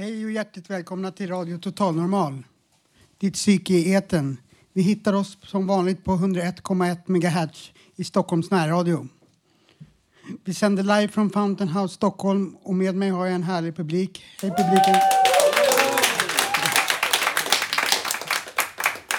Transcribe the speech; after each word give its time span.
Hej 0.00 0.24
och 0.24 0.30
hjärtligt 0.30 0.70
välkomna 0.70 1.10
till 1.10 1.28
Radio 1.28 1.58
Total 1.58 1.94
Normal. 1.94 2.42
Ditt 3.18 3.34
psyke 3.34 3.72
i 3.72 3.92
eten. 3.92 4.36
Vi 4.72 4.82
hittar 4.82 5.12
oss 5.12 5.38
som 5.42 5.66
vanligt 5.66 6.04
på 6.04 6.12
101,1 6.12 6.98
MHz 7.06 7.72
i 7.96 8.04
Stockholms 8.04 8.50
närradio. 8.50 9.08
Vi 10.44 10.54
sänder 10.54 10.82
live 10.82 11.08
från 11.08 11.30
Fountain 11.30 11.70
House 11.70 11.94
Stockholm 11.94 12.56
och 12.62 12.74
med 12.74 12.94
mig 12.94 13.10
har 13.10 13.26
jag 13.26 13.34
en 13.34 13.42
härlig 13.42 13.76
publik. 13.76 14.24
Hej 14.42 14.50
publiken! 14.50 14.96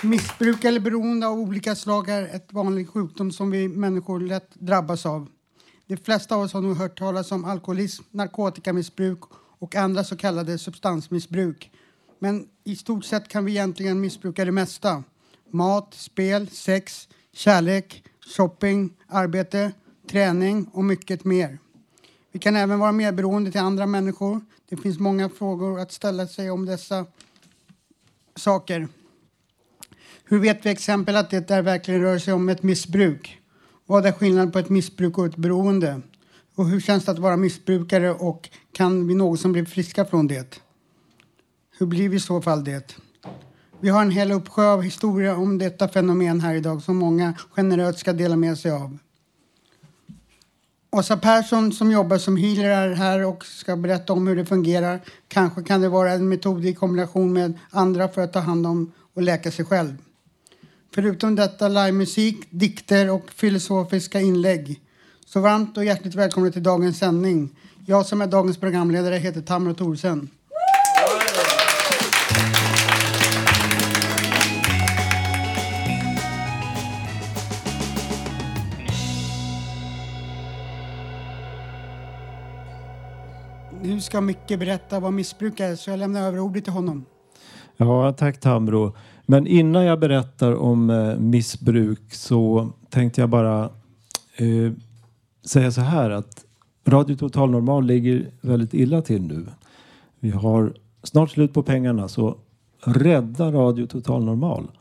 Missbruk 0.04 0.63
eller 0.63 0.79
beroende 0.79 1.27
av 1.27 1.40
olika 1.40 1.76
slag 1.76 2.09
är 2.09 2.35
ett 2.35 2.54
vanlig 2.54 2.90
sjukdom 2.90 3.32
som 3.32 3.52
vi 3.52 3.68
människor 3.68 4.20
lätt 4.20 4.55
drabbas 4.55 5.05
av. 5.05 5.27
De 5.88 5.98
flesta 5.98 6.35
av 6.35 6.41
oss 6.41 6.54
har 6.54 6.62
nog 6.62 6.77
hört 6.77 6.99
talas 6.99 7.32
om 7.32 7.45
alkoholism, 7.45 8.04
narkotikamissbruk 8.12 9.20
och 9.61 9.75
andra 9.75 10.03
så 10.03 10.17
kallade 10.17 10.57
substansmissbruk. 10.57 11.71
Men 12.20 12.47
i 12.63 12.75
stort 12.75 13.05
sett 13.05 13.27
kan 13.27 13.45
vi 13.45 13.51
egentligen 13.51 14.01
missbruka 14.01 14.45
det 14.45 14.51
mesta. 14.51 15.03
Mat, 15.51 15.93
spel, 15.93 16.49
sex, 16.49 17.09
kärlek, 17.34 18.03
shopping, 18.37 18.93
arbete, 19.07 19.71
träning 20.09 20.70
och 20.73 20.84
mycket 20.84 21.26
mer. 21.26 21.57
Vi 22.31 22.40
kan 22.40 22.55
även 22.55 22.79
vara 22.79 22.91
medberoende 22.91 23.51
till 23.51 23.62
andra 23.62 23.85
människor. 23.85 24.41
Det 24.70 24.77
finns 24.77 24.99
många 24.99 25.29
frågor 25.29 25.79
att 25.79 25.91
ställa 25.91 26.27
sig 26.27 26.51
om 26.51 26.65
dessa 26.65 27.05
saker. 28.35 28.87
Hur 30.25 30.40
vet 30.40 30.65
vi 30.65 30.70
exempel 30.70 31.15
att 31.15 31.29
det 31.29 31.48
där 31.48 31.62
verkligen 31.62 32.01
rör 32.01 32.20
sig 32.20 32.34
om 32.34 32.49
ett 32.49 32.63
missbruk? 32.63 33.41
Vad 33.85 34.05
är 34.05 34.12
skillnaden 34.12 34.51
på 34.51 34.59
ett 34.59 34.70
missbruk 34.70 35.18
och 35.18 35.25
ett 35.25 35.35
beroende? 35.35 36.01
Och 36.55 36.68
hur 36.68 36.80
känns 36.80 37.05
det 37.05 37.12
att 37.12 37.20
vara 37.20 37.38
missbrukare 37.38 38.12
och 38.12 38.49
kan 38.71 39.07
vi 39.07 39.16
någonsin 39.16 39.52
bli 39.52 39.66
friska 39.66 40.05
från 40.05 40.27
det? 40.27 40.60
Hur 41.77 41.85
blir 41.85 42.10
vi 42.10 42.18
i 42.18 42.20
så 42.20 42.41
fall 42.41 42.63
det? 42.63 42.96
Vi 43.80 43.90
har 43.90 44.02
en 44.02 44.12
hel 44.12 44.32
uppsjö 44.32 44.66
av 44.66 44.82
historia 44.82 45.35
om 45.35 45.58
detta 45.58 45.88
fenomen 45.88 46.41
här 46.41 46.55
idag 46.55 46.82
som 46.82 46.98
många 46.98 47.34
generöst 47.49 47.99
ska 47.99 48.13
dela 48.13 48.35
med 48.35 48.58
sig 48.58 48.71
av. 48.71 48.98
Åsa 50.91 51.18
Persson 51.18 51.71
som 51.71 51.91
jobbar 51.91 52.18
som 52.18 52.38
healer 52.38 52.70
är 52.70 52.96
här 52.96 53.26
och 53.26 53.46
ska 53.46 53.76
berätta 53.76 54.13
om 54.13 54.27
hur 54.27 54.36
det 54.36 54.46
fungerar. 54.46 55.02
Kanske 55.27 55.63
kan 55.63 55.82
det 55.82 55.90
vara 55.90 56.12
en 56.12 56.30
metod 56.30 56.65
i 56.65 56.74
kombination 56.74 57.34
med 57.34 57.60
andra 57.70 58.08
för 58.08 58.21
att 58.21 58.34
ta 58.34 58.40
hand 58.40 58.68
om 58.68 58.91
och 59.13 59.21
läka 59.21 59.52
sig 59.52 59.65
själv. 59.65 59.98
Förutom 60.93 61.36
detta 61.36 61.68
livemusik, 61.68 62.48
dikter 62.49 63.10
och 63.10 63.30
filosofiska 63.30 64.22
inlägg. 64.22 64.81
Så 65.34 65.40
varmt 65.40 65.78
och 65.78 65.85
hjärtligt 65.85 66.16
välkomna 66.16 66.51
till 66.51 66.63
dagens 66.63 66.97
sändning. 66.97 67.50
Jag 67.85 68.06
som 68.06 68.22
är 68.22 68.28
dagens 68.28 68.57
programledare 68.57 69.16
heter 69.16 69.41
Tamro 69.41 69.74
Thorsen. 69.74 70.29
Nu 83.81 84.02
ska 84.02 84.22
Micke 84.22 84.48
berätta 84.48 85.00
vad 85.00 85.13
missbruk 85.13 85.59
är 85.59 85.75
så 85.75 85.90
jag 85.90 86.00
lämnar 86.00 86.22
över 86.22 86.40
ordet 86.40 86.63
till 86.63 86.74
honom. 86.74 87.06
Ja, 87.78 88.13
tack 88.13 88.40
Tamro. 88.40 88.96
Men 89.25 89.48
innan 89.48 89.86
jag 89.86 90.00
berättar 90.00 90.56
om 90.56 90.90
eh, 90.90 91.16
missbruk 91.18 92.13
så 92.13 92.72
tänkte 92.90 93.22
jag 93.22 93.30
bara 93.30 93.63
eh, 94.36 94.72
säga 95.44 95.72
så 95.72 95.81
här 95.81 96.09
att 96.09 96.46
Radio 96.85 97.16
Total 97.16 97.50
Normal 97.50 97.85
ligger 97.85 98.31
väldigt 98.41 98.74
illa 98.74 99.02
till 99.02 99.22
nu. 99.22 99.46
Vi 100.19 100.29
har 100.29 100.74
snart 101.03 101.31
slut 101.31 101.53
på 101.53 101.63
pengarna 101.63 102.07
så 102.07 102.38
rädda 102.84 103.51
Radio 103.51 103.88
Total 103.88 104.24
Normal. 104.24 104.72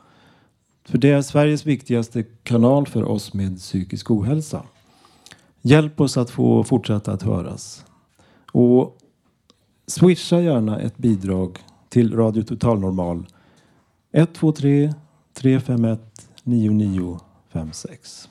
För 0.85 0.99
det 0.99 1.11
är 1.11 1.23
Sveriges 1.23 1.67
viktigaste 1.67 2.23
kanal 2.23 2.87
för 2.87 3.05
oss 3.05 3.35
med 3.35 3.59
psykisk 3.59 4.11
ohälsa. 4.11 4.63
Hjälp 5.63 6.01
oss 6.01 6.17
att 6.17 6.31
få 6.31 6.65
fortsätta 6.65 7.13
att 7.13 7.23
höras. 7.23 7.85
Och 8.53 8.99
swisha 9.87 10.41
gärna 10.41 10.81
ett 10.81 10.99
bidrag 10.99 11.59
till 11.89 12.17
Radio 12.17 12.43
Total 12.43 12.81
Normal 12.81 13.27
123 14.13 14.95
351 15.35 16.01
9956. 16.45 18.29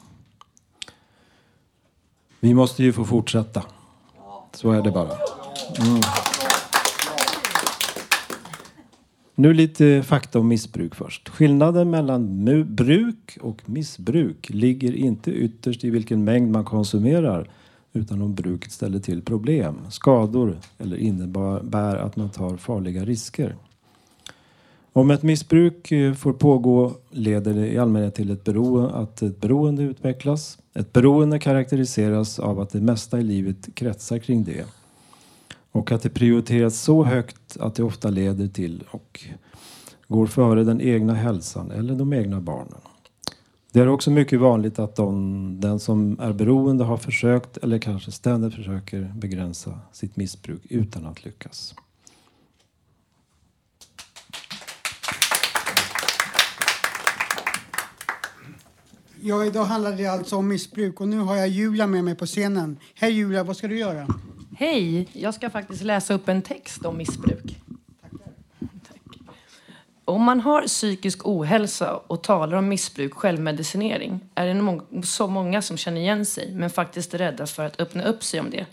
Vi 2.40 2.54
måste 2.54 2.84
ju 2.84 2.94
få 2.94 3.06
fortsätta. 3.06 3.64
Så 4.54 4.72
är 4.72 4.82
det 4.82 4.92
bara. 4.92 5.12
Mm. 5.80 6.02
Nu 9.36 9.54
lite 9.54 10.04
fakta 10.04 10.40
om 10.40 10.48
missbruk 10.48 10.96
först. 10.96 11.30
Skillnaden 11.30 11.90
mellan 11.90 12.46
bruk 12.76 13.38
och 13.42 13.70
missbruk 13.70 14.50
ligger 14.50 14.96
inte 14.96 15.32
ytterst 15.32 15.84
i 15.84 15.90
vilken 15.90 16.24
mängd 16.24 16.52
man 16.52 16.66
konsumerar 16.66 17.50
utan 17.94 18.22
om 18.22 18.36
bruket 18.36 18.72
ställer 18.72 19.00
till 19.00 19.22
problem, 19.22 19.76
skador 19.90 20.58
eller 20.78 20.98
innebär 20.98 21.96
att 21.96 22.16
man 22.16 22.30
tar 22.30 22.58
farliga 22.58 23.06
risker. 23.06 23.56
Om 24.94 25.12
ett 25.12 25.24
missbruk 25.24 25.92
eh, 25.92 26.14
får 26.14 26.34
pågå 26.34 26.94
leder 27.10 27.54
det 27.54 27.68
i 27.74 27.78
allmänhet 27.78 28.16
till 28.16 28.32
ett 28.32 28.44
beroende, 28.44 28.90
att 28.90 29.22
ett 29.22 29.42
beroende 29.42 29.84
utvecklas. 29.84 30.58
Ett 30.80 30.94
beroende 30.94 31.40
karaktäriseras 31.40 32.40
av 32.40 32.60
att 32.60 32.70
det 32.70 32.82
mesta 32.82 33.20
i 33.20 33.24
livet 33.24 33.70
kretsar 33.76 34.18
kring 34.20 34.44
det. 34.44 34.66
Och 35.72 35.92
att 35.92 36.02
det 36.02 36.10
prioriteras 36.10 36.82
så 36.82 37.04
högt 37.04 37.58
att 37.60 37.76
det 37.76 37.84
ofta 37.84 38.10
leder 38.10 38.48
till 38.48 38.84
och 38.92 39.24
går 40.08 40.28
före 40.28 40.64
den 40.64 40.82
egna 40.82 41.14
hälsan 41.14 41.72
eller 41.72 41.96
de 41.96 42.14
egna 42.14 42.42
barnen. 42.42 42.82
Det 43.72 43.80
är 43.80 43.88
också 43.88 44.12
mycket 44.12 44.40
vanligt 44.40 44.80
att 44.80 44.96
de, 44.96 45.62
den 45.62 45.80
som 45.80 46.20
är 46.20 46.34
beroende 46.34 46.84
har 46.84 46.98
försökt 46.98 47.58
eller 47.58 47.80
kanske 47.80 48.12
ständigt 48.12 48.54
försöker 48.54 49.14
begränsa 49.16 49.80
sitt 49.92 50.16
missbruk 50.16 50.62
utan 50.70 51.06
att 51.06 51.26
lyckas. 51.26 51.76
Ja, 59.22 59.46
idag 59.46 59.66
handlar 59.66 59.92
det 59.92 60.06
alltså 60.06 60.36
om 60.36 60.48
missbruk 60.48 61.02
och 61.02 61.08
nu 61.08 61.18
har 61.20 61.36
jag 61.36 61.48
Julia 61.48 61.88
med 61.88 62.04
mig 62.04 62.16
på 62.16 62.26
scenen. 62.26 62.78
Hej 62.96 63.12
Julia, 63.12 63.44
vad 63.44 63.58
ska 63.58 63.68
du 63.68 63.80
göra? 63.80 64.08
Hej, 64.58 65.08
jag 65.14 65.34
ska 65.34 65.50
faktiskt 65.50 65.84
läsa 65.84 66.14
upp 66.14 66.30
en 66.30 66.42
text 66.42 66.86
om 66.86 66.98
missbruk. 66.98 67.58
Tack. 68.62 69.20
Om 70.06 70.24
man 70.24 70.40
har 70.40 70.62
psykisk 70.62 71.28
ohälsa 71.28 71.96
och 71.96 72.24
talar 72.24 72.58
om 72.58 72.68
missbruk, 72.68 73.14
självmedicinering, 73.14 74.20
är 74.36 74.48
det 74.48 74.62
må 74.62 74.82
så 75.04 75.28
många 75.28 75.62
som 75.62 75.78
känner 75.78 76.02
igen 76.02 76.26
sig 76.26 76.52
men 76.56 76.70
faktiskt 76.70 77.14
är 77.14 77.18
rädda 77.18 77.48
för 77.48 77.66
att 77.66 77.80
öppna 77.80 78.04
upp 78.04 78.24
sig 78.24 78.40
om 78.40 78.50
det. 78.50 78.66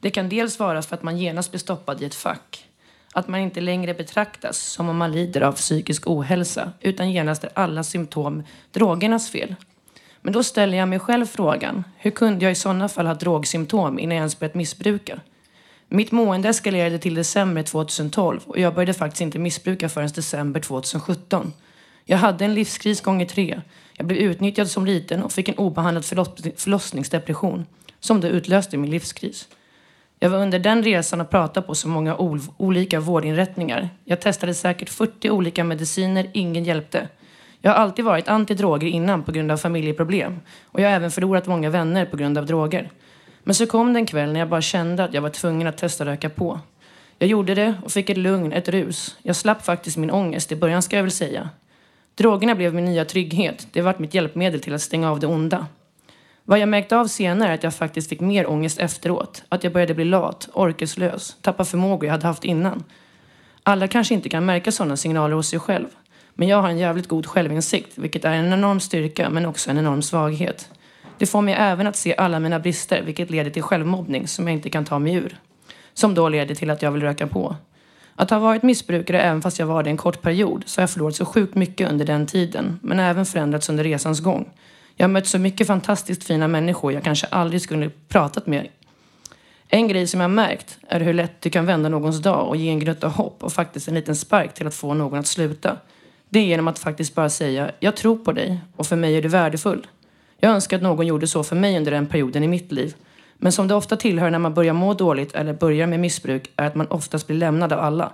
Det 0.00 0.10
kan 0.10 0.28
dels 0.28 0.58
vara 0.58 0.82
för 0.82 0.96
att 0.96 1.02
man 1.02 1.18
genast 1.18 1.50
blir 1.50 1.60
stoppad 1.60 2.02
i 2.02 2.04
ett 2.04 2.14
fack. 2.14 2.68
Att 3.12 3.28
man 3.28 3.40
inte 3.40 3.60
längre 3.60 3.94
betraktas 3.94 4.58
som 4.58 4.88
om 4.88 4.96
man 4.96 5.12
lider 5.12 5.40
av 5.40 5.52
psykisk 5.52 6.06
ohälsa 6.06 6.72
utan 6.80 7.12
genast 7.12 7.44
är 7.44 7.50
alla 7.54 7.84
symptom 7.84 8.42
drogernas 8.72 9.30
fel. 9.30 9.54
Men 10.26 10.32
då 10.32 10.42
ställer 10.42 10.78
jag 10.78 10.88
mig 10.88 10.98
själv 10.98 11.26
frågan, 11.26 11.84
hur 11.96 12.10
kunde 12.10 12.44
jag 12.44 12.52
i 12.52 12.54
sådana 12.54 12.88
fall 12.88 13.06
ha 13.06 13.14
drogsymptom 13.14 13.98
innan 13.98 14.16
jag 14.16 14.20
ens 14.20 14.38
börjat 14.38 14.54
missbruka? 14.54 15.20
Mitt 15.88 16.12
mående 16.12 16.48
eskalerade 16.48 16.98
till 16.98 17.14
december 17.14 17.62
2012 17.62 18.40
och 18.46 18.58
jag 18.58 18.74
började 18.74 18.94
faktiskt 18.94 19.20
inte 19.20 19.38
missbruka 19.38 19.88
förrän 19.88 20.08
december 20.08 20.60
2017. 20.60 21.52
Jag 22.04 22.18
hade 22.18 22.44
en 22.44 22.54
livskris 22.54 23.00
gånger 23.00 23.26
tre. 23.26 23.60
Jag 23.92 24.06
blev 24.06 24.18
utnyttjad 24.18 24.70
som 24.70 24.86
liten 24.86 25.22
och 25.22 25.32
fick 25.32 25.48
en 25.48 25.54
obehandlad 25.54 26.04
förlossningsdepression 26.56 27.66
som 28.00 28.20
då 28.20 28.28
utlöste 28.28 28.76
min 28.76 28.90
livskris. 28.90 29.48
Jag 30.18 30.30
var 30.30 30.38
under 30.38 30.58
den 30.58 30.82
resan 30.82 31.20
och 31.20 31.30
pratade 31.30 31.66
på 31.66 31.74
så 31.74 31.88
många 31.88 32.16
olika 32.56 33.00
vårdinrättningar. 33.00 33.88
Jag 34.04 34.20
testade 34.20 34.54
säkert 34.54 34.88
40 34.88 35.30
olika 35.30 35.64
mediciner, 35.64 36.30
ingen 36.32 36.64
hjälpte. 36.64 37.08
Jag 37.66 37.72
har 37.72 37.78
alltid 37.78 38.04
varit 38.04 38.28
antidroger 38.28 38.88
innan 38.88 39.22
på 39.22 39.32
grund 39.32 39.50
av 39.50 39.56
familjeproblem. 39.56 40.40
Och 40.64 40.80
jag 40.80 40.88
har 40.88 40.96
även 40.96 41.10
förlorat 41.10 41.46
många 41.46 41.70
vänner 41.70 42.06
på 42.06 42.16
grund 42.16 42.38
av 42.38 42.46
droger. 42.46 42.90
Men 43.44 43.54
så 43.54 43.66
kom 43.66 43.92
det 43.92 43.98
en 43.98 44.06
kväll 44.06 44.32
när 44.32 44.40
jag 44.40 44.48
bara 44.48 44.60
kände 44.60 45.04
att 45.04 45.14
jag 45.14 45.22
var 45.22 45.30
tvungen 45.30 45.66
att 45.66 45.78
testa 45.78 46.04
röka 46.04 46.30
på. 46.30 46.60
Jag 47.18 47.28
gjorde 47.28 47.54
det 47.54 47.74
och 47.84 47.92
fick 47.92 48.10
ett 48.10 48.16
lugn, 48.16 48.52
ett 48.52 48.68
rus. 48.68 49.16
Jag 49.22 49.36
slapp 49.36 49.64
faktiskt 49.64 49.96
min 49.96 50.10
ångest 50.10 50.52
i 50.52 50.56
början 50.56 50.82
ska 50.82 50.96
jag 50.96 51.02
väl 51.02 51.12
säga. 51.12 51.50
Drogerna 52.14 52.54
blev 52.54 52.74
min 52.74 52.84
nya 52.84 53.04
trygghet. 53.04 53.66
Det 53.72 53.82
vart 53.82 53.98
mitt 53.98 54.14
hjälpmedel 54.14 54.60
till 54.60 54.74
att 54.74 54.82
stänga 54.82 55.10
av 55.10 55.20
det 55.20 55.26
onda. 55.26 55.66
Vad 56.44 56.58
jag 56.58 56.68
märkte 56.68 56.96
av 56.96 57.06
senare 57.06 57.50
är 57.50 57.54
att 57.54 57.62
jag 57.62 57.74
faktiskt 57.74 58.08
fick 58.08 58.20
mer 58.20 58.50
ångest 58.50 58.78
efteråt. 58.78 59.44
Att 59.48 59.64
jag 59.64 59.72
började 59.72 59.94
bli 59.94 60.04
lat, 60.04 60.48
orkeslös, 60.52 61.36
tappa 61.40 61.64
förmågor 61.64 62.04
jag 62.04 62.12
hade 62.12 62.26
haft 62.26 62.44
innan. 62.44 62.84
Alla 63.62 63.88
kanske 63.88 64.14
inte 64.14 64.28
kan 64.28 64.44
märka 64.44 64.72
sådana 64.72 64.96
signaler 64.96 65.36
hos 65.36 65.48
sig 65.48 65.58
själv. 65.58 65.88
Men 66.38 66.48
jag 66.48 66.62
har 66.62 66.68
en 66.68 66.78
jävligt 66.78 67.08
god 67.08 67.26
självinsikt, 67.26 67.98
vilket 67.98 68.24
är 68.24 68.32
en 68.32 68.52
enorm 68.52 68.80
styrka 68.80 69.30
men 69.30 69.46
också 69.46 69.70
en 69.70 69.78
enorm 69.78 70.02
svaghet. 70.02 70.70
Det 71.18 71.26
får 71.26 71.42
mig 71.42 71.54
även 71.58 71.86
att 71.86 71.96
se 71.96 72.16
alla 72.16 72.40
mina 72.40 72.60
brister, 72.60 73.02
vilket 73.02 73.30
leder 73.30 73.50
till 73.50 73.62
självmobbning 73.62 74.28
som 74.28 74.46
jag 74.46 74.56
inte 74.56 74.70
kan 74.70 74.84
ta 74.84 74.98
mig 74.98 75.14
ur. 75.14 75.38
Som 75.94 76.14
då 76.14 76.28
leder 76.28 76.54
till 76.54 76.70
att 76.70 76.82
jag 76.82 76.92
vill 76.92 77.02
röka 77.02 77.26
på. 77.26 77.56
Att 78.14 78.30
ha 78.30 78.38
varit 78.38 78.62
missbrukare 78.62 79.20
även 79.20 79.42
fast 79.42 79.58
jag 79.58 79.66
var 79.66 79.82
det 79.82 79.90
en 79.90 79.96
kort 79.96 80.22
period 80.22 80.62
så 80.66 80.80
har 80.80 80.82
jag 80.82 80.90
förlorat 80.90 81.16
så 81.16 81.24
sjukt 81.24 81.54
mycket 81.54 81.90
under 81.90 82.04
den 82.04 82.26
tiden, 82.26 82.78
men 82.82 82.98
även 82.98 83.26
förändrats 83.26 83.68
under 83.68 83.84
resans 83.84 84.20
gång. 84.20 84.50
Jag 84.96 85.04
har 85.04 85.12
mött 85.12 85.26
så 85.26 85.38
mycket 85.38 85.66
fantastiskt 85.66 86.24
fina 86.24 86.48
människor 86.48 86.92
jag 86.92 87.04
kanske 87.04 87.26
aldrig 87.26 87.62
skulle 87.62 87.90
pratat 88.08 88.46
med. 88.46 88.68
En 89.68 89.88
grej 89.88 90.06
som 90.06 90.20
jag 90.20 90.30
märkt 90.30 90.78
är 90.88 91.00
hur 91.00 91.12
lätt 91.12 91.42
du 91.42 91.50
kan 91.50 91.66
vända 91.66 91.88
någons 91.88 92.22
dag 92.22 92.48
och 92.48 92.56
ge 92.56 92.70
en 92.70 92.78
gnutta 92.78 93.08
hopp 93.08 93.44
och 93.44 93.52
faktiskt 93.52 93.88
en 93.88 93.94
liten 93.94 94.16
spark 94.16 94.54
till 94.54 94.66
att 94.66 94.74
få 94.74 94.94
någon 94.94 95.18
att 95.18 95.26
sluta. 95.26 95.76
Det 96.36 96.40
är 96.40 96.44
genom 96.44 96.68
att 96.68 96.78
faktiskt 96.78 97.14
bara 97.14 97.28
säga 97.28 97.70
jag 97.80 97.96
tror 97.96 98.16
på 98.16 98.32
dig 98.32 98.60
och 98.76 98.86
för 98.86 98.96
mig 98.96 99.16
är 99.16 99.22
du 99.22 99.28
värdefull. 99.28 99.86
Jag 100.38 100.52
önskar 100.52 100.76
att 100.76 100.82
någon 100.82 101.06
gjorde 101.06 101.26
så 101.26 101.44
för 101.44 101.56
mig 101.56 101.76
under 101.76 101.92
den 101.92 102.06
perioden 102.06 102.44
i 102.44 102.48
mitt 102.48 102.72
liv. 102.72 102.94
Men 103.36 103.52
som 103.52 103.68
det 103.68 103.74
ofta 103.74 103.96
tillhör 103.96 104.30
när 104.30 104.38
man 104.38 104.54
börjar 104.54 104.72
må 104.72 104.94
dåligt 104.94 105.34
eller 105.34 105.52
börjar 105.52 105.86
med 105.86 106.00
missbruk 106.00 106.50
är 106.56 106.66
att 106.66 106.74
man 106.74 106.86
oftast 106.86 107.26
blir 107.26 107.36
lämnad 107.36 107.72
av 107.72 107.80
alla. 107.80 108.12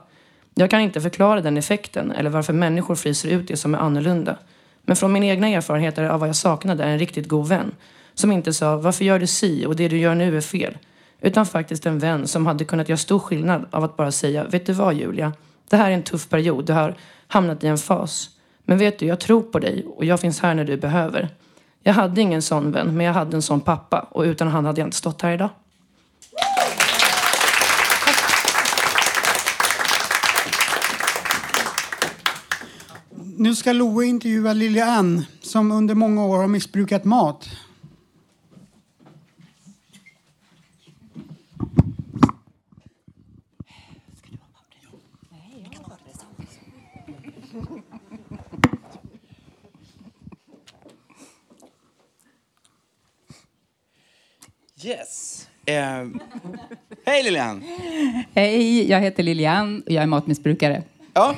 Jag 0.54 0.70
kan 0.70 0.80
inte 0.80 1.00
förklara 1.00 1.40
den 1.40 1.56
effekten 1.56 2.12
eller 2.12 2.30
varför 2.30 2.52
människor 2.52 2.94
fryser 2.94 3.28
ut 3.28 3.48
det 3.48 3.56
som 3.56 3.74
är 3.74 3.78
annorlunda. 3.78 4.38
Men 4.82 4.96
från 4.96 5.12
min 5.12 5.24
egna 5.24 5.48
erfarenheter 5.48 6.04
av 6.04 6.20
vad 6.20 6.28
jag 6.28 6.36
saknade 6.36 6.84
är 6.84 6.88
en 6.88 6.98
riktigt 6.98 7.28
god 7.28 7.48
vän. 7.48 7.74
Som 8.14 8.32
inte 8.32 8.52
sa 8.52 8.76
varför 8.76 9.04
gör 9.04 9.18
du 9.18 9.26
si 9.26 9.66
och 9.66 9.76
det 9.76 9.88
du 9.88 9.98
gör 9.98 10.14
nu 10.14 10.36
är 10.36 10.40
fel. 10.40 10.78
Utan 11.20 11.46
faktiskt 11.46 11.86
en 11.86 11.98
vän 11.98 12.26
som 12.26 12.46
hade 12.46 12.64
kunnat 12.64 12.88
göra 12.88 12.98
stor 12.98 13.18
skillnad 13.18 13.66
av 13.70 13.84
att 13.84 13.96
bara 13.96 14.12
säga 14.12 14.44
vet 14.44 14.66
du 14.66 14.72
vad 14.72 14.94
Julia? 14.94 15.32
Det 15.70 15.76
här 15.76 15.90
är 15.90 15.94
en 15.94 16.02
tuff 16.02 16.28
period. 16.28 16.64
Du 16.64 16.72
har 16.72 16.96
hamnat 17.32 17.64
i 17.64 17.66
en 17.66 17.78
fas. 17.78 18.30
Men 18.64 18.78
vet 18.78 18.98
du, 18.98 19.06
jag 19.06 19.20
tror 19.20 19.42
på 19.42 19.58
dig 19.58 19.86
och 19.96 20.04
jag 20.04 20.20
finns 20.20 20.40
här 20.40 20.54
när 20.54 20.64
du 20.64 20.76
behöver. 20.76 21.28
Jag 21.82 21.92
hade 21.92 22.20
ingen 22.20 22.42
sån 22.42 22.72
vän, 22.72 22.96
men 22.96 23.06
jag 23.06 23.12
hade 23.12 23.36
en 23.36 23.42
sån 23.42 23.60
pappa 23.60 24.06
och 24.10 24.22
utan 24.22 24.48
han 24.48 24.64
hade 24.64 24.80
jag 24.80 24.86
inte 24.86 24.96
stått 24.96 25.22
här 25.22 25.32
idag. 25.32 25.50
Nu 33.36 33.54
ska 33.54 33.72
Loe 33.72 34.04
intervjua 34.04 34.52
Lilian 34.52 35.24
som 35.42 35.72
under 35.72 35.94
många 35.94 36.26
år 36.26 36.36
har 36.36 36.48
missbrukat 36.48 37.04
mat. 37.04 37.48
Yes. 54.84 55.48
Eh, 55.66 56.06
hej 57.06 57.22
Lilian! 57.22 57.64
Hej, 58.34 58.90
jag 58.90 59.00
heter 59.00 59.22
Lilian 59.22 59.82
och 59.86 59.92
jag 59.92 60.02
är 60.02 60.06
matmissbrukare. 60.06 60.82
Ja, 61.14 61.36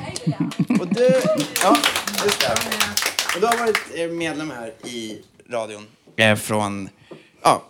och 0.81 0.89
du, 0.89 1.21
ja, 1.63 1.77
just 2.25 2.41
det. 2.41 2.55
Och 3.35 3.41
du 3.41 3.47
har 3.47 3.59
varit 3.59 3.79
eh, 3.95 4.09
medlem 4.09 4.51
här 4.51 4.73
i 4.91 5.23
radion 5.51 5.87
eh, 6.17 6.37
från, 6.37 6.89
ja, 7.43 7.63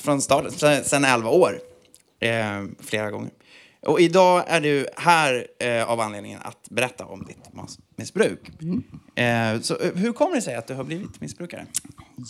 från 0.00 0.22
starten, 0.22 0.84
sedan 0.84 1.04
11 1.04 1.30
år. 1.30 1.60
Eh, 2.20 2.64
flera 2.80 3.10
gånger. 3.10 3.30
Och 3.86 4.00
idag 4.00 4.44
är 4.46 4.60
du 4.60 4.86
här 4.96 5.46
eh, 5.58 5.90
av 5.90 6.00
anledningen 6.00 6.40
att 6.42 6.68
berätta 6.70 7.04
om 7.04 7.24
ditt 7.24 7.38
missbruk. 7.96 8.50
Mm. 8.62 8.82
Eh, 9.14 9.60
så 9.60 9.76
eh, 9.76 9.94
hur 9.94 10.12
kommer 10.12 10.34
det 10.34 10.42
sig 10.42 10.54
att 10.54 10.66
du 10.66 10.74
har 10.74 10.84
blivit 10.84 11.20
missbrukare? 11.20 11.66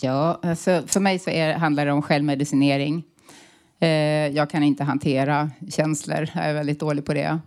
Ja, 0.01 0.39
alltså, 0.43 0.83
för 0.87 0.99
mig 0.99 1.19
så 1.19 1.29
är, 1.29 1.53
handlar 1.53 1.85
det 1.85 1.91
om 1.91 2.01
självmedicinering. 2.01 3.03
Eh, 3.79 3.89
jag 4.27 4.49
kan 4.49 4.63
inte 4.63 4.83
hantera 4.83 5.51
känslor, 5.69 6.29
jag 6.35 6.45
är 6.45 6.53
väldigt 6.53 6.79
dålig 6.79 7.05
på 7.05 7.13
det. 7.13 7.39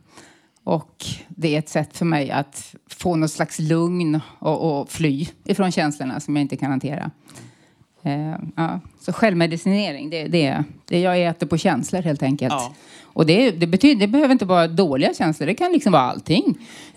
Och 0.65 1.05
det 1.29 1.55
är 1.55 1.59
ett 1.59 1.69
sätt 1.69 1.97
för 1.97 2.05
mig 2.05 2.31
att 2.31 2.75
få 2.91 3.17
något 3.17 3.31
slags 3.31 3.59
lugn 3.59 4.21
och, 4.39 4.81
och 4.81 4.91
fly 4.91 5.27
ifrån 5.45 5.73
känslorna 5.73 6.21
som 6.21 6.37
jag 6.37 6.43
inte 6.43 6.56
kan 6.56 6.71
hantera. 6.71 7.11
Eh, 8.05 8.35
ja. 8.56 8.81
Så 9.01 9.12
självmedicinering, 9.12 10.11
det, 10.11 10.25
det, 10.25 10.65
det 10.85 11.01
jag 11.01 11.23
äter 11.23 11.47
på 11.47 11.59
känslor 11.59 12.03
helt 12.03 12.23
enkelt. 12.23 12.53
Ja. 12.53 12.75
Och 13.03 13.27
det, 13.27 13.51
det, 13.51 13.67
betyder, 13.67 14.01
det 14.01 14.06
behöver 14.06 14.33
inte 14.33 14.45
vara 14.45 14.69
dåliga 14.69 15.15
känslor, 15.15 15.47
det 15.47 15.55
kan 15.55 15.73
liksom 15.73 15.93
vara 15.93 16.03
allting. 16.03 16.59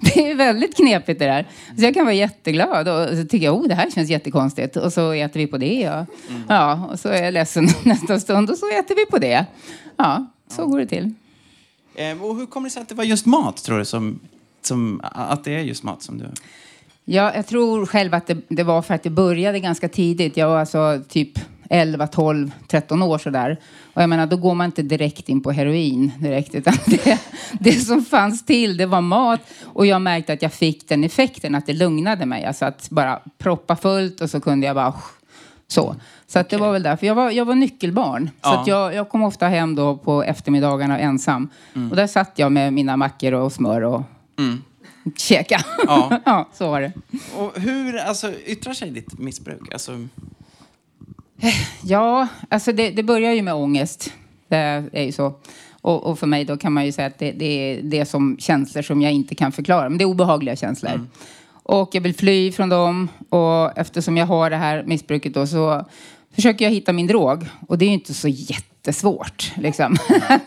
det 0.00 0.30
är 0.30 0.34
väldigt 0.34 0.76
knepigt 0.76 1.18
det 1.18 1.26
där. 1.26 1.46
Så 1.76 1.84
jag 1.84 1.94
kan 1.94 2.04
vara 2.04 2.14
jätteglad 2.14 2.88
och 2.88 3.16
så 3.16 3.24
tycker 3.24 3.44
jag, 3.44 3.54
oh 3.54 3.68
det 3.68 3.74
här 3.74 3.90
känns 3.90 4.10
jättekonstigt. 4.10 4.76
Och 4.76 4.92
så 4.92 5.12
äter 5.12 5.40
vi 5.40 5.46
på 5.46 5.58
det. 5.58 5.88
Och, 5.88 6.06
mm. 6.30 6.42
Ja, 6.48 6.88
och 6.92 7.00
så 7.00 7.08
är 7.08 7.22
jag 7.22 7.34
ledsen 7.34 7.68
nästa 7.84 8.20
stund 8.20 8.50
och 8.50 8.56
så 8.56 8.66
äter 8.78 8.94
vi 8.94 9.06
på 9.06 9.18
det. 9.18 9.46
Ja, 9.96 10.26
så 10.48 10.62
ja. 10.62 10.66
går 10.66 10.78
det 10.78 10.86
till. 10.86 11.14
Eh, 11.94 12.22
och 12.22 12.36
hur 12.36 12.46
kommer 12.46 12.68
det 12.68 12.72
sig 12.72 12.82
att 12.82 12.88
det 12.88 12.94
var 12.94 13.04
just 13.04 13.26
mat, 13.26 13.56
tror 13.56 13.78
du, 13.78 13.84
som, 13.84 14.20
som, 14.62 15.00
att 15.04 15.44
det 15.44 15.54
är 15.54 15.60
just 15.60 15.82
mat 15.82 16.02
som 16.02 16.18
du... 16.18 16.26
Ja, 17.04 17.34
jag 17.34 17.46
tror 17.46 17.86
själv 17.86 18.14
att 18.14 18.26
det, 18.26 18.38
det 18.48 18.62
var 18.62 18.82
för 18.82 18.94
att 18.94 19.02
det 19.02 19.10
började 19.10 19.60
ganska 19.60 19.88
tidigt. 19.88 20.36
Jag 20.36 20.48
var 20.48 20.58
alltså 20.58 21.00
typ 21.08 21.38
11, 21.70 22.06
12, 22.06 22.52
13 22.68 23.02
år 23.02 23.18
sådär. 23.18 23.60
Och 23.94 24.02
jag 24.02 24.08
menar, 24.08 24.26
då 24.26 24.36
går 24.36 24.54
man 24.54 24.66
inte 24.66 24.82
direkt 24.82 25.28
in 25.28 25.42
på 25.42 25.52
heroin 25.52 26.12
direkt. 26.18 26.54
Utan 26.54 26.74
det, 26.86 27.20
det 27.60 27.72
som 27.72 28.04
fanns 28.04 28.44
till, 28.44 28.76
det 28.76 28.86
var 28.86 29.00
mat. 29.00 29.40
Och 29.64 29.86
jag 29.86 30.02
märkte 30.02 30.32
att 30.32 30.42
jag 30.42 30.52
fick 30.52 30.88
den 30.88 31.04
effekten, 31.04 31.54
att 31.54 31.66
det 31.66 31.72
lugnade 31.72 32.26
mig. 32.26 32.44
Alltså 32.44 32.64
att 32.64 32.90
bara 32.90 33.20
proppa 33.38 33.76
fullt 33.76 34.20
och 34.20 34.30
så 34.30 34.40
kunde 34.40 34.66
jag 34.66 34.76
bara 34.76 34.94
så. 35.68 35.96
Så 36.26 36.38
att 36.38 36.48
det 36.48 36.56
var 36.56 36.72
väl 36.72 36.82
därför. 36.82 37.06
Jag 37.06 37.14
var, 37.14 37.30
jag 37.30 37.44
var 37.44 37.54
nyckelbarn. 37.54 38.30
Ja. 38.42 38.48
Så 38.48 38.60
att 38.60 38.66
jag, 38.66 38.94
jag 38.94 39.08
kom 39.08 39.22
ofta 39.22 39.48
hem 39.48 39.74
då 39.74 39.96
på 39.96 40.22
eftermiddagarna 40.22 40.98
ensam. 40.98 41.48
Mm. 41.74 41.90
Och 41.90 41.96
där 41.96 42.06
satt 42.06 42.32
jag 42.36 42.52
med 42.52 42.72
mina 42.72 42.96
mackor 42.96 43.32
och 43.34 43.52
smör 43.52 43.82
och 43.82 44.02
mm. 44.38 44.62
Käka. 45.16 45.64
Ja. 45.86 46.20
ja, 46.24 46.48
så 46.52 46.70
var 46.70 46.80
det. 46.80 46.92
Och 47.36 47.60
hur 47.60 47.96
alltså, 47.96 48.32
yttrar 48.46 48.72
sig 48.72 48.90
ditt 48.90 49.18
missbruk? 49.18 49.72
Alltså... 49.72 50.08
Ja, 51.84 52.28
alltså 52.48 52.72
det, 52.72 52.90
det 52.90 53.02
börjar 53.02 53.32
ju 53.32 53.42
med 53.42 53.54
ångest. 53.54 54.12
Det 54.48 54.56
är 54.92 55.02
ju 55.02 55.12
så. 55.12 55.34
Och, 55.80 56.02
och, 56.02 56.18
för 56.18 56.26
mig 56.26 56.44
då 56.44 56.56
kan 56.56 56.72
man 56.72 56.86
ju 56.86 56.92
säga 56.92 57.06
att 57.06 57.18
det, 57.18 57.32
det, 57.32 57.44
är 57.44 57.82
det 57.82 58.04
som 58.04 58.36
känslor 58.38 58.82
som 58.82 59.02
jag 59.02 59.12
inte 59.12 59.34
kan 59.34 59.52
förklara. 59.52 59.88
Men 59.88 59.98
det 59.98 60.04
är 60.04 60.06
obehagliga 60.06 60.56
känslor. 60.56 60.92
Mm. 60.92 61.08
Och 61.62 61.90
jag 61.92 62.00
vill 62.00 62.14
fly 62.14 62.52
från 62.52 62.68
dem. 62.68 63.08
Och 63.28 63.78
eftersom 63.78 64.16
jag 64.16 64.26
har 64.26 64.50
det 64.50 64.56
här 64.56 64.82
missbruket 64.82 65.34
då 65.34 65.46
så 65.46 65.84
försöker 66.34 66.64
jag 66.64 66.72
hitta 66.72 66.92
min 66.92 67.06
drog. 67.06 67.46
Och 67.68 67.78
det 67.78 67.84
är 67.84 67.86
ju 67.86 67.94
inte 67.94 68.14
så 68.14 68.28
jättesvårt. 68.80 69.52
Liksom. 69.56 69.96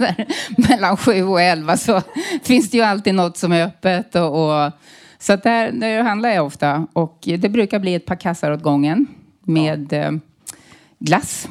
Mellan 0.69 0.97
sju 0.97 1.23
och 1.23 1.41
elva 1.41 1.77
så 1.77 2.01
finns 2.43 2.69
det 2.69 2.77
ju 2.77 2.83
alltid 2.83 3.15
något 3.15 3.37
som 3.37 3.51
är 3.51 3.65
öppet. 3.65 4.15
Och, 4.15 4.65
och 4.65 4.71
så 5.19 5.33
att 5.33 5.43
där, 5.43 5.71
där 5.71 6.03
handlar 6.03 6.29
jag 6.29 6.45
ofta. 6.45 6.87
Och 6.93 7.17
det 7.21 7.49
brukar 7.49 7.79
bli 7.79 7.95
ett 7.95 8.05
par 8.05 8.15
kassar 8.15 8.51
åt 8.51 8.61
gången 8.61 9.07
med. 9.41 9.93
Eh, 9.93 10.11
glass. 10.99 11.47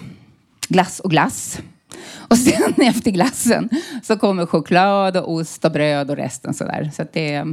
Glass 0.69 1.01
och 1.01 1.11
glass. 1.11 1.61
Och 2.15 2.39
sen 2.39 2.75
efter 2.87 3.11
glassen 3.11 3.69
så 4.03 4.17
kommer 4.17 4.47
choklad 4.47 5.17
och 5.17 5.33
ost 5.33 5.65
och 5.65 5.73
bröd 5.73 6.11
och 6.11 6.17
resten 6.17 6.55
sådär. 6.55 6.91
Så 6.95 7.03
att 7.03 7.13
det. 7.13 7.45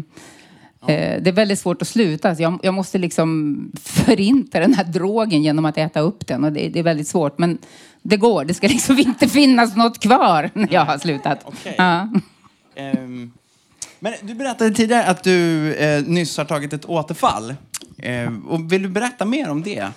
Eh, 0.88 1.22
det 1.22 1.30
är 1.30 1.32
väldigt 1.32 1.60
svårt 1.60 1.82
att 1.82 1.88
sluta. 1.88 2.34
Jag, 2.34 2.60
jag, 2.64 2.74
måste 2.74 2.98
liksom 2.98 3.72
förinta 3.84 4.60
den 4.60 4.74
här 4.74 4.84
drogen 4.84 5.44
genom 5.44 5.66
att 5.66 5.78
äta 5.78 6.00
upp 6.00 6.28
den. 6.28 6.44
Och 6.44 6.54
det, 6.54 6.70
det, 6.70 6.80
är 6.80 6.84
väldigt 6.84 7.08
svårt. 7.08 7.38
Men 7.38 7.58
det 8.02 8.18
går. 8.18 8.46
Det 8.46 8.54
ska 8.54 8.68
liksom 8.68 9.00
inte 9.00 9.28
finnas 9.28 9.76
något 9.76 10.00
kvar 10.00 10.50
när 10.54 10.74
jag 10.74 10.86
har 10.86 10.98
slutat. 10.98 11.48
Okay. 11.48 11.74
Ja. 11.78 12.10
Um, 12.98 13.32
men 14.00 14.14
du 14.22 14.34
berättade 14.34 14.72
tidigare 14.72 15.06
att 15.06 15.24
du 15.24 15.74
eh, 15.74 16.04
nyss 16.04 16.38
har 16.38 16.46
tagit 16.46 16.74
ett 16.74 16.86
återfall. 16.86 17.56
Eh, 17.98 18.34
och 18.48 18.74
vill 18.74 18.82
du 18.82 18.90
berätta 18.90 19.26
mer 19.26 19.50
om 19.50 19.64
det? 19.64 19.88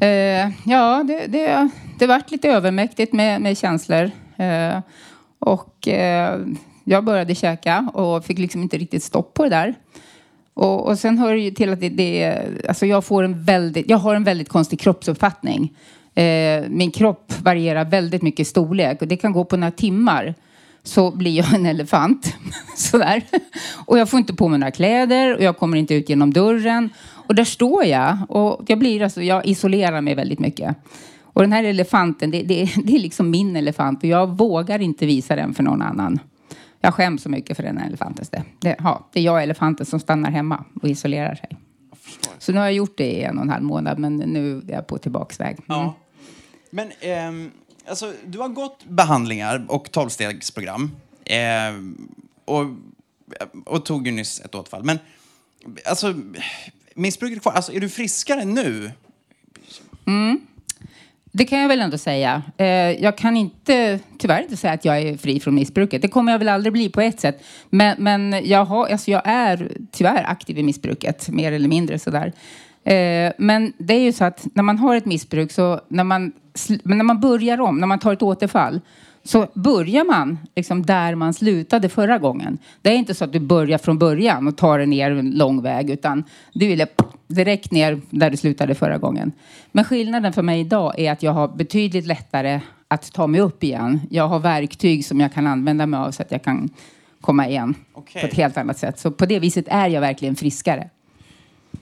Eh, 0.00 0.50
ja, 0.64 1.04
det, 1.08 1.26
det, 1.26 1.68
det 1.98 2.06
vart 2.06 2.30
lite 2.30 2.48
övermäktigt 2.48 3.12
med, 3.12 3.40
med 3.40 3.58
känslor. 3.58 4.10
Eh, 4.36 4.80
och 5.38 5.88
eh, 5.88 6.40
jag 6.88 7.04
började 7.04 7.34
käka 7.34 7.90
och 7.94 8.24
fick 8.24 8.38
liksom 8.38 8.62
inte 8.62 8.78
riktigt 8.78 9.02
stopp 9.02 9.34
på 9.34 9.42
det 9.42 9.50
där. 9.50 9.74
Och, 10.54 10.86
och 10.86 10.98
sen 10.98 11.18
hör 11.18 11.32
det 11.32 11.40
ju 11.40 11.50
till 11.50 11.72
att 11.72 11.80
det, 11.80 11.88
det 11.88 12.42
alltså 12.68 12.86
jag, 12.86 13.04
får 13.04 13.22
en 13.22 13.44
väldigt, 13.44 13.90
jag 13.90 13.98
har 13.98 14.14
en 14.14 14.24
väldigt 14.24 14.48
konstig 14.48 14.80
kroppsuppfattning. 14.80 15.72
Eh, 16.14 16.64
min 16.68 16.90
kropp 16.90 17.32
varierar 17.42 17.84
väldigt 17.84 18.22
mycket 18.22 18.40
i 18.40 18.44
storlek 18.44 19.02
och 19.02 19.08
det 19.08 19.16
kan 19.16 19.32
gå 19.32 19.44
på 19.44 19.56
några 19.56 19.70
timmar. 19.70 20.34
så 20.82 21.10
blir 21.10 21.36
jag 21.36 21.54
en 21.54 21.66
elefant. 21.66 22.34
Sådär. 22.76 23.22
Och 23.86 23.98
jag 23.98 24.08
får 24.08 24.18
inte 24.18 24.34
på 24.34 24.48
mig 24.48 24.58
några 24.58 24.70
kläder 24.70 25.36
och 25.36 25.42
jag 25.42 25.58
kommer 25.58 25.76
inte 25.76 25.94
ut 25.94 26.08
genom 26.08 26.32
dörren. 26.32 26.90
Och 27.28 27.34
där 27.34 27.44
står 27.44 27.84
jag 27.84 28.18
och 28.28 28.64
jag, 28.66 28.78
blir 28.78 29.02
alltså, 29.02 29.22
jag 29.22 29.46
isolerar 29.46 30.00
mig 30.00 30.14
väldigt 30.14 30.38
mycket. 30.38 30.76
Och 31.22 31.42
den 31.42 31.52
här 31.52 31.64
elefanten, 31.64 32.30
det, 32.30 32.42
det, 32.42 32.70
det 32.84 32.94
är 32.94 32.98
liksom 32.98 33.30
min 33.30 33.56
elefant 33.56 34.02
och 34.02 34.08
jag 34.08 34.38
vågar 34.38 34.82
inte 34.82 35.06
visa 35.06 35.36
den 35.36 35.54
för 35.54 35.62
någon 35.62 35.82
annan. 35.82 36.18
Jag 36.86 36.94
skäms 36.94 37.22
så 37.22 37.28
mycket 37.28 37.56
för 37.56 37.62
den 37.62 37.78
elefanten. 37.78 38.26
Det, 38.30 38.42
det, 38.58 38.76
ja, 38.78 39.08
det 39.12 39.20
är 39.20 39.24
jag 39.24 39.42
elefanten 39.42 39.86
som 39.86 40.00
stannar 40.00 40.30
hemma 40.30 40.64
och 40.82 40.88
isolerar 40.88 41.34
sig. 41.34 41.56
Så 42.38 42.52
nu 42.52 42.58
har 42.58 42.64
jag 42.64 42.74
gjort 42.74 42.98
det 42.98 43.12
i 43.12 43.22
en 43.22 43.36
och 43.36 43.44
en 43.44 43.50
halv 43.50 43.62
månad 43.62 43.98
men 43.98 44.16
nu 44.16 44.58
är 44.68 44.72
jag 44.72 44.86
på 44.86 44.98
tillbaks 44.98 45.40
väg. 45.40 45.58
Mm. 45.58 45.64
Ja. 45.66 45.94
Men 46.70 46.92
ehm, 47.00 47.50
alltså, 47.88 48.12
du 48.26 48.38
har 48.38 48.48
gått 48.48 48.84
behandlingar 48.84 49.66
och 49.68 49.92
tolvstegsprogram. 49.92 50.90
Ehm, 51.24 52.08
och, 52.44 52.66
och 53.64 53.84
tog 53.84 54.06
ju 54.06 54.12
nyss 54.12 54.40
ett 54.40 54.54
återfall. 54.54 54.84
Men 54.84 54.98
alltså, 55.84 56.14
missbruket 56.94 57.42
kvar. 57.42 57.52
Alltså, 57.52 57.72
är 57.72 57.80
du 57.80 57.88
friskare 57.88 58.44
nu? 58.44 58.90
Det 61.36 61.44
kan 61.44 61.58
jag 61.58 61.68
väl 61.68 61.80
ändå 61.80 61.98
säga. 61.98 62.42
Eh, 62.56 62.66
jag 63.02 63.18
kan 63.18 63.36
inte, 63.36 63.98
tyvärr 64.18 64.42
inte 64.42 64.56
säga 64.56 64.72
att 64.72 64.84
jag 64.84 64.98
är 64.98 65.16
fri 65.16 65.40
från 65.40 65.54
missbruket. 65.54 66.02
Det 66.02 66.08
kommer 66.08 66.32
jag 66.32 66.38
väl 66.38 66.48
aldrig 66.48 66.72
bli 66.72 66.88
på 66.88 67.00
ett 67.00 67.20
sätt. 67.20 67.44
Men, 67.70 67.96
men 67.98 68.40
jag, 68.44 68.64
har, 68.64 68.86
alltså 68.86 69.10
jag 69.10 69.22
är 69.24 69.72
tyvärr 69.92 70.24
aktiv 70.30 70.58
i 70.58 70.62
missbruket, 70.62 71.28
mer 71.28 71.52
eller 71.52 71.68
mindre 71.68 71.98
sådär. 71.98 72.32
Eh, 72.84 73.32
men 73.38 73.72
det 73.78 73.94
är 73.94 74.00
ju 74.00 74.12
så 74.12 74.24
att 74.24 74.46
när 74.54 74.62
man 74.62 74.78
har 74.78 74.96
ett 74.96 75.04
missbruk, 75.04 75.52
så 75.52 75.80
när 75.88 76.04
man, 76.04 76.32
när 76.82 77.04
man 77.04 77.20
börjar 77.20 77.60
om, 77.60 77.78
när 77.78 77.86
man 77.86 77.98
tar 77.98 78.12
ett 78.12 78.22
återfall, 78.22 78.80
så 79.26 79.46
börjar 79.54 80.04
man 80.04 80.38
liksom 80.56 80.86
där 80.86 81.14
man 81.14 81.34
slutade 81.34 81.88
förra 81.88 82.18
gången. 82.18 82.58
Det 82.82 82.90
är 82.90 82.94
inte 82.94 83.14
så 83.14 83.24
att 83.24 83.32
du 83.32 83.40
börjar 83.40 83.78
från 83.78 83.98
början 83.98 84.48
och 84.48 84.56
tar 84.56 84.78
det 84.78 84.86
ner 84.86 85.10
en 85.10 85.30
lång 85.30 85.62
väg, 85.62 85.90
utan 85.90 86.24
du 86.52 86.66
vill 86.66 86.86
direkt 87.28 87.70
ner 87.70 88.00
där 88.10 88.30
du 88.30 88.36
slutade 88.36 88.74
förra 88.74 88.98
gången. 88.98 89.32
Men 89.72 89.84
skillnaden 89.84 90.32
för 90.32 90.42
mig 90.42 90.60
idag 90.60 90.98
är 90.98 91.12
att 91.12 91.22
jag 91.22 91.32
har 91.32 91.48
betydligt 91.48 92.06
lättare 92.06 92.60
att 92.88 93.12
ta 93.12 93.26
mig 93.26 93.40
upp 93.40 93.64
igen. 93.64 94.00
Jag 94.10 94.28
har 94.28 94.38
verktyg 94.38 95.04
som 95.04 95.20
jag 95.20 95.32
kan 95.32 95.46
använda 95.46 95.86
mig 95.86 96.00
av 96.00 96.10
så 96.10 96.22
att 96.22 96.30
jag 96.30 96.42
kan 96.42 96.68
komma 97.20 97.48
igen 97.48 97.74
Okej. 97.92 98.22
på 98.22 98.28
ett 98.28 98.34
helt 98.34 98.56
annat 98.56 98.78
sätt. 98.78 98.98
Så 98.98 99.10
på 99.10 99.26
det 99.26 99.38
viset 99.38 99.64
är 99.68 99.88
jag 99.88 100.00
verkligen 100.00 100.36
friskare. 100.36 100.90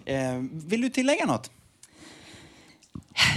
Ehm, 0.04 0.50
vill 0.52 0.80
du 0.80 0.88
tillägga 0.88 1.26
något? 1.26 1.50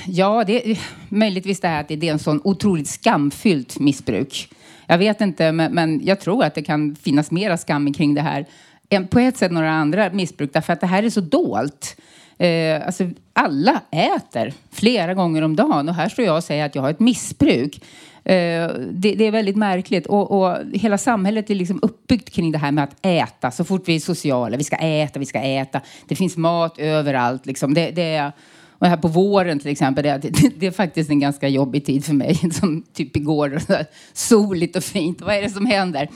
Ja, 0.08 0.44
det 0.48 0.72
är 0.72 0.80
möjligtvis 1.10 1.60
det 1.60 1.68
här 1.68 1.82
att 1.82 1.88
det 1.88 2.04
är 2.04 2.12
en 2.12 2.20
sån 2.20 2.42
otroligt 2.44 2.88
skamfyllt 2.88 3.80
missbruk. 3.80 4.50
Jag 4.88 4.98
vet 4.98 5.22
inte, 5.22 5.52
men, 5.52 5.74
men 5.74 6.06
jag 6.06 6.20
tror 6.20 6.44
att 6.44 6.56
det 6.56 6.62
kan 6.62 6.96
finnas 6.96 7.32
mera 7.32 7.58
skam 7.58 7.94
kring 7.94 8.14
det 8.14 8.22
här 8.22 8.46
än 8.90 9.08
på 9.08 9.20
ett 9.20 9.38
sätt 9.38 9.52
några 9.52 9.72
andra 9.72 10.10
missbruk, 10.10 10.54
därför 10.54 10.74
att 10.74 10.82
det 10.82 10.88
här 10.88 11.04
är 11.04 11.10
så 11.10 11.22
dolt. 11.22 12.02
Eh, 12.38 12.86
alltså, 12.86 13.10
alla 13.34 13.82
äter 13.92 14.54
flera 14.72 15.14
gånger 15.14 15.42
om 15.42 15.56
dagen 15.56 15.90
och 15.90 15.96
här 15.96 16.10
står 16.10 16.26
jag 16.26 16.38
och 16.38 16.44
säger 16.44 16.66
att 16.66 16.76
jag 16.76 16.82
har 16.82 16.90
ett 16.90 17.00
missbruk. 17.00 17.84
Eh, 18.24 18.72
det, 18.92 19.16
det 19.16 19.24
är 19.24 19.32
väldigt 19.32 19.56
märkligt 19.56 20.06
och, 20.06 20.32
och 20.32 20.58
hela 20.74 20.98
samhället 20.98 21.50
är 21.50 21.56
liksom 21.56 21.80
uppbyggt 21.82 22.30
kring 22.30 22.52
det 22.52 22.58
här 22.58 22.72
med 22.72 22.84
att 22.84 22.96
äta. 23.02 23.52
Så 23.52 23.64
fort 23.64 23.84
vi 23.88 23.96
är 23.96 24.00
sociala, 24.00 24.58
vi 24.58 24.64
ska 24.64 24.76
äta, 24.76 25.20
vi 25.20 25.26
ska 25.26 25.40
äta. 25.40 25.82
Det 26.08 26.16
finns 26.16 26.38
mat 26.38 26.80
överallt. 26.80 27.46
Liksom. 27.46 27.74
Det, 27.74 27.92
det 27.92 28.16
är, 28.16 28.32
och 28.80 28.88
här 28.88 28.98
på 28.98 29.08
våren 29.08 29.60
till 29.60 29.72
exempel, 29.72 30.04
det, 30.04 30.18
det, 30.18 30.50
det 30.60 30.68
är 30.68 30.72
faktiskt 30.72 31.10
en 31.10 31.20
ganska 31.20 31.48
jobbig 31.48 31.86
tid 31.86 32.06
för 32.06 32.14
mig. 32.14 32.36
Som 32.54 32.84
typ 32.94 33.16
igår, 33.16 33.60
så 33.68 33.78
soligt 34.14 34.76
och 34.76 34.84
fint. 34.84 35.22
Vad 35.22 35.36
är 35.36 35.42
det 35.42 35.50
som 35.50 35.66
händer? 35.66 36.10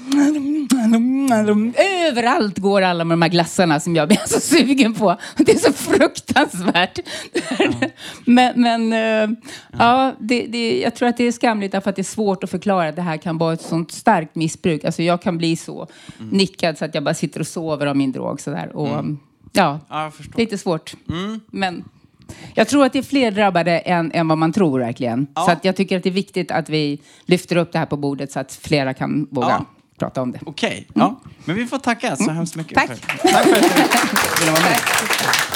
Överallt 2.07 2.57
går 2.57 2.81
alla 2.81 3.03
med 3.03 3.13
de 3.13 3.21
här 3.21 3.29
glassarna 3.29 3.79
som 3.79 3.95
jag 3.95 4.07
blir 4.07 4.19
så 4.27 4.39
sugen 4.39 4.93
på. 4.93 5.17
Det 5.37 5.51
är 5.51 5.57
så 5.57 5.73
fruktansvärt. 5.73 6.99
Men, 8.25 8.61
men 8.61 8.93
eh, 8.93 9.37
ja, 9.79 10.13
det, 10.19 10.45
det, 10.47 10.81
jag 10.81 10.95
tror 10.95 11.09
att 11.09 11.17
det 11.17 11.23
är 11.27 11.31
skamligt 11.31 11.71
därför 11.71 11.89
att 11.89 11.95
det 11.95 12.01
är 12.01 12.03
svårt 12.03 12.43
att 12.43 12.49
förklara 12.49 12.89
att 12.89 12.95
det 12.95 13.01
här 13.01 13.17
kan 13.17 13.37
vara 13.37 13.53
ett 13.53 13.61
sånt 13.61 13.91
starkt 13.91 14.35
missbruk. 14.35 14.83
Alltså 14.83 15.03
jag 15.03 15.21
kan 15.21 15.37
bli 15.37 15.55
så 15.55 15.87
nickad 16.31 16.77
så 16.77 16.85
att 16.85 16.95
jag 16.95 17.03
bara 17.03 17.13
sitter 17.13 17.39
och 17.39 17.47
sover 17.47 17.85
av 17.87 17.97
min 17.97 18.11
drog. 18.11 18.41
Sådär. 18.41 18.75
Och, 18.75 19.05
ja, 19.51 19.79
Ja, 19.89 20.11
förstår. 20.17 20.39
lite 20.39 20.57
svårt. 20.57 20.93
Men 21.51 21.83
jag 22.53 22.67
tror 22.67 22.85
att 22.85 22.93
det 22.93 22.99
är 22.99 23.03
fler 23.03 23.31
drabbade 23.31 23.79
än, 23.79 24.11
än 24.11 24.27
vad 24.27 24.37
man 24.37 24.53
tror 24.53 24.79
verkligen. 24.79 25.27
Ja. 25.35 25.41
Så 25.45 25.51
att 25.51 25.65
jag 25.65 25.75
tycker 25.75 25.97
att 25.97 26.03
det 26.03 26.09
är 26.09 26.13
viktigt 26.13 26.51
att 26.51 26.69
vi 26.69 26.99
lyfter 27.25 27.55
upp 27.55 27.71
det 27.71 27.79
här 27.79 27.85
på 27.85 27.97
bordet 27.97 28.31
så 28.31 28.39
att 28.39 28.53
flera 28.53 28.93
kan 28.93 29.27
våga 29.31 29.47
Ja. 29.47 29.65
prata 29.99 30.21
om 30.21 30.31
det. 30.31 30.39
Okej, 30.45 30.87
ja. 30.93 31.21
Men 31.45 31.55
vi 31.55 31.65
får 31.67 31.77
tacka 31.77 32.15
så 32.15 32.31
hemskt 32.31 32.55
mycket. 32.55 32.75
Tack. 32.75 32.87
För, 32.87 33.27
tack 33.27 33.43
för 33.47 33.55
att 33.55 33.61
du 33.61 34.39
ville 34.39 34.51
vara 34.51 34.63
med. 34.63 34.77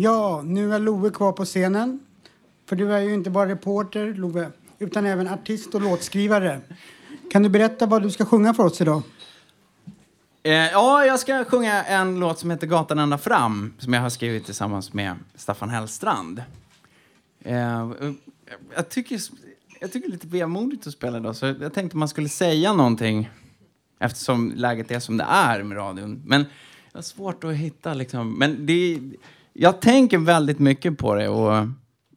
Ja, 0.00 0.42
nu 0.44 0.74
är 0.74 0.78
Love 0.78 1.10
kvar 1.10 1.32
på 1.32 1.44
scenen. 1.44 2.00
För 2.66 2.76
du 2.76 2.92
är 2.92 3.00
ju 3.00 3.14
inte 3.14 3.30
bara 3.30 3.48
reporter, 3.48 4.14
Love, 4.14 4.50
utan 4.78 5.06
även 5.06 5.28
artist 5.28 5.74
och 5.74 5.80
låtskrivare. 5.80 6.60
Kan 7.30 7.42
du 7.42 7.48
berätta 7.48 7.86
vad 7.86 8.02
du 8.02 8.10
ska 8.10 8.24
sjunga 8.24 8.54
för 8.54 8.64
oss 8.64 8.80
idag? 8.80 9.02
Eh, 10.42 10.52
ja, 10.52 11.04
jag 11.04 11.20
ska 11.20 11.44
sjunga 11.44 11.84
en 11.84 12.20
låt 12.20 12.38
som 12.38 12.50
heter 12.50 12.66
Gatan 12.66 12.98
ända 12.98 13.18
fram 13.18 13.74
som 13.78 13.92
jag 13.92 14.00
har 14.00 14.10
skrivit 14.10 14.44
tillsammans 14.44 14.92
med 14.92 15.14
Staffan 15.34 15.70
Hellstrand. 15.70 16.42
Eh, 17.40 17.90
jag, 18.76 18.88
tycker, 18.88 19.20
jag 19.80 19.92
tycker 19.92 20.08
det 20.08 20.12
är 20.12 20.14
lite 20.14 20.26
vemodigt 20.26 20.86
att 20.86 20.92
spela 20.92 21.18
idag 21.18 21.36
så 21.36 21.46
jag 21.46 21.74
tänkte 21.74 21.96
man 21.96 22.08
skulle 22.08 22.28
säga 22.28 22.72
någonting 22.72 23.30
eftersom 23.98 24.52
läget 24.56 24.90
är 24.90 25.00
som 25.00 25.16
det 25.16 25.26
är 25.28 25.62
med 25.62 25.76
radion. 25.76 26.22
Men 26.26 26.44
jag 26.92 26.98
har 26.98 27.02
svårt 27.02 27.44
att 27.44 27.54
hitta 27.54 27.94
liksom. 27.94 28.38
Men 28.38 28.66
det, 28.66 29.00
jag 29.60 29.80
tänker 29.80 30.18
väldigt 30.18 30.58
mycket 30.58 30.98
på 30.98 31.14
det 31.14 31.28
och 31.28 31.66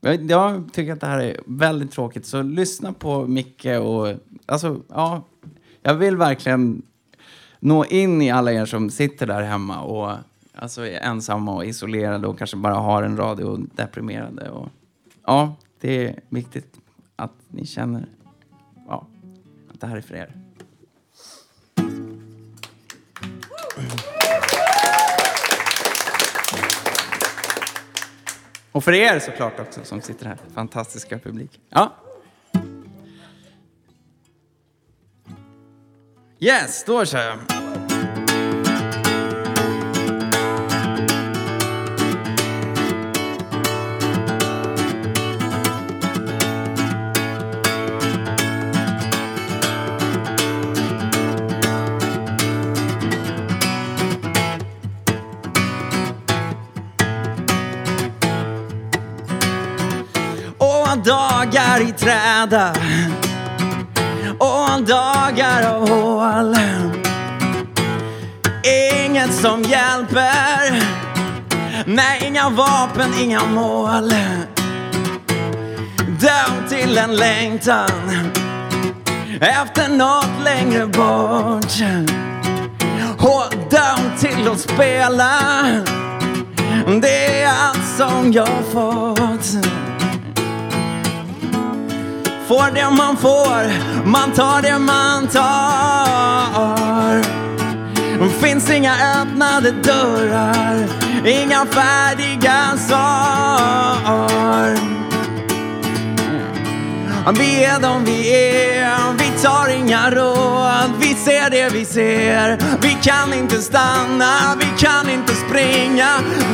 jag, 0.01 0.31
jag 0.31 0.74
tycker 0.74 0.93
att 0.93 1.00
det 1.00 1.07
här 1.07 1.19
är 1.19 1.39
väldigt 1.45 1.91
tråkigt. 1.91 2.25
Så 2.25 2.41
lyssna 2.41 2.93
på 2.93 3.27
Micke 3.27 3.65
och 3.65 4.13
alltså, 4.45 4.81
ja. 4.89 5.24
Jag 5.81 5.93
vill 5.93 6.17
verkligen 6.17 6.81
nå 7.60 7.86
in 7.86 8.21
i 8.21 8.31
alla 8.31 8.51
er 8.51 8.65
som 8.65 8.89
sitter 8.89 9.27
där 9.27 9.41
hemma 9.41 9.81
och 9.81 10.17
alltså 10.55 10.86
är 10.86 11.00
ensamma 11.00 11.55
och 11.55 11.65
isolerade 11.65 12.27
och 12.27 12.38
kanske 12.38 12.57
bara 12.57 12.74
har 12.74 13.03
en 13.03 13.17
radio 13.17 13.45
och 13.45 13.60
deprimerade. 13.60 14.50
Och, 14.50 14.69
ja, 15.25 15.55
det 15.79 16.07
är 16.07 16.19
viktigt 16.29 16.79
att 17.15 17.33
ni 17.48 17.65
känner 17.65 18.05
ja, 18.88 19.07
att 19.74 19.81
det 19.81 19.88
här 19.88 19.98
är 19.98 20.01
för 20.01 20.15
er. 20.15 20.36
Och 28.72 28.84
för 28.84 28.94
er 28.94 29.20
såklart 29.20 29.60
också 29.60 29.84
som 29.84 30.01
sitter 30.01 30.25
här. 30.25 30.38
Fantastiska 30.54 31.20
publik. 31.20 31.60
Ja. 31.70 31.96
Yes, 36.40 36.84
då 36.86 37.06
kör 37.06 37.20
jag. 37.20 37.81
Och 60.91 60.98
dagar 60.98 61.81
i 61.81 61.91
träda 61.91 62.74
och 64.38 64.83
dagar 64.83 65.75
av 65.75 65.89
hål. 65.89 66.55
Inget 69.05 69.33
som 69.33 69.63
hjälper. 69.63 70.83
Nej, 71.86 72.24
inga 72.27 72.50
vapen, 72.50 73.13
inga 73.21 73.45
mål. 73.45 74.13
Dömd 75.98 76.69
till 76.69 76.98
en 76.98 77.15
längtan. 77.15 78.29
Efter 79.41 79.89
något 79.89 80.43
längre 80.43 80.86
bort. 80.86 81.74
Och 83.17 83.53
dömd 83.69 84.19
till 84.19 84.48
att 84.48 84.60
spela. 84.60 85.31
Det 87.01 87.41
är 87.41 87.48
allt 87.48 87.88
som 87.98 88.31
jag 88.31 88.63
fått 88.71 89.71
får 92.51 92.72
det 92.75 92.89
man 92.89 93.17
får, 93.17 93.72
man 94.05 94.31
tar 94.31 94.62
det 94.62 94.79
man 94.79 95.27
tar. 95.27 97.22
Finns 98.41 98.72
inga 98.72 98.93
öppnade 99.22 99.72
dörrar, 99.72 100.88
inga 101.25 101.65
färdiga 101.65 102.77
svar. 102.77 104.77
Vi 107.38 107.63
är 107.63 107.79
de 107.79 108.05
vi 108.05 108.36
är, 108.36 109.13
vi 109.17 109.31
tar 109.41 109.70
inga 109.70 110.12
råd, 110.12 110.91
vi 111.00 111.15
ser 111.15 111.50
det 111.50 111.70
vi 111.74 111.86
ser. 111.86 112.58
Vi 112.81 112.98
kan 113.01 113.34
inte 113.34 113.62
stanna, 113.62 114.55
vi 114.60 114.65
kan 114.86 115.10
inte 115.10 115.36
springa. 115.36 116.10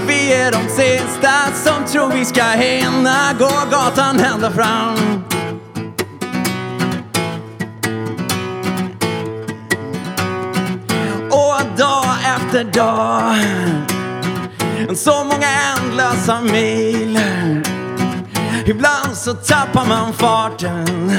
Vi 0.08 0.34
är 0.34 0.52
de 0.52 0.70
sista 0.70 1.52
som 1.54 1.86
tror 1.86 2.12
vi 2.12 2.26
ska 2.26 2.44
hinna 2.44 3.34
gå 3.40 3.52
gatan 3.72 4.20
ända 4.20 4.52
fram. 4.52 4.98
Efter 12.58 12.72
dag, 12.72 13.36
så 14.98 15.24
många 15.24 15.48
ändlösa 15.78 16.42
mil. 16.42 17.20
Ibland 18.66 19.14
så 19.14 19.34
tappar 19.34 19.86
man 19.86 20.14
farten. 20.14 21.12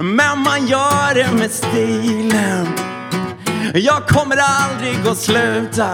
Men 0.00 0.38
man 0.38 0.66
gör 0.66 1.14
det 1.14 1.32
med 1.38 1.50
stil. 1.50 2.34
Jag 3.74 4.06
kommer 4.08 4.36
aldrig 4.36 5.08
att 5.08 5.18
sluta. 5.18 5.88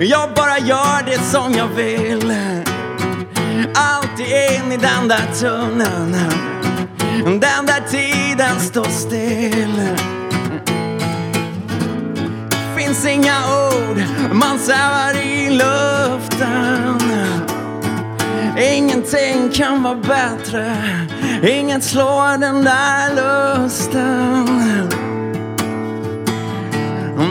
Jag 0.00 0.34
bara 0.34 0.58
gör 0.58 1.06
det 1.06 1.22
som 1.22 1.52
jag 1.52 1.68
vill. 1.68 2.34
Alltid 3.74 4.26
in 4.26 4.72
i 4.72 4.76
den 4.76 5.08
där 5.08 5.34
tunneln. 5.40 6.16
Den 7.24 7.66
där 7.66 7.90
tiden 7.90 8.60
står 8.60 8.84
still. 8.84 10.17
Finns 12.88 13.06
inga 13.06 13.38
ord, 13.68 14.02
man 14.32 14.58
svävar 14.58 15.16
i 15.16 15.50
luften. 15.50 17.00
Ingenting 18.58 19.50
kan 19.52 19.82
vara 19.82 19.94
bättre. 19.94 20.76
Inget 21.42 21.84
slår 21.84 22.38
den 22.38 22.64
där 22.64 23.14
lusten. 23.14 24.48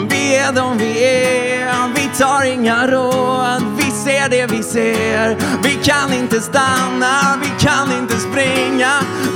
Vi 0.10 0.36
är 0.36 0.54
de 0.54 0.78
vi 0.78 1.04
är. 1.04 1.94
Vi 1.96 2.10
tar 2.18 2.44
inga 2.46 2.88
råd. 2.88 3.64
Vi 3.78 3.92
ser 3.92 4.30
det 4.30 4.46
vi 4.52 4.64
ser. 4.64 5.38
Vi 5.64 5.76
kan 5.84 6.14
inte 6.14 6.42
stanna. 6.42 7.38
Vi 7.42 7.66
kan 7.66 7.92
inte 8.02 8.18
springa. 8.18 8.92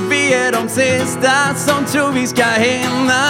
Vi 0.10 0.34
är 0.34 0.52
de 0.52 0.70
sista 0.70 1.56
som 1.56 1.86
tror 1.86 2.12
vi 2.12 2.28
ska 2.28 2.46
hinna 2.46 3.22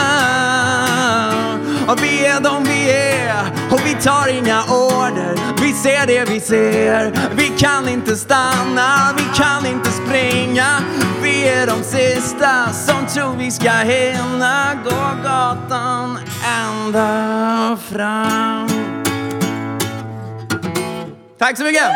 och 1.88 2.04
vi 2.04 2.26
är 2.26 2.40
de 2.40 2.64
vi 2.64 2.92
är. 2.92 3.52
Och 3.72 3.82
vi 3.86 3.94
tar 3.94 4.28
inga 4.28 4.64
order. 4.64 5.36
Vi 5.62 5.74
ser 5.74 6.08
det 6.08 6.30
vi 6.30 6.40
ser. 6.40 7.12
Vi 7.36 7.48
kan 7.58 7.90
inte 7.90 8.16
stanna, 8.16 9.14
vi 9.18 9.24
kan 9.44 9.66
inte 9.66 9.92
springa. 9.92 10.84
Vi 11.22 11.48
är 11.48 11.68
de 11.68 11.84
sista 11.84 12.74
som 12.74 13.08
tror 13.08 13.36
vi 13.38 13.52
ska 13.52 13.72
hinna 13.72 14.74
gå 14.84 15.24
gatan 15.24 16.20
ända 16.46 17.78
fram. 17.92 18.70
Tack 21.40 21.58
så 21.58 21.64
mycket! 21.64 21.90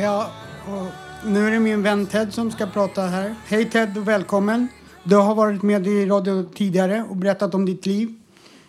Ja, 0.00 0.30
och 0.66 0.86
nu 1.30 1.46
är 1.46 1.50
det 1.50 1.60
min 1.60 1.82
vän 1.82 2.06
Ted 2.06 2.34
som 2.34 2.50
ska 2.50 2.66
prata 2.66 3.02
här. 3.02 3.34
Hej 3.46 3.70
Ted 3.70 3.98
och 3.98 4.08
välkommen. 4.08 4.68
Du 5.04 5.16
har 5.16 5.34
varit 5.34 5.62
med 5.62 5.86
i 5.86 6.06
radio 6.06 6.44
tidigare 6.54 7.04
och 7.10 7.16
berättat 7.16 7.54
om 7.54 7.66
ditt 7.66 7.86
liv. 7.86 8.14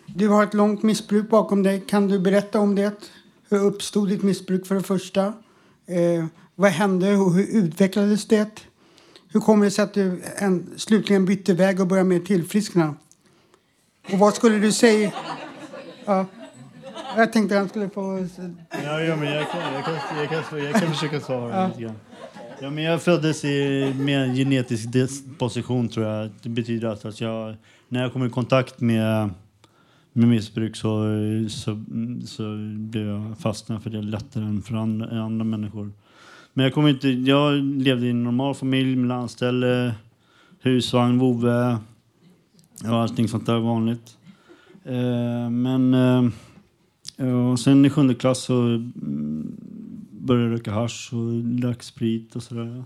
Du 0.06 0.28
har 0.28 0.44
ett 0.44 0.54
långt 0.54 0.82
missbruk 0.82 1.30
bakom 1.30 1.62
dig. 1.62 1.80
Kan 1.80 2.08
du 2.08 2.18
berätta 2.18 2.60
om 2.60 2.74
det? 2.74 2.92
Hur 3.50 3.64
uppstod 3.64 4.08
ditt 4.08 4.22
missbruk 4.22 4.66
för 4.66 4.74
det 4.74 4.82
första? 4.82 5.24
Eh, 5.86 6.24
vad 6.54 6.70
hände 6.70 7.16
och 7.16 7.32
hur 7.32 7.64
utvecklades 7.64 8.26
det? 8.26 8.64
Hur 9.28 9.40
kommer 9.40 9.64
det 9.64 9.70
sig 9.70 9.84
att 9.84 9.94
du 9.94 10.22
en, 10.36 10.70
slutligen 10.76 11.24
bytte 11.24 11.54
väg 11.54 11.80
och 11.80 11.86
började 11.86 12.08
med 12.08 12.26
tillfriskna? 12.26 12.94
Och 14.12 14.18
vad 14.18 14.34
skulle 14.34 14.58
du 14.58 14.72
säga? 14.72 15.12
Ja. 16.04 16.26
Jag 17.16 17.32
tänkte 17.32 17.56
han 17.56 17.68
skulle 17.68 17.88
få... 17.88 18.26
Ja, 18.84 19.00
ja 19.00 19.16
men 19.16 19.32
jag 19.32 19.50
kan, 19.50 19.74
jag 19.74 19.84
kan, 19.84 19.94
jag 19.94 20.28
kan, 20.28 20.64
jag 20.64 20.74
kan 20.74 20.92
försöka 20.92 21.20
svara 21.20 21.68
lite 21.68 21.82
grann. 21.82 21.94
Ja, 22.60 22.70
men 22.70 22.84
jag 22.84 23.02
föddes 23.02 23.44
i, 23.44 23.94
med 23.98 24.22
en 24.22 24.34
genetisk 24.34 24.92
disposition, 24.92 25.88
tror 25.88 26.06
jag. 26.06 26.30
Det 26.42 26.48
betyder 26.48 26.88
alltså 26.88 27.08
att 27.08 27.20
jag, 27.20 27.54
när 27.88 28.02
jag 28.02 28.12
kom 28.12 28.26
i 28.26 28.30
kontakt 28.30 28.80
med, 28.80 29.30
med 30.12 30.28
missbruk 30.28 30.76
så, 30.76 31.04
så, 31.48 31.84
så 32.26 32.42
blev 32.76 33.06
jag 33.06 33.38
fastnad 33.38 33.82
för 33.82 33.90
det 33.90 34.02
lättare 34.02 34.44
än 34.44 34.62
för 34.62 34.74
andra, 34.74 35.22
andra 35.22 35.44
människor. 35.44 35.92
Men 36.52 36.64
jag, 36.64 36.74
kom 36.74 36.88
inte, 36.88 37.08
jag 37.08 37.54
levde 37.62 38.06
i 38.06 38.10
en 38.10 38.24
normal 38.24 38.54
familj 38.54 38.96
med 38.96 39.08
landställe, 39.08 39.94
husvagn, 40.62 41.18
vovve 41.18 41.78
och 42.84 42.96
allting 42.96 43.28
sånt 43.28 43.46
där 43.46 43.58
vanligt. 43.58 44.16
Eh, 44.84 45.50
men... 45.50 45.94
Eh, 47.22 47.50
och 47.50 47.60
sen 47.60 47.84
i 47.84 47.90
sjunde 47.90 48.14
klass 48.14 48.38
så 48.38 48.54
mm, 48.62 49.56
började 50.10 50.48
jag 50.48 50.54
röka 50.54 50.72
hasch 50.72 51.10
och 51.12 51.32
drack 51.32 51.82
sprit 51.82 52.36
och 52.36 52.42
sådär. 52.42 52.84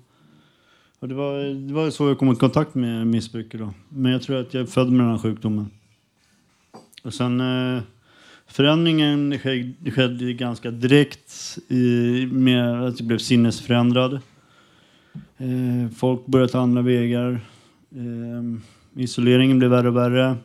Och 0.98 1.08
det, 1.08 1.14
var, 1.14 1.38
det 1.68 1.74
var 1.74 1.90
så 1.90 2.08
jag 2.08 2.18
kom 2.18 2.32
i 2.32 2.36
kontakt 2.36 2.74
med 2.74 3.06
missbruket 3.06 3.60
då. 3.60 3.74
Men 3.88 4.12
jag 4.12 4.22
tror 4.22 4.40
att 4.40 4.54
jag 4.54 4.62
är 4.62 4.66
född 4.66 4.92
med 4.92 5.06
den 5.06 5.10
här 5.10 5.18
sjukdomen. 5.18 5.70
Och 7.02 7.14
sen 7.14 7.40
eh, 7.40 7.82
förändringen 8.46 9.38
skedde, 9.38 9.90
skedde 9.90 10.32
ganska 10.32 10.70
direkt 10.70 11.58
i, 11.68 12.26
med 12.32 12.82
att 12.82 13.00
jag 13.00 13.06
blev 13.06 13.18
sinnesförändrad. 13.18 14.20
Eh, 15.36 15.90
folk 15.96 16.26
började 16.26 16.52
ta 16.52 16.60
andra 16.60 16.82
vägar. 16.82 17.40
Eh, 17.90 19.02
isoleringen 19.02 19.58
blev 19.58 19.70
värre 19.70 19.88
och 19.88 19.96
värre. 19.96 20.36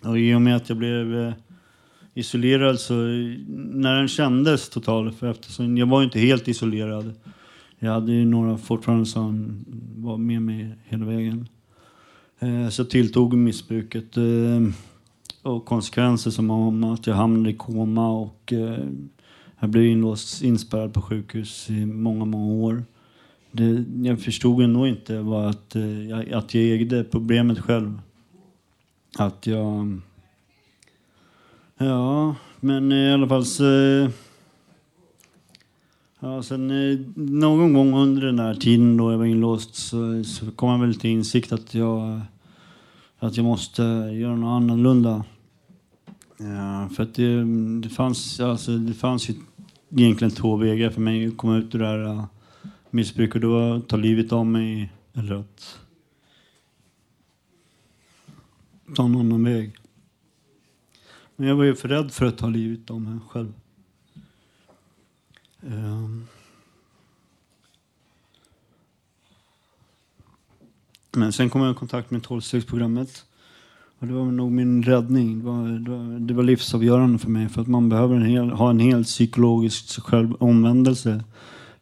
Och 0.00 0.18
i 0.18 0.34
och 0.34 0.42
med 0.42 0.56
att 0.56 0.68
jag 0.68 0.78
blev 0.78 1.16
eh, 1.16 1.32
isolerad 2.14 2.80
så 2.80 2.94
när 3.72 3.98
den 3.98 4.08
kändes 4.08 4.68
total, 4.68 5.12
för 5.12 5.30
eftersom 5.30 5.78
jag 5.78 5.86
var 5.86 6.00
ju 6.00 6.04
inte 6.04 6.20
helt 6.20 6.48
isolerad. 6.48 7.14
Jag 7.78 7.92
hade 7.92 8.12
ju 8.12 8.24
några 8.24 8.58
fortfarande 8.58 9.06
som 9.06 9.64
var 9.96 10.16
med 10.16 10.42
mig 10.42 10.74
hela 10.84 11.04
vägen. 11.06 11.48
Eh, 12.38 12.68
så 12.68 12.84
tilltog 12.84 13.34
missbruket 13.34 14.16
eh, 14.16 14.72
och 15.42 15.64
konsekvenser 15.64 16.30
som 16.30 16.50
om 16.50 16.84
att 16.84 17.06
jag 17.06 17.14
hamnade 17.14 17.50
i 17.50 17.54
koma 17.54 18.10
och 18.10 18.52
eh, 18.52 18.84
jag 19.60 19.70
blev 19.70 19.86
inlåst, 19.86 20.42
inspärrad 20.42 20.94
på 20.94 21.02
sjukhus 21.02 21.70
i 21.70 21.86
många, 21.86 22.24
många 22.24 22.52
år. 22.52 22.84
Det 23.52 23.84
jag 24.02 24.20
förstod 24.20 24.62
ändå 24.62 24.86
inte 24.86 25.20
var 25.20 25.46
att, 25.46 25.76
eh, 25.76 26.08
jag, 26.08 26.32
att 26.32 26.54
jag 26.54 26.64
ägde 26.64 27.04
problemet 27.04 27.58
själv. 27.58 28.00
Att 29.18 29.46
jag 29.46 30.00
Ja, 31.84 32.34
men 32.60 32.92
i 32.92 33.12
alla 33.12 33.28
fall 33.28 33.44
så... 33.44 33.64
Ja, 36.20 36.42
sen 36.42 36.70
eh, 36.70 36.98
någon 37.16 37.72
gång 37.72 37.94
under 37.94 38.22
den 38.26 38.36
där 38.36 38.54
tiden 38.54 38.96
då 38.96 39.10
jag 39.10 39.18
var 39.18 39.24
inlåst 39.24 39.74
så, 39.74 40.24
så 40.24 40.50
kom 40.50 40.70
jag 40.70 40.78
väl 40.78 40.94
till 40.94 41.10
insikt 41.10 41.52
att 41.52 41.74
jag, 41.74 42.20
att 43.18 43.36
jag 43.36 43.44
måste 43.44 43.82
göra 44.12 44.36
något 44.36 44.62
annorlunda. 44.62 45.24
Ja, 46.36 46.88
för 46.96 47.02
att 47.02 47.14
det, 47.14 47.44
det, 47.80 47.88
fanns, 47.88 48.40
alltså, 48.40 48.76
det 48.76 48.94
fanns 48.94 49.30
ju 49.30 49.34
egentligen 49.96 50.34
två 50.34 50.56
vägar 50.56 50.90
för 50.90 51.00
mig 51.00 51.26
att 51.26 51.36
komma 51.36 51.56
ut 51.56 51.74
ur 51.74 51.78
det 51.78 51.86
här 51.86 52.04
eh, 52.04 52.24
missbruket. 52.90 53.40
Det 53.40 53.46
var 53.46 53.76
att 53.76 53.88
ta 53.88 53.96
livet 53.96 54.32
av 54.32 54.46
mig 54.46 54.92
eller 55.14 55.34
att 55.34 55.78
ta 58.94 59.04
en 59.04 59.16
annan 59.16 59.44
väg. 59.44 59.72
Men 61.36 61.48
jag 61.48 61.56
var 61.56 61.64
ju 61.64 61.74
för 61.74 61.88
rädd 61.88 62.12
för 62.12 62.26
att 62.26 62.38
ta 62.38 62.48
livet 62.48 62.90
av 62.90 63.00
mig 63.00 63.18
själv. 63.28 63.52
Ehm. 65.62 66.26
Men 71.12 71.32
sen 71.32 71.50
kom 71.50 71.62
jag 71.62 71.72
i 71.72 71.74
kontakt 71.74 72.10
med 72.10 72.22
tolvstegsprogrammet. 72.22 73.24
Och 73.98 74.06
det 74.06 74.14
var 74.14 74.24
nog 74.24 74.52
min 74.52 74.82
räddning. 74.82 75.38
Det 75.38 75.44
var, 75.44 75.68
det, 75.68 75.90
var, 75.90 76.18
det 76.18 76.34
var 76.34 76.42
livsavgörande 76.42 77.18
för 77.18 77.30
mig. 77.30 77.48
För 77.48 77.60
att 77.62 77.68
man 77.68 77.88
behöver 77.88 78.14
en 78.14 78.24
hel, 78.24 78.50
ha 78.50 78.70
en 78.70 78.78
hel 78.78 79.04
psykologisk 79.04 80.02
självomvändelse 80.02 81.24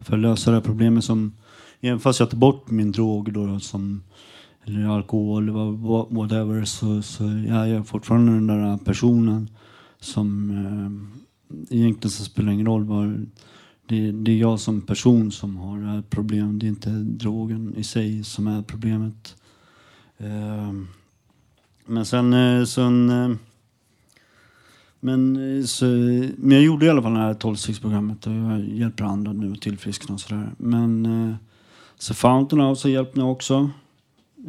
för 0.00 0.14
att 0.14 0.20
lösa 0.20 0.50
det 0.50 0.56
här 0.56 0.64
problemet. 0.64 1.04
Som, 1.04 1.32
även 1.80 2.00
fast 2.00 2.20
jag 2.20 2.30
tog 2.30 2.40
bort 2.40 2.70
min 2.70 2.92
drog 2.92 3.32
då, 3.32 3.60
som 3.60 4.02
eller 4.64 4.88
alkohol 4.88 5.50
whatever 6.10 6.64
så, 6.64 7.02
så 7.02 7.24
jag 7.24 7.68
är 7.68 7.82
fortfarande 7.82 8.32
den 8.32 8.46
där 8.46 8.76
personen 8.76 9.50
som 10.00 10.50
eh, 10.50 11.76
egentligen 11.76 12.10
så 12.10 12.24
spelar 12.24 12.48
det 12.48 12.54
ingen 12.54 12.66
roll. 12.66 12.84
Var, 12.84 13.26
det, 13.86 14.12
det 14.12 14.32
är 14.32 14.36
jag 14.36 14.60
som 14.60 14.80
person 14.80 15.32
som 15.32 15.56
har 15.56 15.78
det 15.78 15.86
här 15.86 16.02
problemet. 16.10 16.60
Det 16.60 16.66
är 16.66 16.68
inte 16.68 16.90
drogen 16.90 17.74
i 17.76 17.84
sig 17.84 18.24
som 18.24 18.46
är 18.46 18.62
problemet. 18.62 19.36
Eh, 20.18 20.72
men 21.86 22.06
sen... 22.06 22.32
Eh, 22.32 22.64
sen 22.64 23.10
eh, 23.10 23.36
men, 25.00 25.36
eh, 25.58 25.64
så, 25.64 25.84
men 26.36 26.50
jag 26.50 26.62
gjorde 26.62 26.86
i 26.86 26.90
alla 26.90 27.02
fall 27.02 27.14
det 27.14 27.20
här 27.20 27.34
12-stegsprogrammet 27.34 28.26
och 28.26 28.32
jag 28.32 28.68
hjälper 28.68 29.04
andra 29.04 29.32
nu 29.32 29.52
att 29.52 29.60
tillfriskna 29.60 30.14
och 30.14 30.20
sådär. 30.20 30.50
Men 30.56 31.06
eh, 31.06 31.34
så 31.98 32.14
Fountain 32.14 32.62
House 32.62 32.88
har 32.88 32.92
hjälpt 32.92 33.16
mig 33.16 33.24
också. 33.24 33.70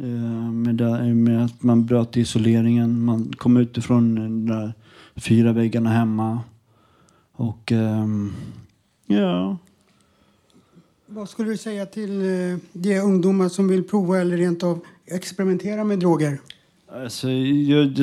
Eh, 0.00 0.52
med, 0.52 0.74
det, 0.74 1.14
med 1.14 1.44
att 1.44 1.62
man 1.62 1.86
bröt 1.86 2.16
isoleringen. 2.16 3.04
Man 3.04 3.32
kom 3.36 3.56
utifrån 3.56 4.14
de 4.14 4.46
där 4.46 4.72
fyra 5.16 5.52
väggarna 5.52 5.90
hemma. 5.90 6.40
Och 7.32 7.72
ehm, 7.72 8.32
ja, 9.06 9.56
Vad 11.06 11.28
skulle 11.28 11.50
du 11.50 11.56
säga 11.56 11.86
till 11.86 12.20
eh, 12.20 12.58
de 12.72 13.00
ungdomar 13.00 13.48
som 13.48 13.68
vill 13.68 13.84
prova 13.84 14.18
eller 14.18 14.36
rent 14.36 14.62
av 14.62 14.80
experimentera 15.06 15.84
med 15.84 15.98
droger? 15.98 16.40
Alltså, 16.92 17.30
jag, 17.30 17.94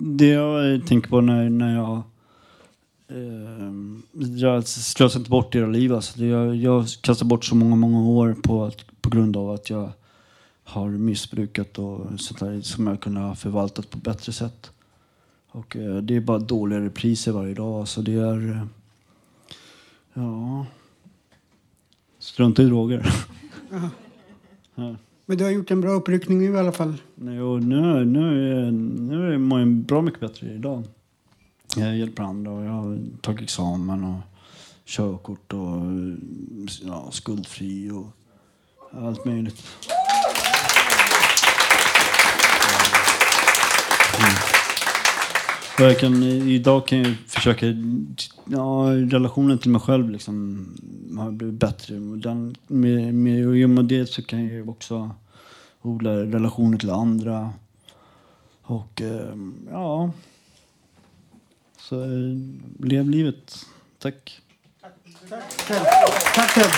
det, 0.00 0.28
jag 0.28 0.86
tänker 0.86 1.08
på 1.08 1.20
när, 1.20 1.50
när 1.50 1.74
jag... 1.74 2.02
Eh, 3.08 3.72
jag 4.36 4.68
slösar 4.68 5.20
inte 5.20 5.30
bort 5.30 5.54
era 5.54 5.66
liv. 5.66 5.94
Alltså. 5.94 6.24
Jag, 6.24 6.56
jag 6.56 6.86
kastar 7.00 7.26
bort 7.26 7.44
så 7.44 7.54
många, 7.54 7.76
många 7.76 8.00
år 8.00 8.36
på, 8.42 8.64
att, 8.64 8.84
på 9.00 9.10
grund 9.10 9.36
av 9.36 9.50
att 9.50 9.70
jag 9.70 9.92
har 10.64 10.88
missbrukat 10.88 11.78
och 11.78 12.20
sånt 12.20 12.40
där 12.40 12.60
som 12.60 12.86
jag 12.86 13.00
kunde 13.00 13.20
ha 13.20 13.34
förvaltat 13.34 13.90
på 13.90 13.98
bättre 13.98 14.32
sätt. 14.32 14.70
Och 15.48 15.76
eh, 15.76 15.96
det 15.96 16.16
är 16.16 16.20
bara 16.20 16.38
dåliga 16.38 16.80
repriser 16.80 17.32
varje 17.32 17.54
dag. 17.54 17.80
Alltså, 17.80 18.02
det 18.02 18.12
är... 18.12 18.50
Eh, 18.50 18.66
ja... 20.14 20.66
Strunta 22.18 22.62
i 22.62 22.66
droger. 22.66 23.14
Men 25.26 25.38
du 25.38 25.44
har 25.44 25.50
gjort 25.50 25.70
en 25.70 25.80
bra 25.80 25.90
uppryckning 25.90 26.38
nu 26.38 26.52
i 26.52 26.58
alla 26.58 26.72
fall. 26.72 26.94
Och 27.16 27.62
nu, 27.62 28.04
nu, 28.04 28.52
är, 28.58 28.70
nu 28.70 29.34
är 29.34 29.38
mår 29.38 29.58
jag 29.58 29.68
bra 29.68 30.02
mycket 30.02 30.20
bättre 30.20 30.54
idag. 30.54 30.82
Jag 31.76 31.96
hjälper 31.96 32.22
andra 32.22 32.52
och 32.52 32.64
jag 32.64 32.70
har 32.70 32.98
tagit 33.20 33.42
examen 33.42 34.04
och 34.04 34.20
körkort 34.84 35.52
och 35.52 35.80
ja, 36.82 37.08
skuldfri 37.12 37.90
och 37.90 38.06
allt 38.90 39.24
möjligt. 39.24 39.62
Mm. 44.18 44.34
Jag 45.78 45.98
kan, 45.98 46.22
idag 46.22 46.86
kan 46.86 46.98
jag 46.98 47.14
försöka... 47.26 47.66
Ja, 48.44 48.86
relationen 49.10 49.58
till 49.58 49.70
mig 49.70 49.80
själv 49.80 50.10
liksom, 50.10 50.66
har 51.18 51.30
blivit 51.30 51.60
bättre. 51.60 51.96
Och 51.96 52.18
Den, 52.18 52.54
med, 52.66 53.14
med, 53.14 53.48
och 53.48 53.56
i 53.56 53.64
och 53.64 53.70
med 53.70 53.84
det 53.84 54.06
så 54.06 54.22
kan 54.22 54.48
jag 54.48 54.68
också 54.68 55.10
odla 55.82 56.10
relationer 56.10 56.78
till 56.78 56.90
andra. 56.90 57.52
Och 58.62 59.02
eh, 59.02 59.36
ja... 59.70 60.10
Så 61.88 62.02
eh, 62.02 62.36
lev 62.78 63.10
livet. 63.10 63.66
Tack. 63.98 64.40
Tack 66.34 66.54
Ted. 66.54 66.70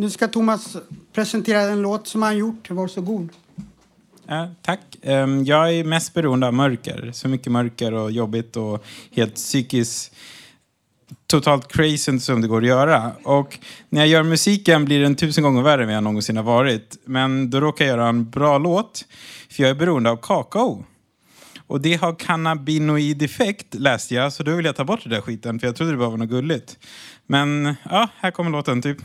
Nu 0.00 0.10
ska 0.10 0.28
Thomas 0.28 0.76
presentera 1.12 1.60
en 1.60 1.82
låt 1.82 2.06
som 2.06 2.22
han 2.22 2.38
gjort. 2.38 2.70
Varsågod. 2.70 3.28
Ja, 4.26 4.48
tack. 4.62 4.80
Ehm, 5.02 5.44
jag 5.44 5.74
är 5.74 5.84
mest 5.84 6.14
beroende 6.14 6.46
av 6.46 6.54
mörker. 6.54 7.10
Så 7.14 7.28
mycket 7.28 7.52
mörker 7.52 7.92
och 7.92 8.10
jobbigt 8.10 8.56
och 8.56 8.84
helt 9.10 9.34
psykiskt 9.34 10.14
totalt 11.26 11.72
crazy 11.72 12.18
som 12.18 12.40
det 12.40 12.48
går 12.48 12.60
att 12.60 12.68
göra. 12.68 13.12
Och 13.24 13.58
när 13.88 14.00
jag 14.00 14.08
gör 14.08 14.22
musiken 14.22 14.84
blir 14.84 15.00
den 15.00 15.14
tusen 15.14 15.44
gånger 15.44 15.62
värre 15.62 15.82
än 15.82 15.88
vad 15.88 15.96
jag 15.96 16.04
någonsin 16.04 16.36
har 16.36 16.44
varit. 16.44 16.96
Men 17.04 17.50
då 17.50 17.60
råkar 17.60 17.84
jag 17.84 17.96
göra 17.96 18.08
en 18.08 18.30
bra 18.30 18.58
låt, 18.58 19.04
för 19.50 19.62
jag 19.62 19.70
är 19.70 19.74
beroende 19.74 20.10
av 20.10 20.16
kakao. 20.16 20.84
Och 21.66 21.80
det 21.80 21.94
har 21.94 22.14
cannabinoid-effekt 22.14 23.74
läste 23.74 24.14
jag, 24.14 24.32
så 24.32 24.42
då 24.42 24.56
vill 24.56 24.66
jag 24.66 24.76
ta 24.76 24.84
bort 24.84 25.02
den 25.02 25.12
där 25.12 25.20
skiten, 25.20 25.60
för 25.60 25.66
jag 25.66 25.76
trodde 25.76 25.92
det 25.92 25.98
bara 25.98 26.10
var 26.10 26.16
något 26.16 26.28
gulligt. 26.28 26.78
Men 27.26 27.74
ja, 27.90 28.08
här 28.16 28.30
kommer 28.30 28.50
låten 28.50 28.82
typ. 28.82 28.98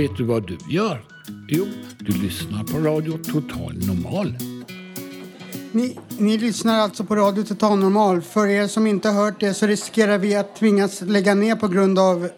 Vet 0.00 0.16
du 0.16 0.24
vad 0.24 0.46
du 0.46 0.58
gör? 0.68 1.04
Jo, 1.48 1.66
du 1.98 2.22
lyssnar 2.22 2.64
på 2.64 2.78
Radio 2.78 3.18
Total 3.18 3.74
Normal. 3.86 4.34
Ni, 5.72 5.98
ni 6.18 6.38
lyssnar 6.38 6.78
alltså 6.78 7.04
på 7.04 7.16
Radio 7.16 7.42
Total 7.42 7.78
Normal. 7.78 8.22
För 8.22 8.46
er 8.46 8.66
som 8.66 8.86
inte 8.86 9.08
har 9.08 9.24
hört 9.24 9.40
det 9.40 9.54
så 9.54 9.66
riskerar 9.66 10.18
vi 10.18 10.34
att 10.34 10.56
tvingas 10.56 11.00
lägga 11.00 11.34
ner 11.34 11.56
på 11.56 11.68
grund 11.68 11.98
av 11.98 12.28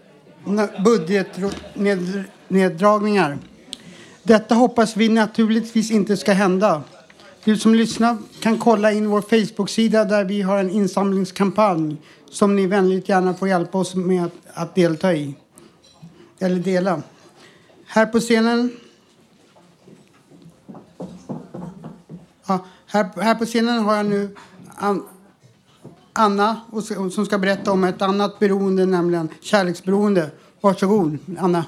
budgetneddragningar. 0.85 3.38
Detta 4.22 4.55
hoppas 4.55 4.96
vi 4.96 5.09
naturligtvis 5.09 5.90
inte 5.90 6.16
ska 6.16 6.33
hända. 6.33 6.83
Du 7.44 7.57
som 7.57 7.75
lyssnar 7.75 8.16
kan 8.40 8.59
kolla 8.59 8.92
in 8.92 9.09
vår 9.09 9.20
Facebook-sida 9.20 10.05
där 10.05 10.25
vi 10.25 10.42
har 10.42 10.59
en 10.59 10.70
insamlingskampanj 10.70 11.96
som 12.31 12.57
ni 12.57 12.66
vänligt 12.66 13.09
gärna 13.09 13.35
får 13.35 13.48
hjälpa 13.48 13.79
oss 13.79 13.94
med 13.94 14.25
att, 14.25 14.33
att 14.55 14.75
delta 14.75 15.14
i. 15.14 15.35
Eller 16.38 16.59
dela. 16.59 17.03
Här 17.94 18.07
på 18.07 18.20
scenen 18.20 18.70
Ja, 22.46 22.64
här, 22.87 23.22
här 23.22 23.35
på 23.35 23.44
scenen 23.44 23.78
har 23.78 23.96
jag 23.96 24.07
nu 24.07 24.37
An, 24.76 25.09
Anna 26.12 26.61
och, 26.70 27.12
som 27.12 27.26
ska 27.26 27.38
berätta 27.38 27.72
om 27.72 27.85
ett 27.85 28.02
annat 28.02 28.38
beroende, 28.38 28.87
nämligen 28.87 29.28
kärleksberoende. 29.40 30.31
Varsågod, 30.61 31.18
Anna. 31.38 31.64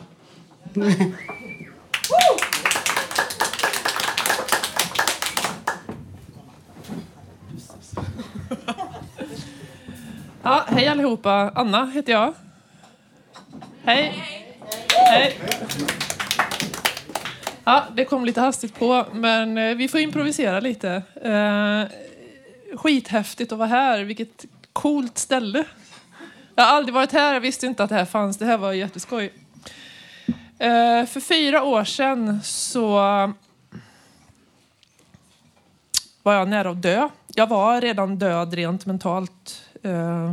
Ja, 10.42 10.64
hej 10.66 10.88
allihopa. 10.88 11.52
Anna 11.54 11.86
heter 11.86 12.12
jag. 12.12 12.34
Hej. 13.84 14.24
Hej. 14.88 15.40
Ja, 17.64 17.84
det 17.94 18.04
kom 18.04 18.24
lite 18.24 18.40
hastigt 18.40 18.78
på, 18.78 19.06
men 19.12 19.58
eh, 19.58 19.76
vi 19.76 19.88
får 19.88 20.00
improvisera 20.00 20.60
lite. 20.60 21.02
Eh, 21.22 21.84
skithäftigt 22.76 23.52
att 23.52 23.58
vara 23.58 23.68
här. 23.68 24.04
Vilket 24.04 24.44
coolt 24.72 25.18
ställe. 25.18 25.64
Jag 26.54 26.64
har 26.64 26.76
aldrig 26.76 26.94
varit 26.94 27.12
här, 27.12 27.34
jag 27.34 27.40
visste 27.40 27.66
inte 27.66 27.84
att 27.84 27.90
det 27.90 27.96
här 27.96 28.04
fanns. 28.04 28.38
Det 28.38 28.44
här 28.44 28.58
var 28.58 28.72
jätteskoj. 28.72 29.32
Eh, 30.58 31.06
för 31.06 31.20
fyra 31.20 31.62
år 31.62 31.84
sedan 31.84 32.40
så 32.42 32.90
var 36.22 36.34
jag 36.34 36.48
nära 36.48 36.70
att 36.70 36.82
dö. 36.82 37.08
Jag 37.34 37.46
var 37.46 37.80
redan 37.80 38.18
död 38.18 38.54
rent 38.54 38.86
mentalt. 38.86 39.62
Eh, 39.82 40.32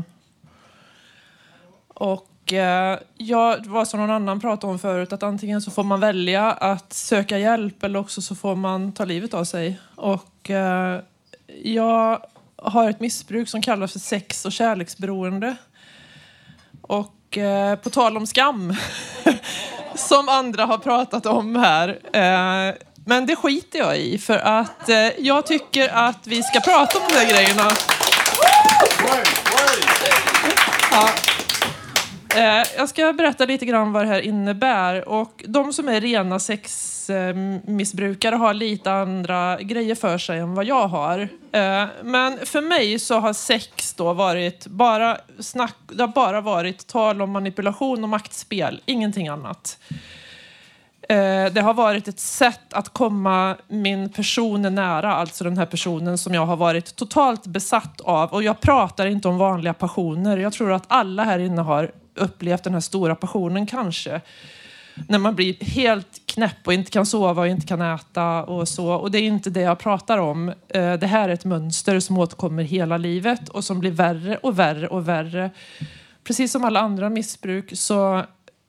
och 1.88 2.31
eh, 2.54 3.00
jag, 3.18 3.64
det 3.64 3.70
var 3.70 3.86
som 3.86 4.00
någon 4.00 4.12
annan 4.12 4.40
pratade 4.40 4.74
om 4.74 4.80
förut, 4.80 5.14
att 5.14 5.24
antingen 5.24 5.62
så 5.62 5.72
får 5.72 5.84
man 5.84 6.00
välja 6.00 6.52
att 6.52 6.94
söka 6.94 7.38
hjälp 7.38 7.84
eller 7.84 8.00
också 8.00 8.22
så 8.22 8.36
får 8.36 8.56
man 8.56 8.92
ta 8.92 9.06
livet 9.06 9.34
av 9.34 9.44
sig. 9.44 9.80
Och 9.96 10.50
eh, 10.50 11.00
jag 11.64 12.26
har 12.56 12.90
ett 12.90 13.00
missbruk 13.00 13.50
som 13.50 13.62
kallas 13.62 13.92
för 13.92 14.00
sex 14.00 14.46
och 14.46 14.52
kärleksberoende. 14.52 15.56
Och 16.82 17.38
eh, 17.38 17.76
på 17.76 17.90
tal 17.90 18.18
om 18.18 18.28
skam, 18.28 18.76
som 19.96 20.30
andra 20.30 20.66
har 20.66 20.78
pratat 20.78 21.26
om 21.26 21.56
här. 21.56 21.90
Eh, 22.14 22.76
men 23.06 23.26
det 23.26 23.36
skiter 23.36 23.80
jag 23.80 23.98
i 23.98 24.18
för 24.18 24.38
att 24.38 24.90
eh, 24.90 24.98
jag 25.18 25.46
tycker 25.46 25.90
att 25.90 26.28
vi 26.28 26.44
ska 26.44 26.60
prata 26.60 27.00
om 27.00 27.04
de 27.10 27.16
här 27.16 27.30
grejerna. 27.30 27.72
Ja. 30.92 31.31
Eh, 32.36 32.64
jag 32.78 32.90
ska 32.90 33.14
berätta 33.14 33.46
lite 33.46 33.66
grann 33.66 33.94
vad 33.94 34.04
det 34.04 34.08
här 34.08 34.22
innebär. 34.22 35.10
Och 35.10 35.44
de 35.48 35.74
som 35.74 35.90
är 35.90 36.02
rena 36.02 36.40
sexmissbrukare 36.40 38.36
har 38.36 38.54
lite 38.54 38.92
andra 38.92 39.58
grejer 39.62 39.96
för 39.96 40.18
sig 40.18 40.40
än 40.40 40.56
vad 40.56 40.66
jag 40.66 40.88
har. 40.88 41.20
Eh, 41.52 41.86
men 42.04 42.46
för 42.46 42.62
mig 42.62 43.00
så 43.00 43.20
har 43.20 43.34
sex 43.34 43.94
då 43.94 44.14
varit 44.14 44.68
bara 44.68 45.18
snack, 45.40 45.76
det 45.88 46.04
har 46.04 46.08
bara 46.08 46.42
varit 46.42 46.88
tal 46.88 47.22
om 47.22 47.32
manipulation 47.32 48.04
och 48.04 48.10
maktspel, 48.10 48.82
ingenting 48.86 49.28
annat. 49.28 49.78
Eh, 51.10 51.54
det 51.54 51.62
har 51.62 51.74
varit 51.74 52.08
ett 52.08 52.20
sätt 52.20 52.74
att 52.74 52.90
komma 52.90 53.56
min 53.68 54.10
person 54.10 54.76
nära, 54.76 55.16
alltså 55.16 55.44
den 55.44 55.58
här 55.58 55.66
personen 55.66 56.18
som 56.18 56.34
jag 56.34 56.46
har 56.46 56.56
varit 56.58 56.96
totalt 56.96 57.48
besatt 57.48 58.02
av. 58.02 58.30
Och 58.30 58.44
jag 58.44 58.62
pratar 58.62 59.06
inte 59.06 59.28
om 59.28 59.38
vanliga 59.38 59.74
passioner. 59.74 60.38
Jag 60.38 60.54
tror 60.54 60.72
att 60.72 60.84
alla 60.88 61.24
här 61.24 61.40
inne 61.40 61.62
har 61.62 61.92
upplevt 62.16 62.64
den 62.64 62.74
här 62.74 62.80
stora 62.80 63.16
passionen 63.16 63.66
kanske. 63.66 64.22
När 65.08 65.20
man 65.20 65.36
blir 65.36 65.66
helt 65.66 66.22
knäpp 66.26 66.68
och 66.68 66.74
inte 66.74 66.92
kan 66.92 67.06
sova 67.06 67.42
och 67.42 67.48
inte 67.48 67.68
kan 67.68 67.82
äta 67.82 68.44
och 68.44 68.68
så. 68.68 68.94
Och 68.94 69.12
det 69.12 69.18
är 69.18 69.24
inte 69.24 69.50
det 69.50 69.62
jag 69.62 69.80
pratar 69.80 70.18
om. 70.18 70.50
Eh, 70.50 70.94
det 70.94 71.08
här 71.08 71.30
är 71.30 71.34
ett 71.34 71.46
mönster 71.46 72.00
som 72.00 72.18
återkommer 72.18 72.64
hela 72.64 72.98
livet 72.98 73.50
och 73.50 73.64
som 73.64 73.80
blir 73.80 73.92
värre 73.92 74.38
och 74.38 74.60
värre 74.60 74.88
och 74.88 75.08
värre. 75.08 75.50
Precis 76.24 76.52
som 76.52 76.64
alla 76.64 76.80
andra 76.80 77.10
missbruk 77.10 77.72
så 77.74 78.26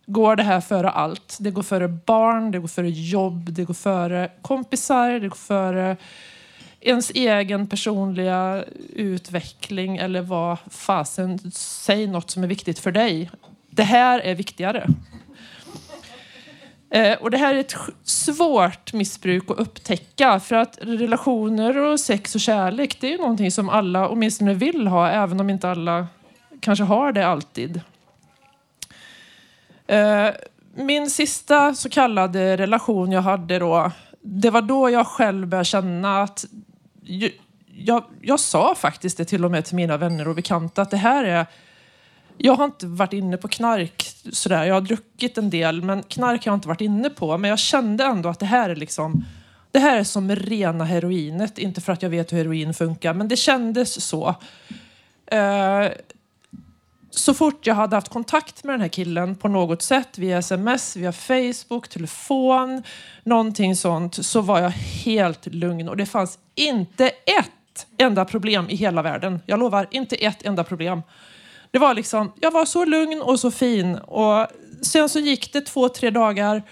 går 0.07 0.37
det 0.37 0.43
här 0.43 0.61
före 0.61 0.91
allt. 0.91 1.37
Det 1.41 1.51
går 1.51 1.63
före 1.63 1.89
barn, 1.89 2.51
det 2.51 2.59
går 2.59 2.69
före 2.69 2.91
jobb, 2.91 3.53
det 3.53 3.65
går 3.65 3.75
före 3.75 4.31
kompisar, 4.43 5.11
det 5.11 5.29
går 5.29 5.37
före 5.37 5.97
ens 6.83 7.11
egen 7.11 7.67
personliga 7.67 8.65
utveckling 8.93 9.97
eller 9.97 10.23
vad 10.23 10.59
fasen, 10.71 11.39
säg 11.55 12.07
något 12.07 12.31
som 12.31 12.45
är 12.45 12.49
viktigt 12.49 12.79
för 12.79 12.93
dig. 12.93 13.31
Det 13.71 13.83
här 13.83 14.19
är 14.19 14.35
viktigare. 14.35 14.89
Eh, 16.91 17.19
och 17.19 17.31
det 17.31 17.39
här 17.39 17.55
är 17.55 17.61
ett 17.61 17.77
svårt 18.03 18.93
missbruk 18.93 19.51
att 19.51 19.59
upptäcka 19.59 20.41
för 20.41 20.57
att 20.57 20.79
relationer 20.81 21.77
och 21.77 22.01
sex 22.01 22.35
och 22.35 22.41
kärlek 22.41 23.01
det 23.01 23.07
är 23.07 23.11
ju 23.11 23.19
någonting 23.19 23.51
som 23.51 23.69
alla 23.69 24.09
åtminstone 24.09 24.55
vill 24.55 24.87
ha 24.87 25.09
även 25.09 25.41
om 25.41 25.51
inte 25.51 25.71
alla 25.71 26.07
kanske 26.61 26.85
har 26.85 27.13
det 27.13 27.27
alltid. 27.27 27.81
Eh, 29.87 30.29
min 30.75 31.11
sista 31.11 31.75
så 31.75 31.89
kallade 31.89 32.57
relation 32.57 33.13
jag 33.13 33.23
hade 33.23 33.59
då, 33.59 33.91
det 34.21 34.51
var 34.51 34.63
då 34.63 34.91
jag 34.91 35.07
själv 35.07 35.47
började 35.47 35.65
känna 35.65 36.23
att 36.23 36.45
jag, 37.67 38.05
jag 38.21 38.41
sa 38.41 38.75
faktiskt 38.75 39.17
det 39.17 39.25
till 39.25 39.45
och 39.45 39.51
med 39.51 39.65
till 39.65 39.77
mina 39.77 39.97
vänner 39.97 40.29
och 40.29 40.35
bekanta 40.35 40.83
att 40.83 40.91
det 40.91 40.97
här 40.97 41.25
är 41.25 41.47
jag 42.39 42.55
har 42.55 42.65
inte 42.65 42.87
varit 42.87 43.13
inne 43.13 43.37
på 43.37 43.49
knark 43.49 44.17
sådär. 44.33 44.65
Jag 44.65 44.75
har 44.75 44.81
druckit 44.81 45.39
en 45.39 45.51
del, 45.51 45.83
men 45.83 46.03
knark 46.03 46.45
har 46.45 46.53
jag 46.53 46.57
inte 46.57 46.69
varit 46.69 46.81
inne 46.81 47.11
på. 47.11 47.39
Men 47.39 47.51
jag 47.51 47.59
kände 47.59 48.05
ändå 48.05 48.29
att 48.29 48.41
det 48.41 48.47
här 48.47 48.71
är 48.71 48.77
liksom 48.77 49.25
det 49.71 49.79
här 49.79 49.99
är 49.99 50.05
som 50.05 50.37
rena 50.37 50.85
heroinet. 50.85 51.59
Inte 51.59 51.81
för 51.81 51.93
att 51.93 52.03
jag 52.03 52.11
vet 52.11 52.33
hur 52.33 52.37
heroin 52.37 52.75
funkar, 52.75 53.15
men 53.15 53.29
det 53.29 53.37
kändes 53.37 54.05
så. 54.05 54.35
Eh, 55.27 55.87
så 57.15 57.35
fort 57.35 57.67
jag 57.67 57.75
hade 57.75 57.97
haft 57.97 58.09
kontakt 58.09 58.65
med 58.65 58.75
den 58.75 58.81
här 58.81 58.89
killen 58.89 59.35
på 59.35 59.49
något 59.49 59.83
sätt, 59.83 60.19
via 60.19 60.39
sms, 60.39 60.97
via 60.97 61.13
Facebook, 61.13 61.89
telefon, 61.89 62.83
någonting 63.25 63.77
sånt, 63.77 64.27
så 64.27 64.41
var 64.41 64.61
jag 64.61 64.71
helt 64.71 65.47
lugn. 65.47 65.89
Och 65.89 65.97
det 65.97 66.07
fanns 66.07 66.39
inte 66.55 67.09
ett 67.09 67.87
enda 67.99 68.25
problem 68.25 68.71
i 68.71 68.77
hela 68.77 69.03
världen. 69.03 69.41
Jag 69.47 69.59
lovar, 69.59 69.89
inte 69.91 70.17
ett 70.17 70.43
enda 70.43 70.65
problem. 70.65 71.03
Det 71.71 71.79
var 71.79 71.95
liksom, 71.95 72.33
jag 72.41 72.51
var 72.51 72.65
så 72.65 72.85
lugn 72.85 73.23
och 73.23 73.41
så 73.41 73.51
fin. 73.51 73.95
Och 73.95 74.47
sen 74.83 75.09
så 75.09 75.19
gick 75.19 75.53
det 75.53 75.61
två, 75.61 75.89
tre 75.89 76.11
dagar 76.11 76.63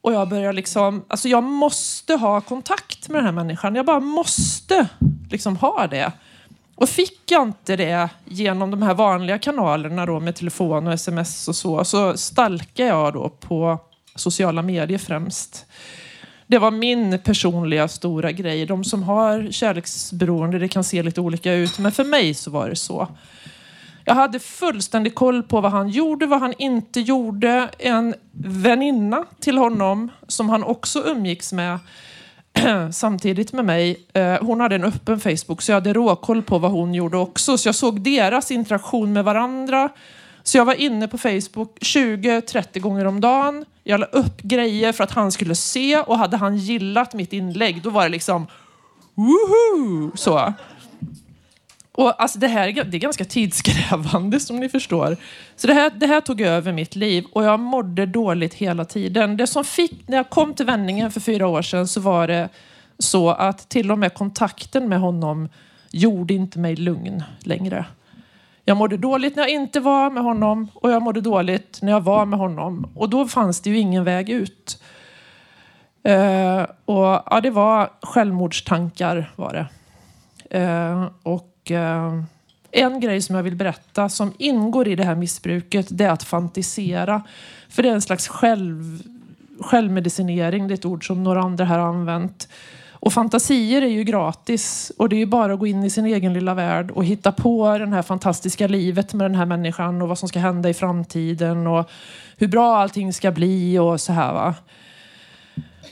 och 0.00 0.12
jag 0.12 0.28
började 0.28 0.52
liksom, 0.52 1.04
alltså 1.08 1.28
jag 1.28 1.42
måste 1.42 2.14
ha 2.14 2.40
kontakt 2.40 3.08
med 3.08 3.18
den 3.18 3.24
här 3.24 3.32
människan. 3.32 3.74
Jag 3.74 3.86
bara 3.86 4.00
måste 4.00 4.88
liksom 5.30 5.56
ha 5.56 5.86
det. 5.86 6.12
Och 6.74 6.88
fick 6.88 7.30
jag 7.30 7.42
inte 7.42 7.76
det 7.76 8.08
genom 8.24 8.70
de 8.70 8.82
här 8.82 8.94
vanliga 8.94 9.38
kanalerna 9.38 10.06
då 10.06 10.20
med 10.20 10.36
telefon 10.36 10.86
och 10.86 10.92
sms 10.92 11.48
och 11.48 11.56
så, 11.56 11.84
så 11.84 12.16
stalkade 12.16 12.88
jag 12.88 13.12
då 13.12 13.28
på 13.28 13.78
sociala 14.14 14.62
medier 14.62 14.98
främst. 14.98 15.66
Det 16.46 16.58
var 16.58 16.70
min 16.70 17.18
personliga 17.18 17.88
stora 17.88 18.32
grej. 18.32 18.66
De 18.66 18.84
som 18.84 19.02
har 19.02 19.48
kärleksberoende, 19.50 20.58
det 20.58 20.68
kan 20.68 20.84
se 20.84 21.02
lite 21.02 21.20
olika 21.20 21.52
ut, 21.52 21.78
men 21.78 21.92
för 21.92 22.04
mig 22.04 22.34
så 22.34 22.50
var 22.50 22.68
det 22.68 22.76
så. 22.76 23.08
Jag 24.04 24.14
hade 24.14 24.38
fullständig 24.38 25.14
koll 25.14 25.42
på 25.42 25.60
vad 25.60 25.72
han 25.72 25.88
gjorde, 25.88 26.26
vad 26.26 26.40
han 26.40 26.54
inte 26.58 27.00
gjorde. 27.00 27.68
En 27.78 28.14
väninna 28.32 29.24
till 29.40 29.58
honom, 29.58 30.10
som 30.28 30.48
han 30.48 30.64
också 30.64 31.02
umgicks 31.06 31.52
med 31.52 31.78
samtidigt 32.92 33.52
med 33.52 33.64
mig, 33.64 34.06
eh, 34.12 34.36
hon 34.40 34.60
hade 34.60 34.74
en 34.74 34.84
öppen 34.84 35.20
Facebook, 35.20 35.62
så 35.62 35.72
jag 35.72 35.76
hade 35.76 35.92
råkoll 35.92 36.42
på 36.42 36.58
vad 36.58 36.70
hon 36.70 36.94
gjorde 36.94 37.16
också. 37.16 37.58
Så 37.58 37.68
jag 37.68 37.74
såg 37.74 38.00
deras 38.00 38.50
interaktion 38.50 39.12
med 39.12 39.24
varandra. 39.24 39.88
Så 40.42 40.58
jag 40.58 40.64
var 40.64 40.74
inne 40.74 41.08
på 41.08 41.18
Facebook 41.18 41.78
20-30 41.80 42.80
gånger 42.80 43.04
om 43.04 43.20
dagen. 43.20 43.64
Jag 43.84 44.00
la 44.00 44.06
upp 44.06 44.42
grejer 44.42 44.92
för 44.92 45.04
att 45.04 45.10
han 45.10 45.32
skulle 45.32 45.54
se 45.54 45.98
och 45.98 46.18
hade 46.18 46.36
han 46.36 46.56
gillat 46.56 47.14
mitt 47.14 47.32
inlägg, 47.32 47.82
då 47.82 47.90
var 47.90 48.02
det 48.02 48.08
liksom 48.08 48.46
woho! 49.14 50.10
Så. 50.14 50.52
Och 51.94 52.22
alltså 52.22 52.38
det 52.38 52.48
här 52.48 52.68
är, 52.68 52.84
det 52.84 52.96
är 52.96 53.00
ganska 53.00 53.24
tidskrävande 53.24 54.40
som 54.40 54.60
ni 54.60 54.68
förstår. 54.68 55.16
Så 55.56 55.66
det 55.66 55.74
här, 55.74 55.90
det 55.90 56.06
här 56.06 56.20
tog 56.20 56.40
över 56.40 56.72
mitt 56.72 56.96
liv 56.96 57.24
och 57.32 57.44
jag 57.44 57.60
mådde 57.60 58.06
dåligt 58.06 58.54
hela 58.54 58.84
tiden. 58.84 59.36
Det 59.36 59.46
som 59.46 59.64
fick, 59.64 60.08
när 60.08 60.16
jag 60.16 60.30
kom 60.30 60.54
till 60.54 60.66
vändningen 60.66 61.10
för 61.10 61.20
fyra 61.20 61.46
år 61.46 61.62
sedan 61.62 61.88
så 61.88 62.00
var 62.00 62.26
det 62.26 62.48
så 62.98 63.30
att 63.30 63.68
till 63.68 63.90
och 63.90 63.98
med 63.98 64.14
kontakten 64.14 64.88
med 64.88 65.00
honom 65.00 65.48
gjorde 65.90 66.34
inte 66.34 66.58
mig 66.58 66.76
lugn 66.76 67.22
längre. 67.40 67.84
Jag 68.64 68.76
mådde 68.76 68.96
dåligt 68.96 69.36
när 69.36 69.42
jag 69.42 69.50
inte 69.50 69.80
var 69.80 70.10
med 70.10 70.22
honom 70.22 70.68
och 70.74 70.90
jag 70.90 71.02
mådde 71.02 71.20
dåligt 71.20 71.78
när 71.82 71.92
jag 71.92 72.00
var 72.00 72.26
med 72.26 72.38
honom. 72.38 72.90
Och 72.94 73.10
då 73.10 73.28
fanns 73.28 73.60
det 73.60 73.70
ju 73.70 73.78
ingen 73.78 74.04
väg 74.04 74.30
ut. 74.30 74.82
Uh, 76.08 76.66
och 76.84 77.22
ja, 77.30 77.40
det 77.42 77.50
var 77.50 77.90
självmordstankar 78.02 79.32
var 79.36 79.52
det. 79.52 79.68
Uh, 80.58 81.08
och 81.22 81.51
eh, 81.70 82.22
en 82.70 83.00
grej 83.00 83.22
som 83.22 83.36
jag 83.36 83.42
vill 83.42 83.56
berätta 83.56 84.08
som 84.08 84.32
ingår 84.38 84.88
i 84.88 84.96
det 84.96 85.04
här 85.04 85.14
missbruket 85.14 85.86
det 85.90 86.04
är 86.04 86.10
att 86.10 86.22
fantisera. 86.22 87.22
För 87.68 87.82
det 87.82 87.88
är 87.88 87.92
en 87.92 88.02
slags 88.02 88.28
själv, 88.28 89.02
självmedicinering. 89.60 90.68
Det 90.68 90.74
är 90.74 90.78
ett 90.78 90.84
ord 90.84 91.06
som 91.06 91.24
några 91.24 91.40
andra 91.40 91.64
här 91.64 91.78
har 91.78 91.88
använt. 91.88 92.48
Och 92.90 93.12
fantasier 93.12 93.82
är 93.82 93.86
ju 93.86 94.04
gratis 94.04 94.92
och 94.98 95.08
det 95.08 95.16
är 95.16 95.18
ju 95.18 95.26
bara 95.26 95.52
att 95.52 95.58
gå 95.58 95.66
in 95.66 95.84
i 95.84 95.90
sin 95.90 96.06
egen 96.06 96.32
lilla 96.32 96.54
värld 96.54 96.90
och 96.90 97.04
hitta 97.04 97.32
på 97.32 97.78
det 97.78 97.86
här 97.86 98.02
fantastiska 98.02 98.66
livet 98.66 99.14
med 99.14 99.24
den 99.24 99.34
här 99.34 99.46
människan 99.46 100.02
och 100.02 100.08
vad 100.08 100.18
som 100.18 100.28
ska 100.28 100.38
hända 100.38 100.68
i 100.68 100.74
framtiden 100.74 101.66
och 101.66 101.90
hur 102.36 102.48
bra 102.48 102.76
allting 102.76 103.12
ska 103.12 103.30
bli 103.30 103.78
och 103.78 104.00
så 104.00 104.12
här 104.12 104.32
va. 104.32 104.54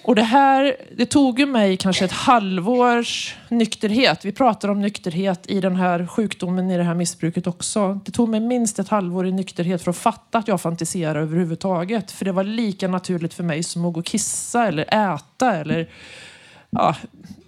Och 0.03 0.15
det 0.15 0.23
här, 0.23 0.77
det 0.97 1.07
tog 1.07 1.41
ju 1.41 1.47
mig 1.47 1.77
kanske 1.77 2.05
ett 2.05 2.13
halvårs 2.13 3.37
nykterhet. 3.49 4.25
Vi 4.25 4.33
pratar 4.33 4.69
om 4.69 4.81
nykterhet 4.81 5.51
i 5.51 5.61
den 5.61 5.77
här 5.77 6.07
sjukdomen, 6.07 6.71
i 6.71 6.77
det 6.77 6.83
här 6.83 6.95
missbruket 6.95 7.47
också. 7.47 8.01
Det 8.05 8.13
tog 8.13 8.29
mig 8.29 8.41
minst 8.41 8.79
ett 8.79 8.89
halvår 8.89 9.27
i 9.27 9.33
nykterhet 9.33 9.83
för 9.83 9.91
att 9.91 9.97
fatta 9.97 10.39
att 10.39 10.49
jag 10.49 10.61
fantiserar 10.61 11.21
överhuvudtaget. 11.21 12.11
För 12.11 12.25
det 12.25 12.33
var 12.33 12.45
lika 12.45 12.89
naturligt 12.89 13.35
för 13.35 13.45
mig 13.45 13.63
som 13.63 13.85
att 13.85 13.93
gå 13.93 14.01
och 14.01 14.07
kissa 14.07 14.67
eller 14.67 15.15
äta 15.15 15.57
eller 15.57 15.89
ja, 16.71 16.97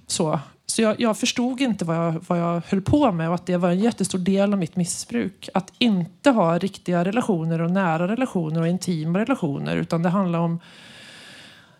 så. 0.06 0.40
Så 0.66 0.82
jag, 0.82 1.00
jag 1.00 1.18
förstod 1.18 1.60
inte 1.60 1.84
vad 1.84 1.96
jag, 1.96 2.24
vad 2.28 2.38
jag 2.38 2.62
höll 2.68 2.80
på 2.80 3.12
med 3.12 3.28
och 3.28 3.34
att 3.34 3.46
det 3.46 3.56
var 3.56 3.70
en 3.70 3.80
jättestor 3.80 4.18
del 4.18 4.52
av 4.52 4.58
mitt 4.58 4.76
missbruk. 4.76 5.48
Att 5.54 5.72
inte 5.78 6.30
ha 6.30 6.58
riktiga 6.58 7.04
relationer 7.04 7.60
och 7.60 7.70
nära 7.70 8.08
relationer 8.08 8.60
och 8.60 8.68
intima 8.68 9.18
relationer 9.18 9.76
utan 9.76 10.02
det 10.02 10.08
handlar 10.08 10.38
om 10.38 10.60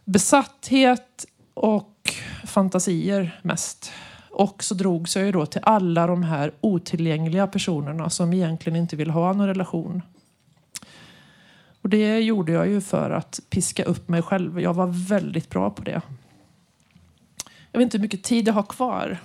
besatthet 0.05 1.27
och 1.55 2.15
fantasier 2.45 3.41
mest. 3.43 3.93
Och 4.31 4.65
så 4.65 4.75
drogs 4.75 5.17
jag 5.17 5.27
ju 5.27 5.33
då 5.33 5.47
till 5.47 5.61
alla 5.65 6.07
de 6.07 6.23
här 6.23 6.53
otillgängliga 6.61 7.47
personerna 7.47 8.11
som 8.11 8.33
egentligen 8.33 8.77
inte 8.77 8.97
vill 8.97 9.11
ha 9.11 9.33
någon 9.33 9.47
relation. 9.47 10.03
Och 11.83 11.89
det 11.89 12.19
gjorde 12.19 12.53
jag 12.53 12.69
ju 12.69 12.81
för 12.81 13.11
att 13.11 13.41
piska 13.51 13.85
upp 13.85 14.09
mig 14.09 14.23
själv. 14.23 14.61
Jag 14.61 14.75
var 14.75 14.87
väldigt 15.09 15.51
bra 15.51 15.71
på 15.71 15.83
det. 15.83 16.01
Jag 17.73 17.79
vet 17.79 17.87
inte 17.87 17.97
hur 17.97 18.03
mycket 18.03 18.23
tid 18.23 18.49
jag 18.49 18.55
har 18.55 18.63
kvar. 18.63 19.19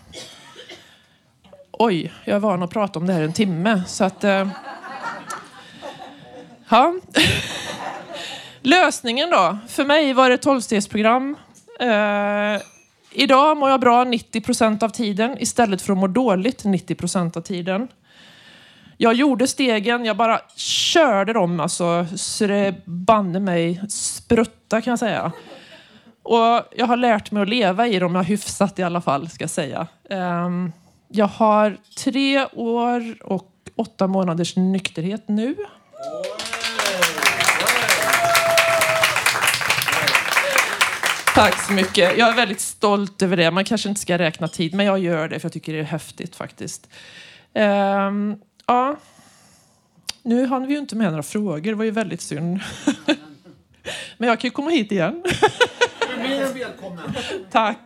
Oj, 1.72 2.14
jag 2.26 2.36
är 2.36 2.40
van 2.40 2.64
att 2.64 2.70
prata 2.70 3.00
om 3.00 3.08
det 3.08 3.14
här 3.14 3.22
en 3.22 3.34
timme. 3.34 3.84
Så 3.88 4.04
att... 4.04 4.24
Eh, 4.24 4.50
ja. 6.70 6.94
Lösningen 8.68 9.30
då? 9.30 9.58
För 9.68 9.86
mig 9.86 10.14
var 10.14 10.30
det 10.30 10.38
tolvstegsprogram. 10.38 11.36
Eh, 11.80 12.62
idag 13.12 13.58
mår 13.58 13.70
jag 13.70 13.80
bra 13.80 14.04
90 14.04 14.42
procent 14.42 14.84
av 14.84 14.90
tiden 14.90 15.38
istället 15.40 15.82
för 15.82 15.94
att 15.94 16.00
må 16.00 16.08
dåligt 16.08 16.64
90 16.64 16.96
procent 16.96 17.38
av 17.38 17.42
tiden. 17.42 17.88
Jag 18.98 19.14
gjorde 19.14 19.48
stegen, 19.48 20.06
jag 20.06 20.18
bara 20.18 20.40
körde 20.56 21.34
dem 21.34 21.60
alltså, 21.60 22.06
så 22.16 22.48
det 22.48 22.76
banne 22.86 23.40
mig 23.40 23.82
sprutta 23.90 24.82
kan 24.82 24.92
jag 24.92 25.00
säga. 25.00 25.32
Och 26.24 26.62
jag 26.76 26.86
har 26.86 26.98
lärt 26.98 27.32
mig 27.32 27.44
att 27.44 27.50
leva 27.50 27.88
i 27.88 28.00
dem, 28.00 28.16
jag 28.16 28.20
har 28.20 28.28
hyfsat 28.28 28.80
i 28.80 28.84
alla 28.84 29.02
fall 29.02 29.30
ska 29.30 29.44
jag 29.44 29.50
säga. 29.50 29.88
Ehm, 30.10 30.72
jag 31.08 31.28
har 31.28 31.78
tre 31.98 32.46
år 32.46 33.24
och 33.24 33.52
åtta 33.76 34.08
månaders 34.08 34.56
nykterhet 34.56 35.28
nu. 35.28 35.56
Tack 41.38 41.62
så 41.62 41.74
mycket. 41.74 42.18
Jag 42.18 42.30
är 42.30 42.36
väldigt 42.36 42.60
stolt 42.60 43.22
över 43.22 43.38
det. 43.38 43.52
Man 43.52 43.66
kanske 43.66 43.90
inte 43.90 44.02
ska 44.02 44.18
räkna 44.18 44.48
tid, 44.48 44.74
men 44.74 44.86
jag 44.86 45.00
gör 45.00 45.28
det 45.28 45.40
för 45.40 45.46
jag 45.46 45.54
tycker 45.54 45.74
det 45.74 45.80
är 45.80 45.84
häftigt 45.84 46.36
faktiskt. 46.36 46.90
Ehm, 47.54 48.36
ja. 48.68 48.96
Nu 50.24 50.46
hann 50.46 50.68
vi 50.68 50.74
ju 50.74 50.80
inte 50.80 50.96
med 50.96 51.10
några 51.10 51.24
frågor, 51.24 51.72
det 51.72 51.76
var 51.76 51.84
ju 51.84 51.92
väldigt 51.92 52.22
synd. 52.22 52.60
men 54.18 54.30
jag 54.30 54.40
kan 54.40 54.48
ju 54.48 54.52
komma 54.52 54.70
hit 54.70 54.92
igen. 54.92 55.24
Mer 56.18 56.42
än 56.42 56.54
välkommen. 56.54 57.14
Tack. 57.52 57.78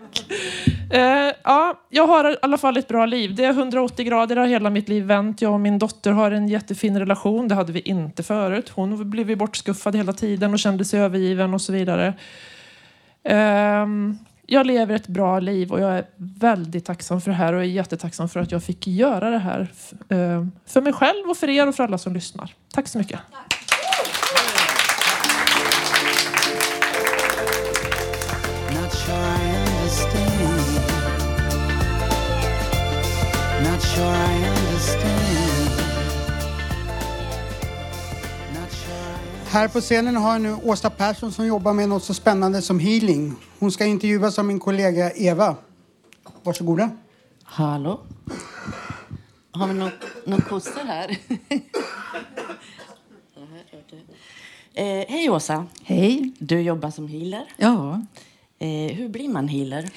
Eh, 0.92 1.34
ja, 1.44 1.82
jag 1.90 2.08
har 2.08 2.32
i 2.32 2.38
alla 2.42 2.58
fall 2.58 2.78
ett 2.78 2.88
bra 2.88 3.06
liv. 3.06 3.36
Det 3.36 3.46
är 3.46 3.50
180 3.50 4.06
grader, 4.06 4.36
har 4.36 4.48
hela 4.48 4.70
mitt 4.70 4.90
liv 4.90 5.04
vänt. 5.04 5.42
Jag 5.42 5.54
och 5.54 5.60
min 5.60 5.80
dotter 5.80 6.12
har 6.12 6.32
en 6.32 6.48
jättefin 6.48 7.00
relation. 7.00 7.48
Det 7.48 7.56
hade 7.56 7.72
vi 7.72 7.80
inte 7.80 8.24
förut. 8.24 8.70
Hon 8.70 9.10
blev 9.10 9.30
ju 9.30 9.36
bortskuffad 9.36 9.96
hela 9.96 10.14
tiden 10.14 10.54
och 10.54 10.60
kände 10.60 10.86
sig 10.86 11.00
övergiven 11.00 11.54
och 11.54 11.62
så 11.62 11.74
vidare. 11.74 12.14
Um, 13.24 14.20
jag 14.46 14.66
lever 14.68 14.96
ett 14.96 15.08
bra 15.08 15.40
liv 15.40 15.72
och 15.72 15.80
jag 15.80 15.98
är 15.98 16.06
väldigt 16.18 16.86
tacksam 16.86 17.22
för 17.22 17.32
det 17.32 17.38
här 17.38 17.54
och 17.54 17.60
är 17.60 17.66
jättetacksam 17.66 18.30
för 18.30 18.40
att 18.40 18.52
jag 18.52 18.64
fick 18.64 18.88
göra 18.88 19.30
det 19.30 19.38
här 19.38 19.68
ehm, 20.10 20.52
för 20.66 20.82
mig 20.82 20.94
själv 20.94 21.30
och 21.30 21.38
för 21.38 21.50
er 21.50 21.68
och 21.68 21.76
för 21.76 21.84
alla 21.84 21.98
som 21.98 22.14
lyssnar. 22.14 22.54
Tack 22.74 22.88
så 22.88 22.98
mycket. 22.98 23.20
Här 39.52 39.68
på 39.68 39.82
scenen 39.82 40.16
har 40.16 40.32
jag 40.32 40.42
nu 40.42 40.54
Åsa 40.54 40.90
Persson 40.90 41.32
som 41.32 41.48
jobbar 41.48 41.74
med 41.74 41.90
något 41.90 42.04
så 42.04 42.14
spännande 42.14 42.62
som 42.62 42.80
healing. 42.80 43.36
Hon 43.60 43.72
ska 43.72 43.86
intervjuas 43.86 44.40
av 44.40 44.46
min 44.46 44.60
kollega 44.60 45.12
Eva. 45.12 45.56
Varsågoda. 46.44 46.90
Hallå? 47.44 48.00
Har 49.52 49.68
vi 49.68 49.74
några 49.74 49.92
någon 50.26 50.42
kossor 50.42 50.86
här? 50.88 51.10
eh, 54.74 55.06
hej 55.10 55.30
Åsa. 55.30 55.68
Hej. 55.84 56.32
Du 56.40 56.62
jobbar 56.62 56.92
som 56.92 57.08
healer. 57.08 57.46
Ja. 57.58 58.02
Eh, 58.60 58.96
hur 58.96 59.10
blir 59.10 59.30
man 59.30 59.48
healer? 59.48 59.90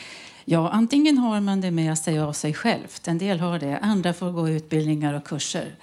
Ja, 0.44 0.70
antingen 0.70 1.18
har 1.18 1.40
man 1.40 1.61
det 1.61 1.70
med 1.70 1.98
sig 1.98 2.18
av 2.18 2.32
sig 2.32 2.55
självt. 2.55 3.09
En 3.09 3.18
del 3.18 3.40
har 3.40 3.59
det. 3.59 3.78
Andra 3.78 4.12
får 4.12 4.30
gå 4.30 4.48
utbildningar 4.48 5.14
och 5.14 5.24
kurser. 5.24 5.74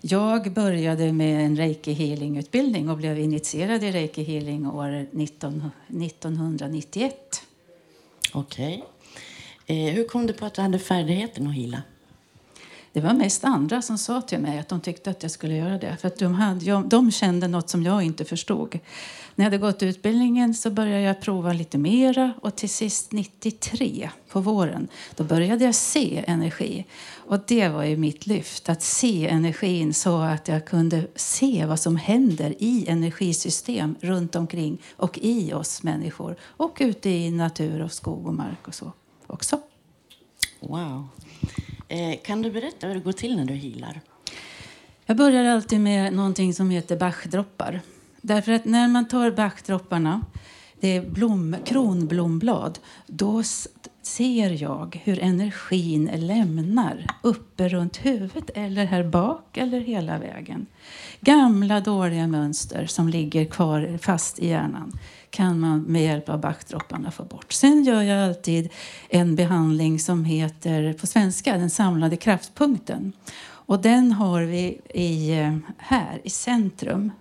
Jag 0.00 0.52
började 0.52 1.12
med 1.12 1.46
en 1.46 1.56
reiki 1.56 1.92
healing-utbildning 1.92 2.90
och 2.90 2.96
blev 2.96 3.18
initierad 3.18 3.84
i 3.84 3.92
reiki 3.92 4.22
healing 4.22 4.66
år 4.66 5.06
19, 5.10 5.70
1991. 5.88 7.42
Okej. 8.32 8.84
Eh, 9.66 9.76
hur 9.76 10.08
kom 10.08 10.26
du 10.26 10.32
på 10.32 10.46
att 10.46 10.54
du 10.54 10.62
hade 10.62 10.78
färdigheten 10.78 11.46
att 11.46 11.54
heala? 11.54 11.82
Det 12.92 13.00
var 13.00 13.12
mest 13.12 13.44
andra 13.44 13.82
som 13.82 13.98
sa 13.98 14.20
till 14.20 14.38
mig 14.38 14.58
att 14.58 14.68
de 14.68 14.80
tyckte 14.80 15.10
att 15.10 15.22
jag 15.22 15.32
skulle 15.32 15.54
göra 15.56 15.78
det. 15.78 15.96
För 16.00 16.08
att 16.08 16.18
de, 16.18 16.34
hade, 16.34 16.82
de 16.82 17.10
kände 17.10 17.48
något 17.48 17.68
som 17.68 17.82
jag 17.82 18.02
inte 18.02 18.24
förstod. 18.24 18.78
När 19.38 19.44
jag 19.44 19.50
hade 19.50 19.58
gått 19.58 19.82
utbildningen 19.82 20.54
så 20.54 20.70
började 20.70 21.02
jag 21.02 21.20
prova 21.20 21.52
lite 21.52 21.78
mera 21.78 22.32
och 22.42 22.56
till 22.56 22.68
sist 22.68 23.12
93 23.12 24.10
på 24.28 24.40
våren 24.40 24.88
då 25.16 25.24
började 25.24 25.64
jag 25.64 25.74
se 25.74 26.24
energi. 26.26 26.84
Och 27.14 27.38
det 27.46 27.68
var 27.68 27.84
ju 27.84 27.96
mitt 27.96 28.26
lyft, 28.26 28.68
att 28.68 28.82
se 28.82 29.28
energin 29.28 29.94
så 29.94 30.18
att 30.18 30.48
jag 30.48 30.66
kunde 30.66 31.06
se 31.14 31.66
vad 31.66 31.80
som 31.80 31.96
händer 31.96 32.54
i 32.58 32.86
energisystem 32.88 33.96
runt 34.00 34.36
omkring 34.36 34.82
och 34.96 35.18
i 35.22 35.52
oss 35.52 35.82
människor 35.82 36.36
och 36.42 36.76
ute 36.80 37.10
i 37.10 37.30
natur 37.30 37.82
och 37.82 37.92
skog 37.92 38.26
och 38.26 38.34
mark 38.34 38.68
och 38.68 38.74
så 38.74 38.92
också. 39.26 39.60
Wow. 40.60 41.08
Eh, 41.88 42.18
kan 42.24 42.42
du 42.42 42.50
berätta 42.50 42.86
hur 42.86 42.94
det 42.94 43.00
går 43.00 43.12
till 43.12 43.36
när 43.36 43.44
du 43.44 43.54
healar? 43.54 44.00
Jag 45.06 45.16
börjar 45.16 45.44
alltid 45.44 45.80
med 45.80 46.12
någonting 46.12 46.54
som 46.54 46.70
heter 46.70 46.96
Bachdroppar. 46.96 47.80
Därför 48.22 48.52
att 48.52 48.64
när 48.64 48.88
man 48.88 49.08
tar 49.08 49.30
Bachdropparna, 49.30 50.20
det 50.80 50.96
är 50.96 51.10
blom, 51.10 51.56
kronblomblad, 51.64 52.78
då 53.06 53.42
ser 54.02 54.62
jag 54.62 55.00
hur 55.04 55.18
energin 55.22 56.10
lämnar 56.14 57.06
uppe 57.22 57.68
runt 57.68 57.96
huvudet 57.96 58.50
eller 58.54 58.84
här 58.84 59.04
bak 59.04 59.56
eller 59.56 59.80
hela 59.80 60.18
vägen. 60.18 60.66
Gamla 61.20 61.80
dåliga 61.80 62.26
mönster 62.26 62.86
som 62.86 63.08
ligger 63.08 63.44
kvar 63.44 63.98
fast 64.02 64.38
i 64.38 64.48
hjärnan 64.48 64.98
kan 65.30 65.60
man 65.60 65.80
med 65.80 66.02
hjälp 66.02 66.28
av 66.28 66.40
Bachdropparna 66.40 67.10
få 67.10 67.24
bort. 67.24 67.52
Sen 67.52 67.84
gör 67.84 68.02
jag 68.02 68.28
alltid 68.28 68.68
en 69.08 69.36
behandling 69.36 69.98
som 69.98 70.24
heter 70.24 70.92
på 70.92 71.06
svenska 71.06 71.56
den 71.56 71.70
samlade 71.70 72.16
kraftpunkten. 72.16 73.12
Och 73.40 73.80
den 73.80 74.12
har 74.12 74.42
vi 74.42 74.80
i, 74.94 75.38
eh, 75.38 75.56
här 75.78 76.20
i 76.24 76.30
centrum. 76.30 77.12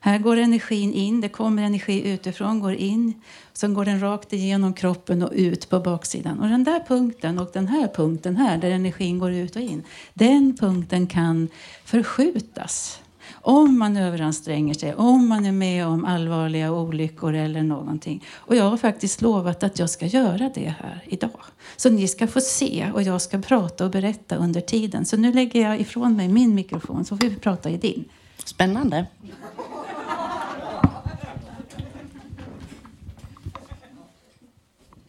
Här 0.00 0.18
går 0.18 0.36
energin 0.36 0.92
in, 0.92 1.20
det 1.20 1.28
kommer 1.28 1.62
energi 1.62 2.08
utifrån, 2.08 2.60
går 2.60 2.74
in. 2.74 3.14
Sen 3.52 3.74
går 3.74 3.84
den 3.84 4.00
rakt 4.00 4.32
igenom 4.32 4.74
kroppen 4.74 5.22
och 5.22 5.32
ut 5.34 5.68
på 5.70 5.80
baksidan. 5.80 6.40
Och 6.40 6.48
den 6.48 6.64
där 6.64 6.80
punkten 6.88 7.38
och 7.38 7.50
den 7.52 7.68
här 7.68 7.88
punkten 7.88 8.36
här, 8.36 8.58
där 8.58 8.70
energin 8.70 9.18
går 9.18 9.32
ut 9.32 9.56
och 9.56 9.62
in. 9.62 9.82
Den 10.14 10.56
punkten 10.56 11.06
kan 11.06 11.48
förskjutas. 11.84 13.00
Om 13.32 13.78
man 13.78 13.96
överanstränger 13.96 14.74
sig, 14.74 14.94
om 14.94 15.28
man 15.28 15.46
är 15.46 15.52
med 15.52 15.86
om 15.86 16.04
allvarliga 16.04 16.72
olyckor 16.72 17.34
eller 17.34 17.62
någonting. 17.62 18.24
Och 18.34 18.56
jag 18.56 18.70
har 18.70 18.76
faktiskt 18.76 19.22
lovat 19.22 19.62
att 19.62 19.78
jag 19.78 19.90
ska 19.90 20.06
göra 20.06 20.50
det 20.54 20.74
här 20.80 21.04
idag. 21.06 21.40
Så 21.76 21.90
ni 21.90 22.08
ska 22.08 22.26
få 22.26 22.40
se 22.40 22.90
och 22.94 23.02
jag 23.02 23.22
ska 23.22 23.38
prata 23.38 23.84
och 23.84 23.90
berätta 23.90 24.36
under 24.36 24.60
tiden. 24.60 25.04
Så 25.04 25.16
nu 25.16 25.32
lägger 25.32 25.62
jag 25.62 25.80
ifrån 25.80 26.16
mig 26.16 26.28
min 26.28 26.54
mikrofon 26.54 27.04
så 27.04 27.16
får 27.16 27.28
vi 27.28 27.36
prata 27.36 27.70
i 27.70 27.76
din. 27.76 28.04
Spännande. 28.44 29.06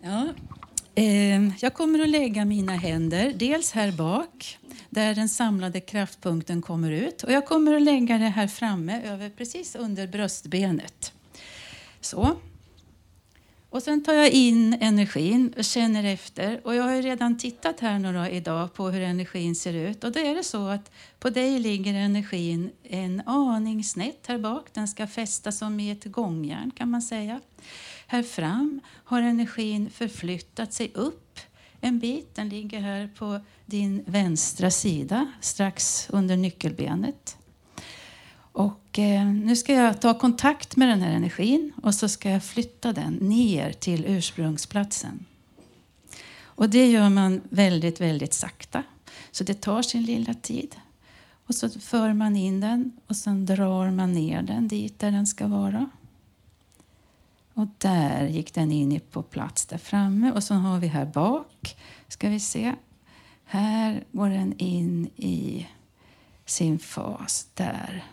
Ja. 0.08 0.28
Ehm, 0.96 1.54
jag 1.60 1.74
kommer 1.74 2.00
att 2.00 2.10
lägga 2.10 2.46
mina 2.46 2.76
händer 2.76 3.34
dels 3.36 3.72
här 3.72 3.92
bak 3.92 4.58
där 4.90 5.16
den 5.16 5.30
samlade 5.30 5.80
kraftpunkten 5.80 6.62
kommer 6.62 6.92
ut. 6.92 7.24
Och 7.24 7.32
jag 7.32 7.46
kommer 7.46 7.74
att 7.74 7.82
lägga 7.82 8.18
det 8.18 8.30
här 8.30 8.48
framme 8.48 9.02
över 9.06 9.30
precis 9.30 9.76
under 9.76 10.08
bröstbenet. 10.08 11.14
Så. 12.02 12.38
Och 13.70 13.84
sen 13.84 14.04
tar 14.04 14.14
jag 14.14 14.32
in 14.32 14.74
energin 14.74 15.54
och 15.58 15.66
känner 15.66 16.04
efter. 16.04 16.62
Och 16.64 16.76
jag 16.76 16.84
har 16.84 16.96
ju 16.96 17.02
redan 17.02 17.38
tittat 17.38 17.80
här 17.80 18.00
några 18.00 18.30
idag 18.30 18.74
på 18.74 18.90
hur 18.90 19.02
energin 19.02 19.56
ser 19.56 19.74
ut. 19.74 20.04
Och 20.04 20.12
då 20.12 20.20
är 20.20 20.36
det 20.36 20.44
så 20.44 20.68
att 20.68 20.92
på 21.20 21.30
dig 21.30 21.60
ligger 21.60 21.94
energin 21.94 22.72
en 22.84 23.22
aning 23.26 23.84
snett 23.84 24.28
här 24.28 24.38
bak. 24.38 24.68
Den 24.74 24.88
ska 24.88 25.08
fästa 25.08 25.52
som 25.52 25.80
i 25.80 25.92
ett 25.92 26.06
gångjärn 26.06 26.72
kan 26.72 26.90
man 26.90 27.02
säga. 27.02 27.42
Här 28.08 28.24
fram 28.24 28.82
har 28.88 29.22
energin 29.22 29.90
förflyttat 29.90 30.74
sig 30.74 30.92
upp 30.94 31.40
en 31.82 32.00
bit. 32.00 32.36
Den 32.36 32.50
ligger 32.50 32.82
här 32.82 33.10
på 33.18 33.40
din 33.66 34.04
vänstra 34.06 34.72
sida, 34.72 35.32
strax 35.42 36.08
under 36.10 36.38
nyckelbenet. 36.38 37.38
Och 38.52 39.00
eh, 39.00 39.26
nu 39.26 39.56
ska 39.56 39.74
jag 39.74 40.02
ta 40.02 40.14
kontakt 40.14 40.76
med 40.76 40.88
den 40.90 41.02
här 41.02 41.12
energin 41.12 41.74
och 41.84 41.96
så 41.96 42.10
ska 42.10 42.30
jag 42.30 42.44
flytta 42.44 42.94
den 42.94 43.14
ner 43.14 43.72
till 43.72 44.06
ursprungsplatsen. 44.06 45.26
Och 46.44 46.70
det 46.70 46.88
gör 46.88 47.10
man 47.10 47.42
väldigt, 47.50 48.02
väldigt 48.02 48.34
sakta. 48.34 48.84
Så 49.32 49.44
det 49.44 49.62
tar 49.62 49.82
sin 49.82 50.04
lilla 50.04 50.34
tid. 50.34 50.76
Och 51.48 51.56
så 51.56 51.70
för 51.70 52.14
man 52.14 52.36
in 52.36 52.60
den 52.60 52.92
och 53.08 53.16
sen 53.16 53.46
drar 53.46 53.92
man 53.92 54.14
ner 54.14 54.42
den 54.42 54.68
dit 54.68 55.00
där 55.00 55.12
den 55.12 55.28
ska 55.28 55.48
vara. 55.48 55.90
Och 57.58 57.68
där 57.78 58.28
gick 58.28 58.54
den 58.54 58.72
in 58.72 59.00
på 59.12 59.24
plats 59.24 59.66
där 59.66 59.78
framme. 59.78 60.32
Och 60.32 60.44
så 60.44 60.54
har 60.54 60.80
vi 60.80 60.88
här 60.88 61.06
bak, 61.06 61.78
ska 62.08 62.30
vi 62.30 62.40
se. 62.40 62.76
Här 63.46 64.04
går 64.12 64.30
den 64.30 64.54
in 64.58 65.10
i 65.16 65.68
sin 66.46 66.80
fas 66.80 67.48
där. 67.54 68.04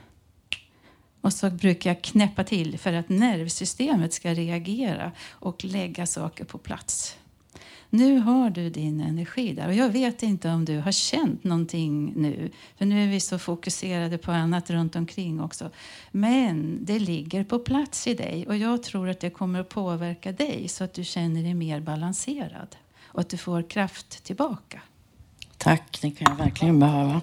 Och 1.21 1.33
så 1.33 1.51
brukar 1.51 1.91
jag 1.91 2.03
knäppa 2.03 2.45
till 2.45 2.79
för 2.79 2.93
att 2.93 3.09
nervsystemet 3.09 4.13
ska 4.13 4.35
reagera 4.35 5.13
och 5.31 5.65
lägga 5.65 6.07
saker 6.07 6.45
på 6.45 6.59
plats. 6.59 7.17
Nu 7.95 8.19
har 8.19 8.51
du 8.51 8.71
din 8.71 9.01
energi 9.01 9.53
där. 9.53 9.69
Och 9.69 9.75
jag 9.75 9.89
vet 9.89 10.23
inte 10.23 10.49
om 10.51 10.65
du 10.65 10.79
har 10.79 10.93
känt 10.93 11.45
någonting 11.45 12.13
nu. 12.17 12.51
För 12.79 12.87
nu 12.87 13.05
är 13.05 13.09
vi 13.09 13.21
så 13.21 13.39
fokuserade 13.39 14.19
på 14.19 14.33
annat 14.33 14.71
runt 14.71 14.97
omkring 14.97 15.41
också. 15.41 15.71
Men 16.11 16.79
det 16.85 16.99
ligger 16.99 17.45
på 17.45 17.59
plats 17.59 18.07
i 18.07 18.15
dig. 18.15 18.47
Och 18.47 18.57
jag 18.57 18.83
tror 18.83 19.09
att 19.09 19.21
det 19.21 19.31
kommer 19.31 19.61
att 19.61 19.69
påverka 19.69 20.33
dig 20.33 20.69
så 20.69 20.85
att 20.85 20.95
du 20.95 21.05
känner 21.05 21.43
dig 21.43 21.55
mer 21.55 21.81
balanserad. 21.81 22.77
Och 23.05 23.21
att 23.21 23.29
du 23.29 23.37
får 23.37 23.63
kraft 23.63 24.25
tillbaka. 24.25 24.81
Tack, 25.59 25.99
det 26.03 26.11
kan 26.11 26.27
jag 26.31 26.45
verkligen 26.45 26.81
behöva. 26.81 27.21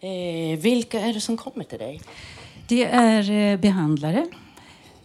Eh, 0.00 0.58
vilka 0.58 1.00
är 1.00 1.14
det 1.14 1.20
som 1.20 1.36
kommer 1.36 1.64
till 1.64 1.78
dig? 1.78 2.00
Det 2.70 2.84
är 2.84 3.30
eh, 3.30 3.60
behandlare 3.60 4.26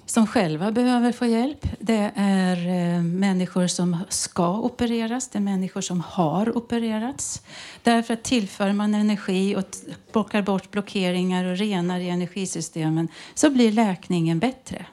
som 0.05 0.27
själva 0.27 0.71
behöver 0.71 1.11
få 1.11 1.25
hjälp. 1.25 1.67
Det 1.79 2.11
är 2.15 2.57
eh, 2.57 3.03
människor 3.03 3.67
som 3.67 3.97
ska 4.09 4.59
opereras. 4.59 5.27
Det 5.27 5.37
är 5.37 5.41
människor 5.41 5.81
som 5.81 6.01
har 6.01 6.57
opererats. 6.57 7.41
Därför 7.83 8.13
att 8.13 8.23
tillför 8.23 8.71
man 8.71 8.95
energi 8.95 9.55
och 9.55 9.59
bockar 9.59 10.11
plockar 10.11 10.41
bort 10.41 10.71
blockeringar 10.71 11.45
och 11.45 11.57
renar 11.57 11.99
i 11.99 12.09
energisystemen 12.09 13.07
så 13.33 13.49
blir 13.49 13.71
läkningen 13.71 14.39
bättre. 14.39 14.85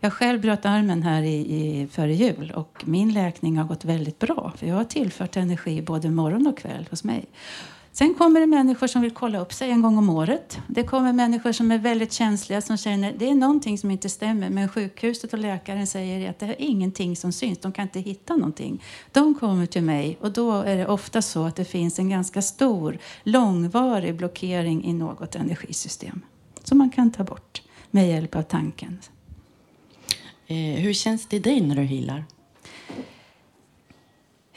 Jag 0.00 0.12
själv 0.12 0.40
bröt 0.40 0.66
armen 0.66 1.02
här 1.02 1.22
i, 1.22 1.36
i, 1.36 1.88
före 1.92 2.14
jul 2.14 2.52
och 2.56 2.82
min 2.86 3.12
läkning 3.12 3.58
har 3.58 3.64
gått 3.64 3.84
väldigt 3.84 4.18
bra. 4.18 4.52
För 4.56 4.66
jag 4.66 4.74
har 4.74 4.84
tillfört 4.84 5.36
energi 5.36 5.82
både 5.82 6.10
morgon 6.10 6.46
och 6.46 6.58
kväll 6.58 6.86
hos 6.90 7.04
mig. 7.04 7.26
Sen 7.98 8.14
kommer 8.14 8.40
det 8.40 8.46
människor 8.46 8.86
som 8.86 9.02
vill 9.02 9.10
kolla 9.10 9.40
upp 9.40 9.52
sig 9.52 9.70
en 9.70 9.82
gång 9.82 9.98
om 9.98 10.10
året. 10.10 10.58
Det 10.68 10.82
kommer 10.82 11.12
människor 11.12 11.52
som 11.52 11.70
är 11.70 11.78
väldigt 11.78 12.12
känsliga 12.12 12.60
som 12.60 12.76
känner 12.76 13.14
det 13.18 13.30
är 13.30 13.34
någonting 13.34 13.78
som 13.78 13.90
inte 13.90 14.08
stämmer. 14.08 14.50
Men 14.50 14.68
sjukhuset 14.68 15.32
och 15.32 15.38
läkaren 15.38 15.86
säger 15.86 16.30
att 16.30 16.38
det 16.38 16.46
är 16.46 16.56
ingenting 16.58 17.16
som 17.16 17.32
syns. 17.32 17.58
De 17.58 17.72
kan 17.72 17.82
inte 17.82 18.00
hitta 18.00 18.36
någonting. 18.36 18.82
De 19.12 19.34
kommer 19.34 19.66
till 19.66 19.82
mig 19.82 20.18
och 20.20 20.32
då 20.32 20.52
är 20.52 20.76
det 20.76 20.86
ofta 20.86 21.22
så 21.22 21.44
att 21.44 21.56
det 21.56 21.64
finns 21.64 21.98
en 21.98 22.08
ganska 22.08 22.42
stor 22.42 22.98
långvarig 23.22 24.16
blockering 24.16 24.84
i 24.84 24.92
något 24.92 25.34
energisystem. 25.34 26.20
Som 26.64 26.78
man 26.78 26.90
kan 26.90 27.12
ta 27.12 27.24
bort 27.24 27.62
med 27.90 28.08
hjälp 28.08 28.36
av 28.36 28.42
tanken. 28.42 28.98
Eh, 30.46 30.56
hur 30.56 30.92
känns 30.92 31.26
det 31.26 31.36
i 31.36 31.40
dig 31.40 31.60
när 31.60 31.76
du 31.76 31.82
healar? 31.82 32.24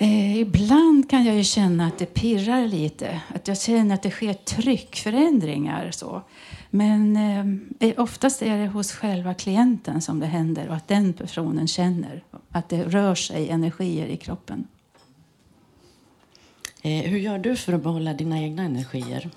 Eh, 0.02 0.38
ibland 0.38 1.10
kan 1.10 1.26
jag 1.26 1.36
ju 1.36 1.44
känna 1.44 1.88
att 1.88 1.98
det 1.98 2.06
pirrar 2.06 2.68
lite. 2.68 3.22
Att 3.28 3.48
jag 3.48 3.62
känner 3.62 3.96
att 3.96 4.04
det 4.04 4.12
sker 4.12 4.34
tryckförändringar. 4.34 5.92
Så. 5.92 6.22
Men 6.70 7.18
eh, 7.80 7.94
oftast 7.98 8.42
är 8.42 8.58
det 8.58 8.68
hos 8.68 8.92
själva 8.92 9.34
klienten 9.34 10.02
som 10.02 10.20
det 10.20 10.26
händer 10.26 10.68
och 10.70 10.76
att 10.76 10.88
den 10.88 11.14
personen 11.14 11.68
känner 11.68 12.24
att 12.52 12.70
det 12.70 12.84
rör 12.84 13.16
sig 13.16 13.50
energier 13.50 14.08
i 14.08 14.18
kroppen. 14.18 14.68
Eh, 16.82 17.04
hur 17.10 17.20
gör 17.20 17.38
du 17.38 17.56
för 17.56 17.74
att 17.74 17.84
behålla 17.84 18.14
dina 18.14 18.40
egna 18.40 18.64
energier? 18.64 19.30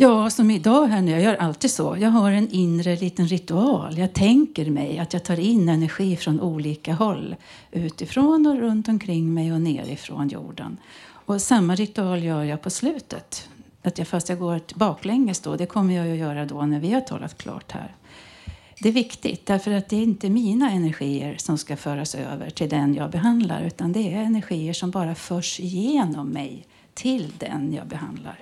Ja, 0.00 0.30
som 0.30 0.50
idag 0.50 0.86
här 0.86 1.02
nu, 1.02 1.10
jag 1.10 1.22
gör 1.22 1.34
alltid 1.34 1.70
så. 1.70 1.96
Jag 2.00 2.10
har 2.10 2.30
en 2.32 2.50
inre 2.50 2.96
liten 2.96 3.26
ritual. 3.26 3.98
Jag 3.98 4.12
tänker 4.12 4.70
mig 4.70 4.98
att 4.98 5.12
jag 5.12 5.24
tar 5.24 5.40
in 5.40 5.68
energi 5.68 6.16
från 6.16 6.40
olika 6.40 6.94
håll. 6.94 7.36
Utifrån 7.72 8.46
och 8.46 8.58
runt 8.58 8.88
omkring 8.88 9.34
mig 9.34 9.52
och 9.52 9.60
nerifrån 9.60 10.28
jorden. 10.28 10.76
Och 11.10 11.42
samma 11.42 11.74
ritual 11.74 12.22
gör 12.24 12.44
jag 12.44 12.62
på 12.62 12.70
slutet. 12.70 13.48
Att 13.82 13.98
jag, 13.98 14.08
fast 14.08 14.28
jag 14.28 14.38
går 14.38 14.60
baklänges 14.74 15.40
då, 15.40 15.56
det 15.56 15.66
kommer 15.66 15.94
jag 15.94 16.12
att 16.12 16.18
göra 16.18 16.46
då 16.46 16.62
när 16.62 16.80
vi 16.80 16.92
har 16.92 17.00
talat 17.00 17.38
klart 17.38 17.72
här. 17.72 17.94
Det 18.80 18.88
är 18.88 18.92
viktigt 18.92 19.46
därför 19.46 19.70
att 19.70 19.88
det 19.88 19.96
är 19.96 20.02
inte 20.02 20.30
mina 20.30 20.70
energier 20.70 21.36
som 21.38 21.58
ska 21.58 21.76
föras 21.76 22.14
över 22.14 22.50
till 22.50 22.68
den 22.68 22.94
jag 22.94 23.10
behandlar 23.10 23.62
utan 23.62 23.92
det 23.92 24.14
är 24.14 24.22
energier 24.22 24.72
som 24.72 24.90
bara 24.90 25.14
förs 25.14 25.60
igenom 25.60 26.28
mig 26.28 26.66
till 26.94 27.32
den 27.38 27.72
jag 27.72 27.86
behandlar. 27.86 28.38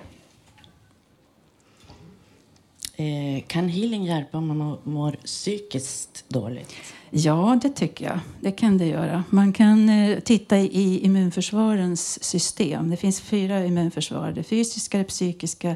Eh, 2.99 3.43
kan 3.47 3.69
healing 3.69 4.05
hjälpa 4.05 4.37
om 4.37 4.47
man 4.47 4.57
mår- 4.57 4.79
mår 4.83 5.11
psykiskt 5.25 6.25
dåligt? 6.29 6.73
Ja, 7.09 7.59
det 7.61 7.69
tycker 7.69 8.05
jag. 8.05 8.19
Det 8.41 8.51
kan 8.51 8.77
det 8.77 8.85
göra. 8.85 9.23
Man 9.29 9.53
kan 9.53 9.89
eh, 9.89 10.19
titta 10.19 10.57
i 10.57 10.99
immunförsvarens 11.05 12.23
system. 12.23 12.89
Det 12.89 12.97
finns 12.97 13.21
fyra 13.21 13.65
immunförsvar. 13.65 14.31
Det 14.31 14.43
fysiska, 14.43 14.97
det 14.97 15.03
psykiska, 15.03 15.75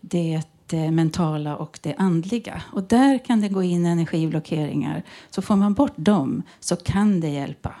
det 0.00 0.42
eh, 0.72 0.90
mentala 0.90 1.56
och 1.56 1.78
det 1.82 1.94
andliga. 1.98 2.62
Och 2.72 2.82
där 2.82 3.18
kan 3.18 3.40
det 3.40 3.48
gå 3.48 3.62
in 3.62 3.86
energiblockeringar. 3.86 5.02
Så 5.30 5.42
får 5.42 5.56
man 5.56 5.74
bort 5.74 5.94
dem 5.96 6.42
så 6.60 6.76
kan 6.76 7.20
det 7.20 7.28
hjälpa. 7.28 7.74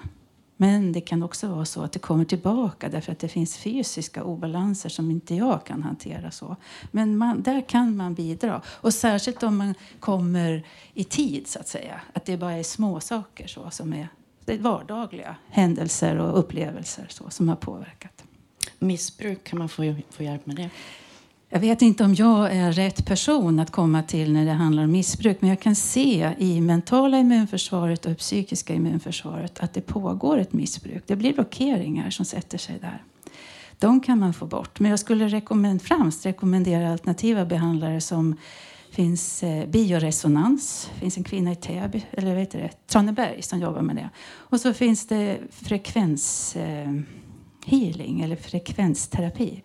Men 0.56 0.92
det 0.92 1.00
kan 1.00 1.22
också 1.22 1.48
vara 1.48 1.64
så 1.64 1.82
att 1.82 1.92
det 1.92 1.98
kommer 1.98 2.24
tillbaka 2.24 2.88
därför 2.88 3.12
att 3.12 3.18
det 3.18 3.28
finns 3.28 3.56
fysiska 3.56 4.24
obalanser 4.24 4.88
som 4.88 5.10
inte 5.10 5.34
jag 5.34 5.64
kan 5.64 5.82
hantera. 5.82 6.30
så. 6.30 6.56
Men 6.90 7.18
man, 7.18 7.42
där 7.42 7.68
kan 7.68 7.96
man 7.96 8.14
bidra. 8.14 8.62
Och 8.66 8.94
särskilt 8.94 9.42
om 9.42 9.56
man 9.56 9.74
kommer 10.00 10.66
i 10.94 11.04
tid, 11.04 11.46
så 11.46 11.58
att 11.58 11.68
säga. 11.68 12.00
Att 12.12 12.24
det 12.24 12.36
bara 12.36 12.52
är 12.52 12.62
små 12.62 13.00
saker 13.00 13.46
så, 13.46 13.70
som 13.70 13.92
är 13.92 14.08
är 14.52 14.58
vardagliga 14.58 15.36
händelser 15.48 16.18
och 16.18 16.38
upplevelser 16.38 17.06
så, 17.08 17.30
som 17.30 17.48
har 17.48 17.56
påverkat. 17.56 18.24
Missbruk, 18.78 19.44
kan 19.44 19.58
man 19.58 19.68
få, 19.68 19.94
få 20.10 20.22
hjälp 20.22 20.46
med 20.46 20.56
det? 20.56 20.70
Jag 21.48 21.60
vet 21.60 21.82
inte 21.82 22.04
om 22.04 22.14
jag 22.14 22.52
är 22.52 22.72
rätt 22.72 23.06
person 23.06 23.60
att 23.60 23.70
komma 23.70 24.02
till 24.02 24.32
när 24.32 24.46
det 24.46 24.52
handlar 24.52 24.84
om 24.84 24.92
missbruk. 24.92 25.36
Men 25.40 25.50
jag 25.50 25.60
kan 25.60 25.74
se 25.74 26.34
i 26.38 26.60
mentala 26.60 27.18
immunförsvaret 27.18 28.06
och 28.06 28.18
psykiska 28.18 28.74
immunförsvaret 28.74 29.60
att 29.60 29.74
det 29.74 29.80
pågår 29.80 30.38
ett 30.38 30.52
missbruk. 30.52 31.02
Det 31.06 31.16
blir 31.16 31.34
blockeringar 31.34 32.10
som 32.10 32.24
sätter 32.24 32.58
sig 32.58 32.78
där. 32.80 33.02
De 33.78 34.00
kan 34.00 34.18
man 34.18 34.34
få 34.34 34.46
bort. 34.46 34.80
Men 34.80 34.90
jag 34.90 35.00
skulle 35.00 35.28
rekommend, 35.28 35.82
främst 35.82 36.26
rekommendera 36.26 36.92
alternativa 36.92 37.44
behandlare 37.44 38.00
som 38.00 38.36
finns 38.90 39.42
eh, 39.42 39.68
bioresonans. 39.68 40.90
Det 40.94 41.00
finns 41.00 41.16
en 41.16 41.24
kvinna 41.24 41.52
i 41.52 41.56
Täby, 41.56 42.02
eller 42.10 42.34
vet 42.34 42.50
det, 42.50 42.70
Traneberg 42.86 43.42
som 43.42 43.60
jobbar 43.60 43.82
med 43.82 43.96
det. 43.96 44.10
Och 44.28 44.60
så 44.60 44.74
finns 44.74 45.06
det 45.06 45.38
frekvenshealing 45.50 48.20
eh, 48.20 48.24
eller 48.24 48.36
frekvensterapi. 48.36 49.62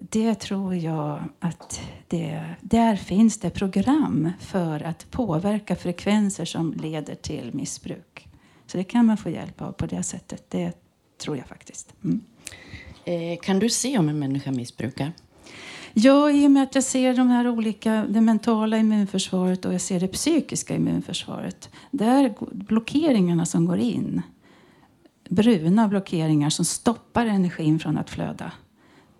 Det 0.00 0.34
tror 0.34 0.74
jag 0.74 1.24
att 1.38 1.80
det, 2.08 2.44
där 2.60 2.96
finns 2.96 3.40
det 3.40 3.50
program 3.50 4.32
för 4.40 4.82
att 4.82 5.10
påverka 5.10 5.76
frekvenser 5.76 6.44
som 6.44 6.72
leder 6.72 7.14
till 7.14 7.50
missbruk. 7.54 8.28
Så 8.66 8.78
det 8.78 8.84
kan 8.84 9.06
man 9.06 9.16
få 9.16 9.30
hjälp 9.30 9.62
av 9.62 9.72
på 9.72 9.86
det 9.86 10.02
sättet. 10.02 10.50
Det 10.50 10.72
tror 11.18 11.36
jag 11.36 11.46
faktiskt. 11.46 11.94
Mm. 12.04 12.20
Eh, 13.04 13.38
kan 13.38 13.58
du 13.58 13.70
se 13.70 13.98
om 13.98 14.08
en 14.08 14.18
människa 14.18 14.52
missbrukar? 14.52 15.12
Ja, 15.92 16.30
i 16.30 16.46
och 16.46 16.50
med 16.50 16.62
att 16.62 16.74
jag 16.74 16.84
ser 16.84 17.14
de 17.14 17.28
här 17.28 17.48
olika, 17.48 18.06
det 18.08 18.20
mentala 18.20 18.78
immunförsvaret 18.78 19.64
och 19.64 19.74
jag 19.74 19.80
ser 19.80 20.00
det 20.00 20.08
psykiska 20.08 20.74
immunförsvaret. 20.74 21.70
Där 21.90 22.34
blockeringarna 22.52 23.46
som 23.46 23.66
går 23.66 23.78
in, 23.78 24.22
bruna 25.28 25.88
blockeringar 25.88 26.50
som 26.50 26.64
stoppar 26.64 27.26
energin 27.26 27.78
från 27.78 27.98
att 27.98 28.10
flöda. 28.10 28.52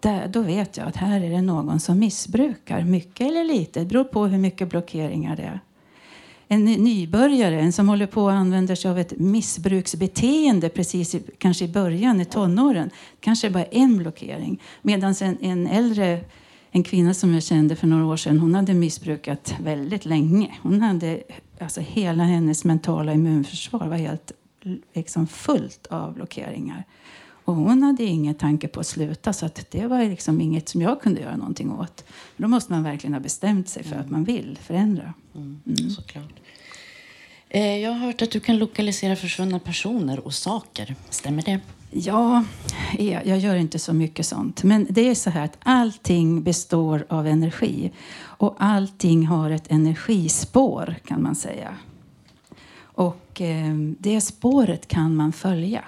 Där, 0.06 0.28
då 0.28 0.40
vet 0.40 0.76
jag 0.76 0.88
att 0.88 0.96
här 0.96 1.20
är 1.20 1.30
det 1.30 1.42
någon 1.42 1.80
som 1.80 1.98
missbrukar, 1.98 2.84
mycket 2.84 3.26
eller 3.26 3.44
lite. 3.44 3.80
Det 3.80 3.86
beror 3.86 4.04
på 4.04 4.26
hur 4.26 4.38
mycket 4.38 4.68
blockeringar 4.68 5.36
det 5.36 5.42
är. 5.42 5.60
En 6.48 6.64
nybörjare, 6.64 7.60
en 7.60 7.72
som 7.72 7.88
håller 7.88 8.06
på 8.06 8.22
och 8.22 8.32
använder 8.32 8.74
sig 8.74 8.90
av 8.90 8.98
ett 8.98 9.18
missbruksbeteende 9.18 10.68
precis 10.68 11.14
i, 11.14 11.22
kanske 11.38 11.64
i 11.64 11.68
början, 11.68 12.20
i 12.20 12.24
tonåren, 12.24 12.90
kanske 13.20 13.50
bara 13.50 13.64
en 13.64 13.98
blockering. 13.98 14.62
Medan 14.82 15.14
en, 15.20 15.38
en 15.40 15.66
äldre, 15.66 16.20
en 16.70 16.82
kvinna 16.82 17.14
som 17.14 17.34
jag 17.34 17.42
kände 17.42 17.76
för 17.76 17.86
några 17.86 18.06
år 18.06 18.16
sedan, 18.16 18.38
hon 18.38 18.54
hade 18.54 18.74
missbrukat 18.74 19.54
väldigt 19.60 20.04
länge. 20.04 20.54
Hon 20.62 20.82
hade, 20.82 21.22
alltså 21.60 21.80
hela 21.80 22.24
hennes 22.24 22.64
mentala 22.64 23.12
immunförsvar 23.12 23.86
var 23.86 23.96
helt 23.96 24.32
liksom 24.94 25.26
fullt 25.26 25.86
av 25.86 26.14
blockeringar. 26.14 26.84
Och 27.46 27.54
hon 27.54 27.82
hade 27.82 28.04
ingen 28.04 28.34
tanke 28.34 28.68
på 28.68 28.80
att 28.80 28.86
sluta 28.86 29.32
så 29.32 29.46
att 29.46 29.70
det 29.70 29.86
var 29.86 30.04
liksom 30.04 30.40
inget 30.40 30.68
som 30.68 30.82
jag 30.82 31.00
kunde 31.00 31.20
göra 31.20 31.36
någonting 31.36 31.72
åt. 31.72 32.04
Då 32.36 32.48
måste 32.48 32.72
man 32.72 32.82
verkligen 32.82 33.14
ha 33.14 33.20
bestämt 33.20 33.68
sig 33.68 33.84
för 33.84 33.96
att 33.96 34.10
man 34.10 34.24
vill 34.24 34.58
förändra. 34.62 35.14
Mm, 35.34 35.60
Såklart. 35.90 36.40
Eh, 37.48 37.76
jag 37.76 37.90
har 37.90 37.98
hört 37.98 38.22
att 38.22 38.30
du 38.30 38.40
kan 38.40 38.58
lokalisera 38.58 39.16
försvunna 39.16 39.58
personer 39.58 40.26
och 40.26 40.34
saker. 40.34 40.94
Stämmer 41.10 41.42
det? 41.42 41.60
Ja, 41.90 42.44
jag 42.98 43.26
jag 43.26 43.38
gör 43.38 43.56
inte 43.56 43.78
så 43.78 43.92
mycket 43.92 44.26
sånt. 44.26 44.62
Men 44.62 44.86
det 44.90 45.08
är 45.08 45.14
så 45.14 45.30
här 45.30 45.44
att 45.44 45.58
allting 45.62 46.42
består 46.42 47.06
av 47.08 47.26
energi. 47.26 47.92
Och 48.18 48.56
allting 48.58 49.26
har 49.26 49.50
ett 49.50 49.70
energispår 49.70 50.94
kan 51.04 51.22
man 51.22 51.34
säga. 51.34 51.74
Och 52.78 53.40
eh, 53.40 53.74
det 53.98 54.20
spåret 54.20 54.88
kan 54.88 55.16
man 55.16 55.32
följa. 55.32 55.84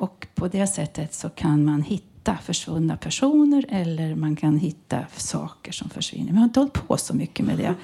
Och 0.00 0.26
på 0.34 0.48
det 0.48 0.66
sättet 0.66 1.14
så 1.14 1.28
kan 1.28 1.64
man 1.64 1.82
hitta 1.82 2.36
försvunna 2.36 2.96
personer 2.96 3.64
eller 3.68 4.14
man 4.14 4.36
kan 4.36 4.58
hitta 4.58 5.06
saker 5.16 5.72
som 5.72 5.90
försvinner. 5.90 6.26
Men 6.26 6.34
jag 6.34 6.40
har 6.40 6.44
inte 6.44 6.60
hållit 6.60 6.72
på 6.88 6.96
så 6.96 7.16
mycket 7.16 7.46
med 7.46 7.58
det. 7.58 7.74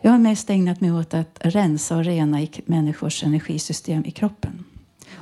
Jag 0.00 0.10
har 0.10 0.18
mest 0.18 0.50
ägnat 0.50 0.80
mig 0.80 0.92
åt 0.92 1.14
att 1.14 1.38
rensa 1.42 1.96
och 1.96 2.04
rena 2.04 2.42
i 2.42 2.50
människors 2.66 3.24
energisystem 3.24 4.04
i 4.04 4.10
kroppen. 4.10 4.64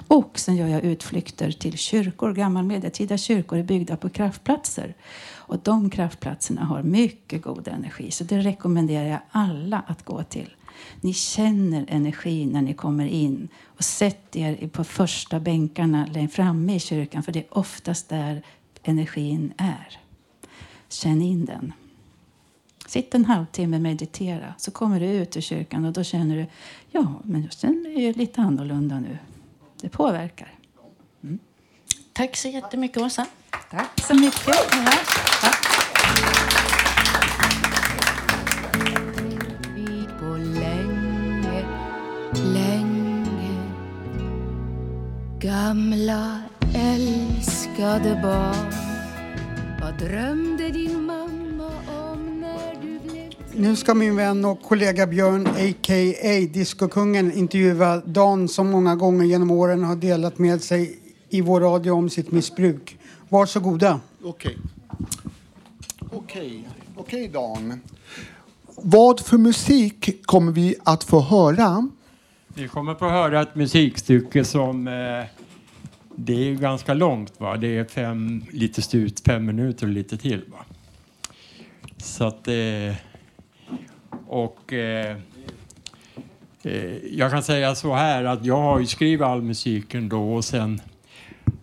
Och 0.09 0.39
sen 0.39 0.57
gör 0.57 0.67
jag 0.67 0.85
utflykter 0.85 1.53
till 1.53 1.79
kyrkor. 1.79 2.35
Gammalmedeltida 2.35 3.19
kyrkor 3.19 3.59
är 3.59 3.63
byggda 3.63 3.97
på 3.97 4.09
kraftplatser. 4.09 4.95
Och 5.31 5.59
de 5.59 5.91
kraftplatserna 5.91 6.65
har 6.65 6.83
mycket 6.83 7.43
god 7.43 7.69
energi. 7.69 8.11
Så 8.11 8.25
det 8.25 8.39
rekommenderar 8.39 9.09
jag 9.09 9.21
alla 9.31 9.83
att 9.87 10.05
gå 10.05 10.23
till. 10.23 10.51
Ni 11.01 11.13
känner 11.13 11.85
energin 11.89 12.49
när 12.49 12.63
ni 12.63 12.75
kommer 12.75 13.07
in. 13.07 13.49
Och 13.65 13.85
sätt 13.85 14.37
er 14.37 14.69
på 14.69 14.85
första 14.85 15.41
bänkarna 15.41 16.07
längst 16.07 16.35
framme 16.35 16.75
i 16.75 16.81
kyrkan. 16.81 17.23
För 17.23 17.33
det 17.33 17.39
är 17.39 17.59
oftast 17.59 18.09
där 18.09 18.43
energin 18.83 19.53
är. 19.57 19.99
Känn 20.89 21.23
in 21.23 21.45
den. 21.45 21.73
Sitt 22.87 23.15
en 23.15 23.25
halvtimme 23.25 23.77
och 23.77 23.83
meditera. 23.83 24.55
Så 24.59 24.71
kommer 24.71 25.01
du 25.01 25.07
ut 25.07 25.37
ur 25.37 25.41
kyrkan 25.41 25.85
och 25.85 25.93
då 25.93 26.05
känner 26.05 26.37
du 26.37 26.47
ja, 26.91 27.21
men 27.25 27.51
sen 27.51 27.87
är 27.97 28.07
det 28.07 28.17
lite 28.17 28.41
annorlunda 28.41 29.01
nu. 29.01 29.19
Det 29.81 29.89
påverkar. 29.89 30.55
Tack 32.13 32.37
så 32.37 32.49
jättemycket, 32.49 33.03
Åsa. 33.03 33.27
Tack 33.71 34.01
så 34.01 34.15
mycket. 34.15 34.47
Ja, 34.47 34.93
tack. 35.41 35.72
Gamla 45.53 46.43
älskade 46.75 48.21
barn 48.23 48.73
Vad 49.81 49.99
drömde 49.99 50.69
din 50.69 51.03
mamma 51.03 51.71
om 51.89 52.41
när 52.41 52.83
du 52.83 52.99
blev 52.99 53.33
Nu 53.55 53.77
ska 53.77 53.95
min 53.95 54.17
vän 54.17 54.45
och 54.45 54.63
kollega 54.63 55.07
Björn, 55.07 55.47
a.k.a. 55.47 56.49
Discokungen, 56.53 57.33
intervjua 57.33 57.97
Dan 57.97 58.49
som 58.49 58.71
många 58.71 58.97
gånger 58.97 59.25
genom 59.25 59.51
åren 59.51 59.85
har 59.85 59.97
delat 59.97 60.39
med 60.39 60.63
sig 60.63 60.99
i 61.29 61.41
vår 61.41 61.61
radio 61.61 61.91
om 61.91 62.11
sitt 62.11 62.31
missbruk. 62.31 62.99
Varsågoda. 63.29 64.01
Okej. 64.25 64.59
Okej, 66.11 66.69
okej 66.97 67.29
Dan. 67.29 67.81
Vad 68.77 69.21
för 69.21 69.39
musik 69.39 70.27
kommer 70.27 70.53
vi 70.53 70.75
att 70.85 71.05
få 71.05 71.21
höra? 71.21 71.89
Vi 72.55 72.69
kommer 72.69 72.95
få 72.95 73.09
höra 73.09 73.43
ett 73.43 73.55
musikstycke 73.55 74.45
som 74.45 74.89
eh, 74.89 74.93
det 76.17 76.33
är 76.33 76.45
ju 76.45 76.57
ganska 76.57 76.95
långt. 76.95 77.41
Va? 77.41 77.57
Det 77.57 77.77
är 77.79 77.85
fem, 77.85 78.45
lite 78.51 78.83
stut, 78.83 79.21
fem 79.21 79.47
minuter 79.47 79.87
och 79.87 79.93
lite 79.93 80.17
till. 80.17 80.43
Va? 80.47 80.65
Så 81.97 82.25
att... 82.25 82.49
Eh, 82.49 82.95
och... 84.27 84.73
Eh, 84.73 85.17
eh, 86.63 86.97
jag 87.13 87.31
kan 87.31 87.43
säga 87.43 87.75
så 87.75 87.95
här 87.95 88.25
att 88.25 88.45
jag 88.45 88.61
har 88.61 88.81
ju 88.81 88.87
skrivit 88.87 89.21
all 89.21 89.43
musiken 89.43 90.09
då 90.09 90.35
och 90.35 90.45
sen... 90.45 90.81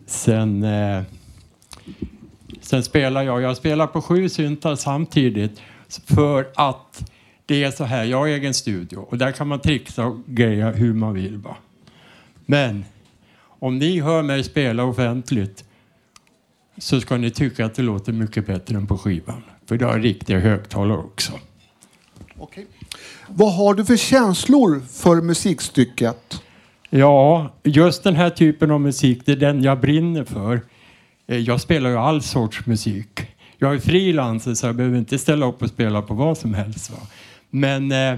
Sen, 0.05 0.63
eh, 0.63 1.03
sen 2.61 2.83
spelar 2.83 3.23
jag. 3.23 3.41
Jag 3.41 3.57
spelar 3.57 3.87
på 3.87 4.01
sju 4.01 4.29
syntar 4.29 4.75
samtidigt 4.75 5.61
för 6.05 6.47
att 6.55 7.11
det 7.45 7.63
är 7.63 7.71
så 7.71 7.83
här. 7.83 8.03
Jag 8.03 8.17
har 8.17 8.27
egen 8.27 8.53
studio 8.53 8.97
och 8.97 9.17
där 9.17 9.31
kan 9.31 9.47
man 9.47 9.59
trixa 9.59 10.05
och 10.05 10.17
greja 10.25 10.71
hur 10.71 10.93
man 10.93 11.13
vill. 11.13 11.37
Va? 11.37 11.55
Men 12.45 12.85
om 13.59 13.77
ni 13.77 13.99
hör 13.99 14.21
mig 14.23 14.43
spela 14.43 14.83
offentligt 14.83 15.63
så 16.77 17.01
ska 17.01 17.17
ni 17.17 17.31
tycka 17.31 17.65
att 17.65 17.75
det 17.75 17.81
låter 17.81 18.13
mycket 18.13 18.47
bättre 18.47 18.75
än 18.75 18.87
på 18.87 18.97
skivan. 18.97 19.43
För 19.65 19.77
det 19.77 19.85
har 19.85 19.99
riktiga 19.99 20.39
högtalare 20.39 20.97
också. 20.97 21.31
Okej. 22.37 22.65
Vad 23.27 23.53
har 23.55 23.73
du 23.73 23.85
för 23.85 23.97
känslor 23.97 24.81
för 24.89 25.21
musikstycket? 25.21 26.41
Ja, 26.89 27.53
just 27.63 28.03
den 28.03 28.15
här 28.15 28.29
typen 28.29 28.71
av 28.71 28.81
musik, 28.81 29.21
det 29.25 29.31
är 29.31 29.35
den 29.35 29.63
jag 29.63 29.79
brinner 29.79 30.23
för. 30.23 30.61
Eh, 31.27 31.37
Jag 31.37 31.61
spelar 31.61 31.89
ju 31.89 31.95
all 31.97 32.21
sorts 32.21 32.65
musik. 32.65 33.19
Jag 33.57 33.73
är 33.75 33.79
frilanser 33.79 34.53
så 34.53 34.65
jag 34.65 34.75
behöver 34.75 34.97
inte 34.97 35.17
ställa 35.19 35.45
upp 35.45 35.61
och 35.61 35.69
spela 35.69 36.01
på 36.01 36.13
vad 36.13 36.37
som 36.37 36.53
helst. 36.53 36.89
Va? 36.91 36.97
Men 37.49 37.91
eh, 37.91 38.15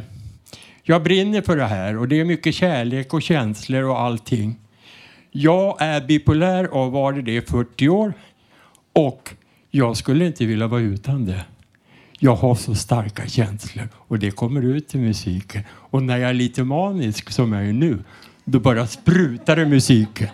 jag 0.84 1.04
brinner 1.04 1.42
för 1.42 1.58
det 1.58 1.66
här 1.66 1.98
och 1.98 2.08
det 2.08 2.20
är 2.20 2.26
mycket 2.26 2.56
kärlek 2.56 3.14
och 3.14 3.22
känslor 3.22 3.84
och 3.84 4.00
allting. 4.00 4.56
Jag 5.32 5.78
är 5.80 6.02
bipolär 6.02 6.74
och 6.74 6.80
har 6.80 6.90
varit 6.90 7.26
det 7.26 7.36
i 7.36 7.42
40 7.42 7.90
år 7.90 8.14
och 8.94 9.34
jag 9.70 9.98
skulle 9.98 10.26
inte 10.26 10.46
vilja 10.46 10.68
vara 10.68 10.82
utan 10.82 11.26
det. 11.26 11.46
Jag 12.20 12.36
har 12.36 12.56
så 12.56 12.76
starka 12.76 13.28
känslor 13.28 13.88
och 13.96 14.20
det 14.20 14.32
kommer 14.32 14.62
ut 14.62 14.96
i 14.96 14.98
musiken. 14.98 15.64
Och 15.72 16.04
när 16.04 16.18
jag 16.18 16.30
är 16.30 16.34
lite 16.34 16.64
manisk 16.64 17.32
som 17.32 17.54
jag 17.54 17.68
är 17.68 17.74
nu, 17.74 18.04
då 18.46 18.60
bara 18.60 18.88
sprutar 18.88 19.56
det 19.56 19.66
musiken. 19.66 20.28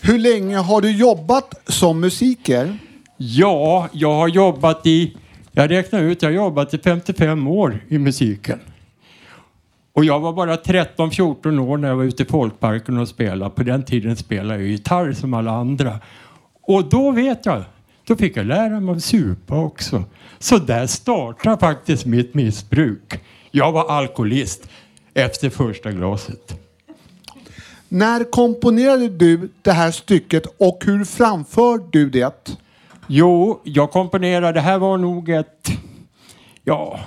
Hur 0.00 0.18
länge 0.18 0.56
har 0.56 0.80
du 0.80 0.90
jobbat 0.90 1.54
som 1.66 2.00
musiker? 2.00 2.78
Ja, 3.16 3.88
jag 3.92 4.14
har 4.14 4.28
jobbat 4.28 4.86
i, 4.86 5.16
jag 5.52 5.70
räknar 5.70 6.02
ut, 6.02 6.22
jag 6.22 6.28
har 6.28 6.34
jobbat 6.34 6.74
i 6.74 6.78
55 6.78 7.46
år 7.46 7.84
i 7.88 7.98
musiken. 7.98 8.60
Och 9.92 10.04
jag 10.04 10.20
var 10.20 10.32
bara 10.32 10.56
13-14 10.56 11.58
år 11.58 11.76
när 11.76 11.88
jag 11.88 11.96
var 11.96 12.04
ute 12.04 12.22
i 12.22 12.26
folkparken 12.26 12.98
och 12.98 13.08
spelade. 13.08 13.50
På 13.50 13.62
den 13.62 13.84
tiden 13.84 14.16
spelade 14.16 14.60
jag 14.60 14.68
gitarr 14.68 15.12
som 15.12 15.34
alla 15.34 15.50
andra. 15.50 16.00
Och 16.62 16.88
då 16.88 17.10
vet 17.10 17.46
jag, 17.46 17.62
då 18.06 18.16
fick 18.16 18.36
jag 18.36 18.46
lära 18.46 18.80
mig 18.80 18.94
att 18.94 19.04
supa 19.04 19.56
också. 19.56 20.04
Så 20.38 20.58
där 20.58 20.86
startade 20.86 21.58
faktiskt 21.58 22.06
mitt 22.06 22.34
missbruk. 22.34 23.20
Jag 23.50 23.72
var 23.72 23.90
alkoholist 23.90 24.68
efter 25.14 25.50
första 25.50 25.92
glaset. 25.92 26.58
När 27.88 28.30
komponerade 28.30 29.08
du 29.08 29.50
det 29.62 29.72
här 29.72 29.90
stycket 29.90 30.46
och 30.58 30.82
hur 30.86 31.04
framför 31.04 31.80
du 31.90 32.10
det? 32.10 32.56
Jo, 33.06 33.60
jag 33.64 33.90
komponerade, 33.90 34.52
det 34.52 34.60
här 34.60 34.78
var 34.78 34.98
nog 34.98 35.28
ett, 35.28 35.68
ja, 36.64 37.00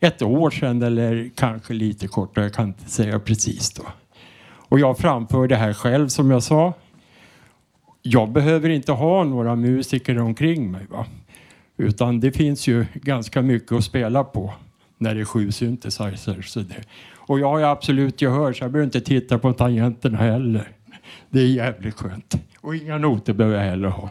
ett 0.00 0.22
år 0.22 0.50
sedan 0.50 0.82
eller 0.82 1.30
kanske 1.34 1.74
lite 1.74 2.08
kortare, 2.08 2.44
jag 2.44 2.54
kan 2.54 2.66
inte 2.66 2.90
säga 2.90 3.18
precis 3.18 3.70
då. 3.70 3.82
Och 4.68 4.78
jag 4.78 4.98
framför 4.98 5.48
det 5.48 5.56
här 5.56 5.72
själv 5.72 6.08
som 6.08 6.30
jag 6.30 6.42
sa. 6.42 6.72
Jag 8.02 8.32
behöver 8.32 8.68
inte 8.68 8.92
ha 8.92 9.24
några 9.24 9.56
musiker 9.56 10.18
omkring 10.18 10.70
mig 10.70 10.86
va. 10.90 11.06
Utan 11.76 12.20
det 12.20 12.32
finns 12.32 12.66
ju 12.66 12.86
ganska 12.94 13.42
mycket 13.42 13.72
att 13.72 13.84
spela 13.84 14.24
på 14.24 14.54
när 14.98 15.14
det 15.14 15.20
är 15.20 15.24
sju 15.24 15.52
synthesizers. 15.52 16.48
Så 16.48 16.60
det. 16.60 16.84
Och 17.14 17.40
jag 17.40 17.48
har 17.48 17.58
ju 17.58 17.64
absolut 17.64 18.22
gehör 18.22 18.52
så 18.52 18.64
jag 18.64 18.70
behöver 18.70 18.84
inte 18.84 19.00
titta 19.00 19.38
på 19.38 19.52
tangenterna 19.52 20.18
heller. 20.18 20.68
Det 21.30 21.40
är 21.40 21.46
jävligt 21.46 21.94
skönt. 21.94 22.34
Och 22.60 22.76
inga 22.76 22.98
noter 22.98 23.32
behöver 23.32 23.56
jag 23.56 23.64
heller 23.64 23.88
ha. 23.88 24.10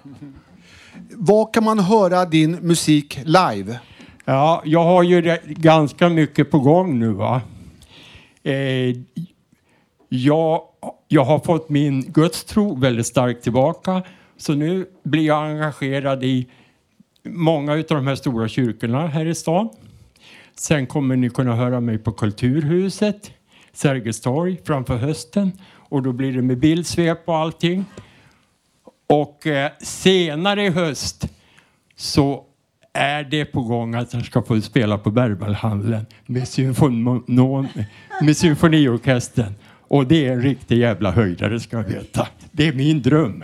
Var 1.12 1.54
kan 1.54 1.64
man 1.64 1.80
höra 1.80 2.26
din 2.26 2.52
musik 2.52 3.20
live? 3.26 3.80
Ja, 4.30 4.62
jag 4.66 4.84
har 4.84 5.04
ju 5.04 5.38
ganska 5.46 6.10
mycket 6.10 6.52
på 6.52 6.60
gång 6.60 7.00
nu 7.00 7.12
va. 7.12 7.42
Eh, 8.44 8.96
jag, 10.10 10.62
jag 11.08 11.26
har 11.26 11.40
fått 11.40 11.70
min 11.70 12.02
gudstro 12.02 12.76
väldigt 12.76 13.08
starkt 13.08 13.44
tillbaka. 13.44 14.04
Så 14.38 14.54
nu 14.54 14.86
blir 15.04 15.26
jag 15.26 15.50
engagerad 15.50 16.24
i 16.24 16.48
många 17.24 17.74
av 17.74 17.84
de 17.88 18.08
här 18.08 18.16
stora 18.16 18.48
kyrkorna 18.48 19.08
här 19.08 19.26
i 19.26 19.36
stan. 19.36 19.70
Sen 20.56 20.88
kommer 20.88 21.16
ni 21.16 21.30
kunna 21.30 21.56
höra 21.56 21.80
mig 21.80 21.98
på 21.98 22.12
Kulturhuset, 22.12 23.32
Sergels 23.74 24.22
torg 24.22 24.58
framför 24.66 24.98
hösten. 24.98 25.52
Och 25.74 26.04
då 26.04 26.12
blir 26.12 26.34
det 26.34 26.42
med 26.42 26.58
bildsvep 26.58 27.22
och 27.26 27.38
allting. 27.38 27.86
Och 29.08 29.48
eh, 29.48 29.72
senare 29.82 30.66
i 30.66 30.70
höst 30.70 31.28
så 31.96 32.47
är 32.98 33.24
det 33.24 33.46
på 33.46 33.62
gång 33.62 33.96
att 33.96 34.14
jag 34.14 34.26
ska 34.26 34.42
få 34.42 34.62
spela 34.62 34.98
på 34.98 35.12
Berwaldhallen 35.12 36.06
med, 36.26 36.44
symfon- 36.44 37.68
med 38.22 38.38
symfoniorkestern. 38.38 39.54
Och 39.88 40.08
det 40.08 40.28
är 40.28 40.32
en 40.32 40.42
riktig 40.42 40.78
jävla 40.78 41.12
höjdare 41.12 41.60
ska 41.60 41.78
jag 41.78 41.84
veta. 41.84 42.28
Det 42.52 42.68
är 42.68 42.74
min 42.74 43.02
dröm. 43.02 43.44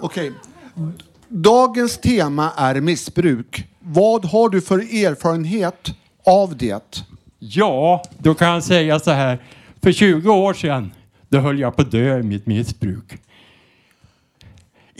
Okej. 0.00 0.32
Dagens 1.28 1.98
tema 1.98 2.52
är 2.56 2.80
missbruk. 2.80 3.64
Vad 3.78 4.24
har 4.24 4.48
du 4.48 4.60
för 4.60 4.78
erfarenhet 4.78 5.94
av 6.26 6.56
det? 6.56 7.04
Ja, 7.38 8.02
då 8.18 8.34
kan 8.34 8.48
jag 8.48 8.64
säga 8.64 8.98
så 8.98 9.10
här. 9.10 9.38
För 9.82 9.92
20 9.92 10.30
år 10.32 10.54
sedan, 10.54 10.92
då 11.28 11.38
höll 11.38 11.58
jag 11.58 11.76
på 11.76 11.82
att 11.82 11.90
dö 11.90 12.18
i 12.18 12.22
mitt 12.22 12.46
missbruk. 12.46 13.18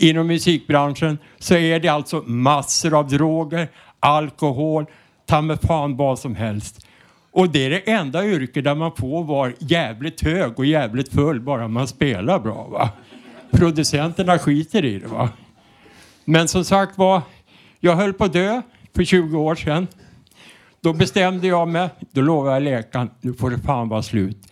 Inom 0.01 0.27
musikbranschen 0.27 1.17
så 1.39 1.55
är 1.55 1.79
det 1.79 1.87
alltså 1.87 2.21
massor 2.25 2.99
av 2.99 3.09
droger, 3.09 3.67
alkohol, 3.99 4.85
ta 5.25 5.41
mig 5.41 5.57
fan 5.57 5.97
vad 5.97 6.19
som 6.19 6.35
helst. 6.35 6.87
Och 7.31 7.49
det 7.49 7.65
är 7.65 7.69
det 7.69 7.91
enda 7.91 8.25
yrke 8.25 8.61
där 8.61 8.75
man 8.75 8.91
får 8.95 9.23
vara 9.23 9.51
jävligt 9.59 10.21
hög 10.21 10.59
och 10.59 10.65
jävligt 10.65 11.13
full 11.13 11.41
bara 11.41 11.67
man 11.67 11.87
spelar 11.87 12.39
bra. 12.39 12.67
Va? 12.67 12.89
Producenterna 13.51 14.39
skiter 14.39 14.85
i 14.85 14.99
det. 14.99 15.07
va. 15.07 15.29
Men 16.25 16.47
som 16.47 16.63
sagt 16.63 16.97
var, 16.97 17.21
jag 17.79 17.95
höll 17.95 18.13
på 18.13 18.23
att 18.23 18.33
dö 18.33 18.61
för 18.95 19.03
20 19.03 19.39
år 19.39 19.55
sedan. 19.55 19.87
Då 20.81 20.93
bestämde 20.93 21.47
jag 21.47 21.67
mig, 21.67 21.89
då 22.11 22.21
lovade 22.21 22.55
jag 22.55 22.63
läkaren, 22.63 23.09
nu 23.21 23.33
får 23.33 23.49
det 23.49 23.59
fan 23.59 23.89
vara 23.89 24.01
slut. 24.01 24.50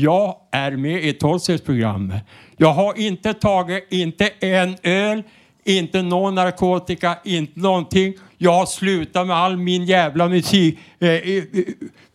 Jag 0.00 0.36
är 0.50 0.70
med 0.70 1.04
i 1.04 1.12
tolvstegsprogrammet. 1.12 2.24
Jag 2.56 2.72
har 2.72 2.98
inte 2.98 3.34
tagit, 3.34 3.86
inte 3.90 4.28
en 4.40 4.76
öl, 4.82 5.22
inte 5.64 6.02
någon 6.02 6.34
narkotika, 6.34 7.18
inte 7.24 7.60
någonting. 7.60 8.14
Jag 8.36 8.52
har 8.52 8.66
slutat 8.66 9.26
med 9.26 9.36
all 9.36 9.56
min 9.56 9.84
jävla 9.84 10.28
musik, 10.28 10.78
eh, 10.98 11.08
eh, 11.08 11.44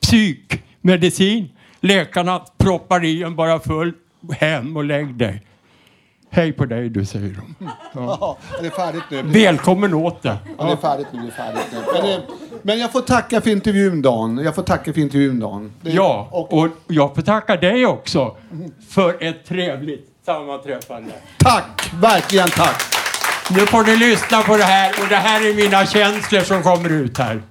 psykmedicin. 0.02 1.50
Läkarna 1.80 2.42
proppar 2.58 3.06
i 3.06 3.24
en 3.24 3.36
bara 3.36 3.60
full. 3.60 3.94
Hem 4.40 4.78
och 4.78 4.84
lägg 4.84 5.16
dig. 5.16 5.42
Hej 6.30 6.52
på 6.52 6.66
dig 6.66 6.90
du, 6.90 7.06
säger 7.06 7.30
de. 7.36 7.70
Ja. 7.94 8.38
det 8.62 8.68
är 8.68 8.72
färdigt 8.72 9.04
nu. 9.10 9.22
Välkommen 9.22 9.94
åter. 9.94 10.38
Ja, 10.58 10.66
det 10.66 10.72
är 10.72 10.76
färdigt 10.76 11.08
nu. 11.14 11.20
Det 11.22 11.28
är 11.28 11.32
färdigt 11.32 11.68
nu. 11.72 11.80
Men, 11.94 12.06
det, 12.06 12.24
men 12.64 12.80
jag 12.80 12.92
får 12.92 13.02
tacka 13.02 13.42
för 13.42 13.50
intervjun, 13.50 14.02
Dan. 14.02 14.38
Jag 14.38 14.56
får 14.56 14.64
tacka 14.64 14.94
för 14.94 15.02
intervjun, 15.02 15.40
Dan. 15.40 15.72
Det- 15.82 15.92
Ja, 15.92 16.28
och 16.32 16.68
jag 16.88 17.16
får 17.16 17.22
tacka 17.22 17.56
dig 17.56 17.86
också 17.86 18.36
för 18.90 19.24
ett 19.24 19.46
trevligt 19.46 20.08
sammanträffande. 20.26 21.12
Tack! 21.38 21.92
Verkligen 22.02 22.50
tack! 22.50 22.82
Nu 23.50 23.60
får 23.60 23.84
ni 23.84 23.96
lyssna 23.96 24.42
på 24.42 24.58
det 24.58 24.64
här 24.64 24.92
och 25.04 25.08
det 25.10 25.16
här 25.16 25.50
är 25.50 25.54
mina 25.54 25.86
känslor 25.86 26.42
som 26.42 26.64
kommer 26.64 26.90
ut 26.90 27.18
här. 27.18 27.42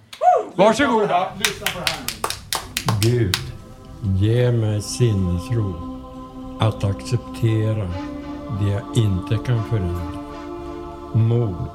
Varsågoda. 0.54 1.28
Gud, 3.02 3.36
ge 4.20 4.52
mig 4.52 4.82
sinnesro 4.82 5.74
att 6.60 6.84
acceptera 6.84 7.88
det 8.60 8.70
jag 8.70 8.82
inte 8.96 9.38
kan 9.46 9.64
förändra. 9.70 10.18
Mod 11.14 11.70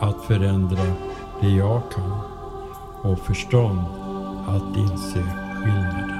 att 0.00 0.24
förändra 0.26 0.82
det 1.40 1.48
jag 1.48 1.82
kan 1.94 2.20
och 3.02 3.18
förstånd 3.18 3.80
att 4.48 4.76
inse 4.76 5.22
skillnaden. 5.62 6.19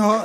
Har, 0.00 0.20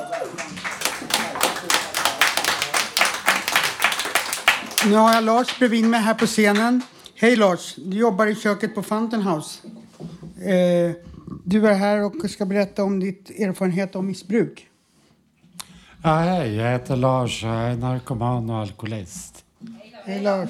nu 4.89 4.95
har 4.95 5.13
jag 5.13 5.23
Lars 5.23 5.59
bredvid 5.59 5.86
mig 5.86 5.99
här 5.99 6.13
på 6.13 6.26
scenen. 6.26 6.82
Hej 7.15 7.36
Lars, 7.36 7.76
du 7.76 7.97
jobbar 7.97 8.28
i 8.28 8.36
köket 8.36 8.76
på 8.76 8.84
Fountain 8.84 9.23
House. 9.23 9.67
Eh, 10.38 10.95
du 11.43 11.67
är 11.67 11.73
här 11.73 12.03
och 12.03 12.30
ska 12.30 12.45
berätta 12.45 12.84
om 12.84 12.99
ditt 12.99 13.30
erfarenhet 13.30 13.95
av 13.95 14.03
missbruk. 14.03 14.67
Ja, 16.03 16.15
hej, 16.15 16.55
jag 16.55 16.71
heter 16.71 16.95
Lars. 16.95 17.43
Jag 17.43 17.55
är 17.55 17.76
narkoman 17.76 18.49
och 18.49 18.57
alkoholist. 18.57 19.45
Hej 20.05 20.21
Lars. 20.21 20.49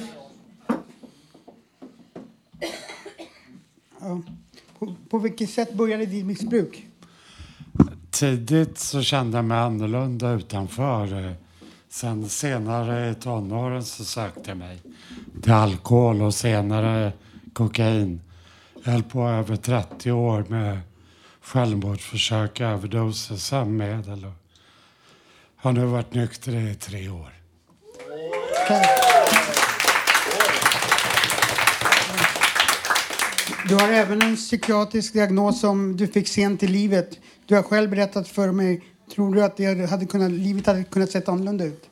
Ja. 3.99 4.21
På, 4.80 4.95
på 5.09 5.17
vilket 5.17 5.49
sätt 5.49 5.73
började 5.73 6.05
ditt 6.05 6.26
missbruk? 6.26 6.88
Tidigt 8.16 8.78
så 8.78 9.01
kände 9.01 9.38
jag 9.38 9.45
mig 9.45 9.57
annorlunda 9.57 10.32
utanför. 10.32 11.36
Sen 11.89 12.30
senare 12.30 13.09
i 13.09 13.16
tonåren 13.16 13.84
så 13.84 14.05
sökte 14.05 14.41
jag 14.45 14.57
mig 14.57 14.82
till 15.41 15.51
alkohol 15.51 16.22
och 16.22 16.34
senare 16.34 17.13
kokain. 17.53 18.22
Jag 18.84 18.91
höll 18.91 19.03
på 19.03 19.28
över 19.28 19.55
30 19.55 20.11
år 20.11 20.45
med 20.47 20.80
självmordsförsök, 21.41 22.59
överdoser, 22.61 23.36
sömnmedel 23.36 24.26
och 24.26 24.34
har 25.55 25.72
nu 25.72 25.86
varit 25.86 26.13
nykter 26.13 26.55
i 26.55 26.76
tre 26.76 27.09
år. 27.09 27.34
Du 33.67 33.75
har 33.75 33.89
även 33.89 34.21
en 34.21 34.35
psykiatrisk 34.35 35.13
diagnos 35.13 35.59
som 35.59 35.97
du 35.97 36.07
fick 36.07 36.27
sent 36.27 36.63
i 36.63 36.67
livet. 36.67 37.19
Du 37.45 37.55
har 37.55 37.63
själv 37.63 37.89
berättat 37.89 38.27
för 38.27 38.51
mig. 38.51 38.83
Tror 39.15 39.35
du 39.35 39.43
att 39.43 39.57
det 39.57 39.89
hade 39.89 40.05
kunnat, 40.05 40.31
livet 40.31 40.67
hade 40.67 40.83
kunnat 40.83 41.11
se 41.11 41.21
annorlunda 41.25 41.65
ut? 41.65 41.89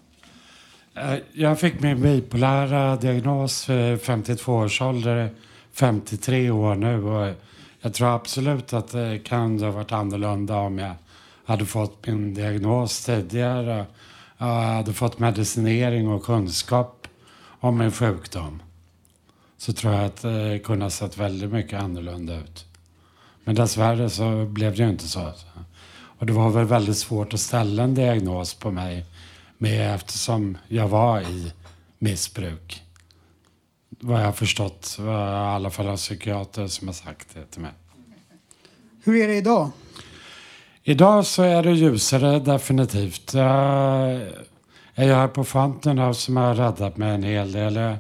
Eh, 0.96 1.16
jag 1.34 1.60
fick 1.60 1.82
min 1.82 2.02
bipolära 2.02 2.96
diagnos 2.96 3.70
vid 3.70 4.02
52 4.02 4.54
års 4.54 4.82
ålder, 4.82 5.30
53 5.74 6.52
år 6.52 6.76
nu. 6.76 7.04
Och 7.04 7.34
jag 7.82 7.94
tror 7.94 8.16
absolut 8.16 8.74
att 8.74 8.92
det 8.92 9.20
kan 9.24 9.60
ha 9.60 9.72
varit 9.72 9.92
annorlunda 9.92 10.58
om 10.58 10.80
jag 10.80 10.94
hade 11.46 11.66
fått 11.66 12.08
min 12.08 12.34
diagnos 12.34 13.06
tidigare. 13.06 13.86
Jag 14.38 14.46
hade 14.46 14.94
fått 14.94 15.20
medicinering 15.20 16.08
och 16.08 16.26
kunskap 16.26 17.08
om 17.60 17.78
min 17.78 17.92
sjukdom. 17.92 18.63
Så 19.64 19.74
tror 19.74 19.94
jag 19.94 20.06
att 20.06 20.22
det 20.22 20.60
kunde 20.64 20.86
ha 20.86 20.90
sett 20.90 21.18
väldigt 21.18 21.52
mycket 21.52 21.82
annorlunda 21.82 22.36
ut. 22.38 22.66
Men 23.44 23.56
dessvärre 23.56 24.10
så 24.10 24.46
blev 24.46 24.76
det 24.76 24.84
ju 24.84 24.90
inte 24.90 25.08
så. 25.08 25.32
Och 25.96 26.26
det 26.26 26.34
var 26.34 26.50
väl 26.50 26.66
väldigt 26.66 26.98
svårt 26.98 27.34
att 27.34 27.40
ställa 27.40 27.84
en 27.84 27.96
diagnos 27.96 28.54
på 28.54 28.72
mig 28.72 29.06
med 29.58 29.96
eftersom 29.96 30.58
jag 30.68 30.88
var 30.88 31.22
i 31.22 31.52
missbruk. 32.00 32.84
Vad 33.90 34.20
jag 34.20 34.26
har 34.26 34.32
förstått, 34.32 34.98
i 35.00 35.02
alla 35.02 35.70
fall 35.70 35.88
av 35.88 35.98
psykiater 35.98 36.68
som 36.68 36.88
har 36.88 36.94
sagt 36.94 37.28
det 37.34 37.46
till 37.46 37.62
mig. 37.62 37.72
Hur 39.04 39.24
är 39.24 39.28
det 39.28 39.36
idag? 39.36 39.72
Idag 40.84 41.26
så 41.26 41.44
är 41.44 41.64
det 41.64 41.72
ljusare 41.72 42.40
definitivt. 42.40 43.34
Jag 43.34 43.48
är 44.96 45.16
här 45.16 45.28
på 45.28 45.44
Fountain 45.44 45.98
House 45.98 46.22
som 46.22 46.38
har 46.38 46.56
räddat 46.56 46.98
mig 46.98 47.12
en 47.12 47.24
hel 47.24 47.52
del. 47.52 47.98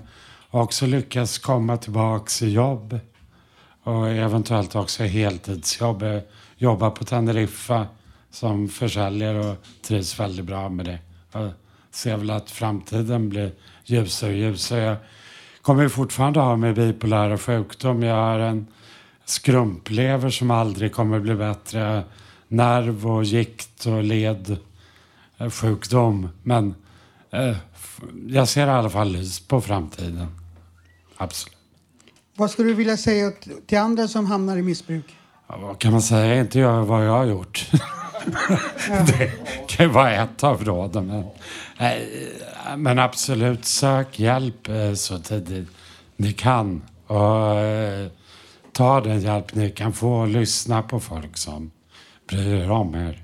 Också 0.55 0.85
lyckas 0.85 1.37
komma 1.37 1.77
tillbaks 1.77 2.41
i 2.41 2.49
jobb. 2.49 2.99
Och 3.83 4.09
eventuellt 4.09 4.75
också 4.75 5.03
heltidsjobb. 5.03 6.03
Jag 6.03 6.21
jobbar 6.57 6.89
på 6.89 7.03
Teneriffa 7.05 7.87
som 8.31 8.69
försäljare 8.69 9.39
och 9.39 9.55
trivs 9.81 10.19
väldigt 10.19 10.45
bra 10.45 10.69
med 10.69 10.85
det. 10.85 10.99
Jag 11.31 11.51
ser 11.91 12.17
väl 12.17 12.29
att 12.29 12.51
framtiden 12.51 13.29
blir 13.29 13.51
ljusare 13.85 14.31
och 14.31 14.37
ljusare. 14.37 14.81
Jag 14.81 14.97
kommer 15.61 15.89
fortfarande 15.89 16.39
ha 16.39 16.55
min 16.55 16.73
bipolära 16.73 17.37
sjukdom. 17.37 18.03
Jag 18.03 18.15
har 18.15 18.39
en 18.39 18.67
skrumplever 19.25 20.29
som 20.29 20.51
aldrig 20.51 20.93
kommer 20.93 21.19
bli 21.19 21.35
bättre. 21.35 22.03
Nerv 22.47 23.07
och 23.07 23.23
gikt 23.23 23.85
och 23.85 24.03
led 24.03 24.57
eh, 25.37 25.49
sjukdom. 25.49 26.29
Men 26.43 26.75
eh, 27.31 27.55
jag 28.27 28.47
ser 28.47 28.67
i 28.67 28.69
alla 28.69 28.89
fall 28.89 29.11
lys 29.11 29.39
på 29.39 29.61
framtiden. 29.61 30.42
Absolut. 31.23 31.57
Vad 32.35 32.51
skulle 32.51 32.69
du 32.69 32.73
vilja 32.73 32.97
säga 32.97 33.31
till 33.67 33.77
andra 33.77 34.07
som 34.07 34.25
hamnar 34.25 34.57
i 34.57 34.61
missbruk? 34.61 35.15
Ja, 35.47 35.57
vad 35.57 35.79
kan 35.79 35.91
man 35.91 36.01
säga? 36.01 36.41
Inte 36.41 36.59
göra 36.59 36.81
vad 36.81 37.05
jag 37.05 37.11
har 37.11 37.25
gjort. 37.25 37.71
det 38.87 39.31
kan 39.67 39.85
ju 39.85 39.91
vara 39.91 40.11
ett 40.11 40.43
av 40.43 40.65
råden. 40.65 41.07
Men, 41.07 41.23
eh, 41.89 42.77
men 42.77 42.99
absolut, 42.99 43.65
sök 43.65 44.19
hjälp 44.19 44.69
eh, 44.69 44.93
så 44.93 45.19
tidigt 45.19 45.69
ni 46.15 46.33
kan. 46.33 46.81
Och 47.07 47.59
eh, 47.59 48.07
ta 48.71 49.01
den 49.01 49.21
hjälp 49.21 49.55
ni 49.55 49.69
kan 49.69 49.93
få 49.93 50.13
och 50.13 50.27
lyssna 50.27 50.81
på 50.81 50.99
folk 50.99 51.37
som 51.37 51.71
bryr 52.27 52.55
er 52.55 52.71
om 52.71 52.95
er. 52.95 53.23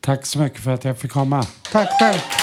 Tack 0.00 0.26
så 0.26 0.38
mycket 0.38 0.60
för 0.60 0.70
att 0.70 0.84
jag 0.84 0.98
fick 0.98 1.12
komma. 1.12 1.46
Tack 1.72 1.88
själv. 2.00 2.41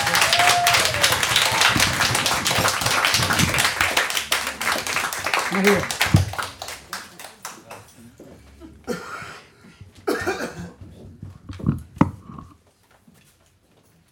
Maria. 5.51 5.81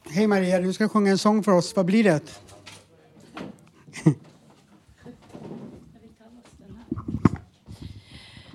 Hej 0.09 0.27
Maria, 0.27 0.59
du 0.59 0.73
ska 0.73 0.89
sjunga 0.89 1.11
en 1.11 1.17
sång 1.17 1.43
för 1.43 1.51
oss. 1.51 1.75
Vad 1.75 1.85
blir 1.85 2.03
det? 2.03 2.21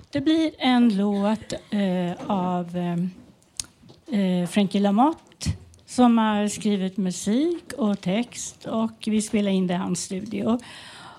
Det 0.09 0.21
blir 0.21 0.51
en 0.57 0.97
låt 0.97 1.53
eh, 1.69 2.13
av 2.27 2.77
eh, 2.77 2.97
eh 4.19 4.47
Frankie 4.47 4.81
Lamotte 4.81 5.49
som 5.85 6.17
har 6.17 6.47
skrivit 6.47 6.97
musik 6.97 7.73
och 7.77 8.01
text 8.01 8.65
och 8.65 9.03
vi 9.05 9.21
spelar 9.21 9.51
in 9.51 9.67
det 9.67 9.73
i 9.73 9.77
hans 9.77 10.03
studio. 10.03 10.59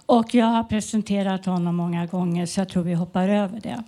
Och 0.07 0.35
jag 0.35 0.47
har 0.47 0.65
presenterat 0.65 1.47
honom 1.47 1.77
många 1.77 2.07
gånger 2.07 2.47
så 2.47 2.61
jag 2.61 2.69
tror 2.69 2.83
vi 2.83 2.95
hoppar 2.95 3.29
över 3.29 3.61
det. 3.61 3.83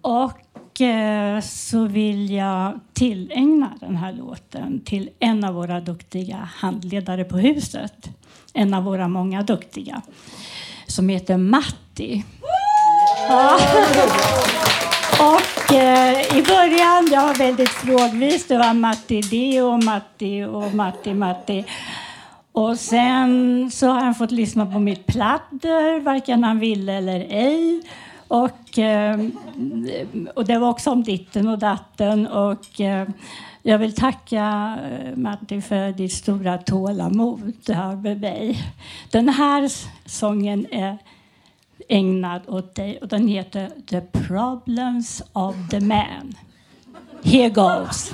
Och 0.00 0.80
eh, 0.80 1.40
så 1.40 1.86
vill 1.86 2.30
jag 2.30 2.80
tillägna 2.92 3.72
den 3.80 3.96
här 3.96 4.12
låten 4.12 4.80
till 4.84 5.10
en 5.18 5.44
av 5.44 5.54
våra 5.54 5.80
duktiga 5.80 6.48
handledare 6.56 7.24
på 7.24 7.36
huset. 7.36 8.08
En 8.54 8.74
av 8.74 8.84
våra 8.84 9.08
många 9.08 9.42
duktiga 9.42 10.02
som 10.86 11.08
heter 11.08 11.36
Matti. 11.36 12.24
Ja. 13.28 13.58
Och 15.18 15.74
eh, 15.74 16.38
i 16.38 16.42
början, 16.42 17.08
jag 17.12 17.22
var 17.22 17.34
väldigt 17.34 17.68
frågvis, 17.70 18.46
det 18.46 18.58
var 18.58 18.74
Matti 18.74 19.20
D 19.20 19.62
och 19.62 19.84
Matti 19.84 20.44
och 20.44 20.74
Matti 20.74 21.14
Matti. 21.14 21.64
Och 22.52 22.78
sen 22.78 23.70
så 23.70 23.88
har 23.88 24.00
han 24.00 24.14
fått 24.14 24.30
lyssna 24.30 24.66
på 24.66 24.78
mitt 24.78 25.06
pladder, 25.06 26.00
varken 26.00 26.44
han 26.44 26.58
ville 26.58 26.92
eller 26.92 27.20
ej. 27.20 27.82
Och, 28.28 28.78
eh, 28.78 29.20
och 30.34 30.44
det 30.44 30.58
var 30.58 30.68
också 30.68 30.90
om 30.90 31.02
ditten 31.02 31.48
och 31.48 31.58
datten. 31.58 32.26
Och 32.26 32.80
eh, 32.80 33.08
jag 33.62 33.78
vill 33.78 33.94
tacka 33.94 34.78
Martin 35.14 35.22
Matti 35.22 35.60
för 35.60 35.92
ditt 35.92 36.12
stora 36.12 36.58
tålamod 36.58 37.54
här 37.68 37.96
med 37.96 38.20
mig. 38.20 38.58
Den 39.10 39.28
här 39.28 39.70
sången 40.08 40.66
är 40.70 40.98
ägnad 41.88 42.42
åt 42.48 42.74
dig 42.74 42.98
och 42.98 43.08
den 43.08 43.28
heter 43.28 43.70
The 43.86 44.00
Problems 44.00 45.22
of 45.32 45.56
the 45.70 45.80
Man. 45.80 46.34
Here 47.24 47.48
goes. 47.48 48.12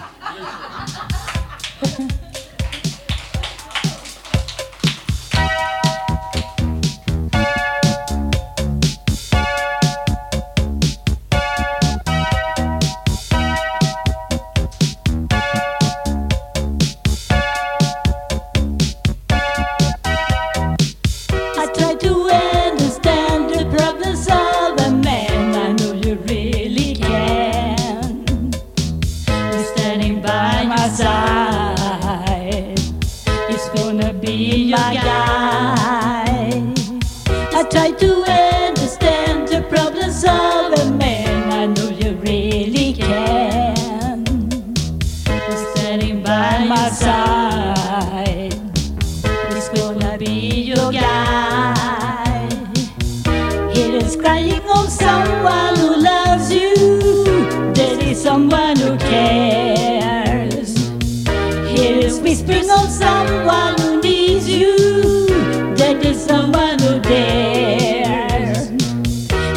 Someone 66.28 66.78
who 66.78 67.00
dares. 67.00 68.68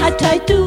I 0.06 0.10
try 0.22 0.38
to 0.52 0.58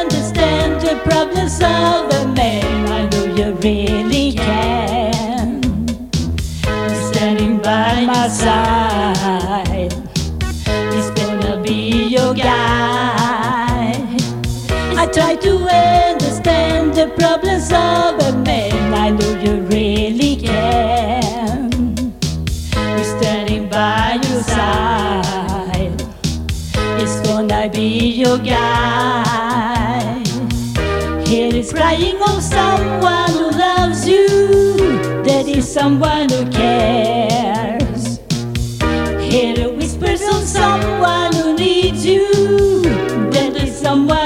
understand 0.00 0.80
the 0.80 0.94
problems 1.08 1.56
of 1.56 2.00
a 2.20 2.22
man. 2.38 2.88
I 2.98 3.00
know 3.10 3.24
you 3.38 3.48
really 3.66 4.32
can. 4.34 5.60
Standing 7.10 7.58
by 7.58 8.06
my 8.06 8.28
side. 8.28 9.92
He's 10.92 11.10
gonna 11.20 11.60
be 11.68 11.80
your 12.16 12.32
guide. 12.34 14.04
I 15.02 15.04
try 15.16 15.34
to 15.46 15.52
understand 16.10 16.94
the 16.94 17.06
problems 17.20 17.68
of 17.72 18.10
a 18.28 18.32
man. 18.46 18.77
Guide. 28.44 30.26
Here 31.26 31.54
is 31.54 31.72
crying 31.72 32.20
of 32.22 32.42
someone 32.42 33.30
who 33.30 33.50
loves 33.50 34.06
you. 34.08 34.26
That 35.24 35.46
is 35.46 35.70
someone 35.70 36.28
who 36.30 36.48
cares. 36.50 38.18
The 39.58 39.72
whispers 39.76 40.22
of 40.22 40.44
someone 40.44 41.32
who 41.34 41.54
needs 41.54 42.06
you. 42.06 42.82
That 43.30 43.56
is 43.56 43.76
someone 43.76 44.17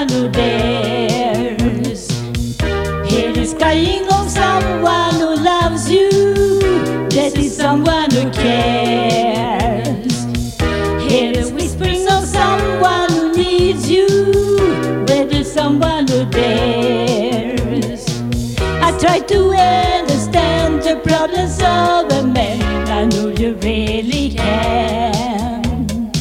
try 19.02 19.18
to 19.18 19.50
understand 19.50 20.80
the 20.80 20.94
problems 21.02 21.58
of 21.58 22.06
a 22.18 22.22
man. 22.24 22.62
I 22.86 23.04
know 23.06 23.30
you 23.30 23.54
really 23.54 24.30
can. 24.30 26.12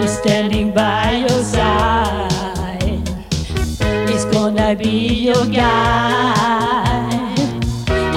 He's 0.00 0.16
standing 0.18 0.72
by 0.72 1.26
your 1.28 1.42
side. 1.42 3.02
He's 4.08 4.24
gonna 4.26 4.76
be 4.76 4.96
your 5.28 5.44
guide. 5.46 6.70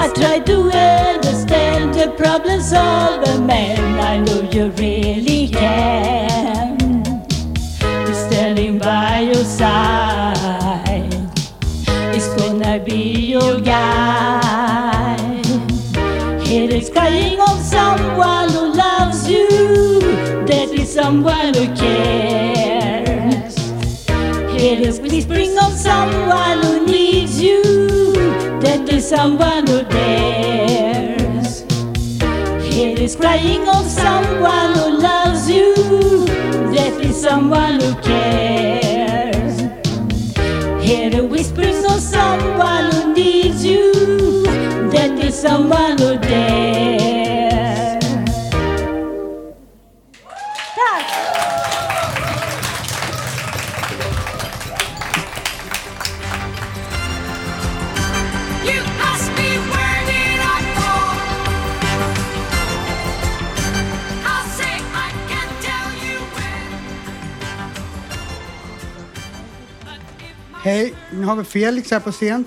I 0.04 0.06
try 0.14 0.38
to 0.50 0.56
understand 1.10 1.94
the 1.94 2.14
problems 2.16 2.72
of 2.72 3.10
a 3.34 3.40
man. 3.40 3.98
I 3.98 4.18
know 4.20 4.40
you 4.52 4.70
really 4.82 5.27
someone 21.00 21.54
who 21.54 21.66
cares. 21.76 23.54
Whispering 25.00 25.56
of 25.58 25.72
someone 25.72 26.58
who 26.64 26.86
needs 26.86 27.40
you. 27.40 27.62
That 28.64 28.88
is 28.92 29.08
someone 29.08 29.64
who 29.68 29.82
dares. 29.84 31.64
Here 32.72 32.98
is 32.98 33.14
crying 33.14 33.68
of 33.68 33.86
someone 33.86 34.72
who 34.78 34.98
loves 34.98 35.48
you. 35.48 35.74
That 36.74 36.94
is 37.00 37.20
someone 37.20 37.80
who 37.80 37.94
cares. 38.10 39.56
The 41.18 41.24
whispers 41.24 41.84
of 41.92 42.00
someone 42.00 42.92
who 42.92 43.14
needs 43.14 43.64
you. 43.64 43.92
That 44.94 45.18
is 45.18 45.34
someone 45.34 45.98
who 45.98 46.18
dares. 46.18 46.97
Hej, 70.68 70.94
nu 71.12 71.24
har 71.24 71.36
vi 71.36 71.44
Felix 71.44 71.90
här 71.90 72.00
på 72.00 72.12
scen. 72.12 72.44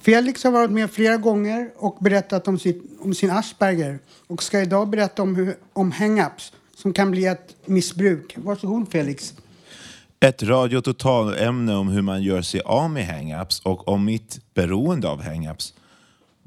Felix 0.00 0.44
har 0.44 0.50
varit 0.50 0.70
med 0.70 0.90
flera 0.90 1.16
gånger 1.16 1.70
och 1.76 1.96
berättat 2.00 2.48
om, 2.48 2.58
sitt, 2.58 2.82
om 3.00 3.14
sin 3.14 3.30
Asperger 3.30 3.98
och 4.26 4.42
ska 4.42 4.60
idag 4.60 4.88
berätta 4.88 5.22
om, 5.22 5.36
hur, 5.36 5.56
om 5.72 5.92
hang-ups 5.92 6.52
som 6.76 6.92
kan 6.92 7.10
bli 7.10 7.26
ett 7.26 7.56
missbruk. 7.66 8.36
Varsågod 8.36 8.92
Felix. 8.92 9.34
Ett 10.20 10.42
radio 10.42 10.80
total-ämne 10.80 11.74
om 11.74 11.88
hur 11.88 12.02
man 12.02 12.22
gör 12.22 12.42
sig 12.42 12.60
av 12.60 12.90
med 12.90 13.06
hang-ups 13.06 13.62
och 13.62 13.88
om 13.88 14.04
mitt 14.04 14.40
beroende 14.54 15.08
av 15.08 15.22
hang-ups. 15.22 15.74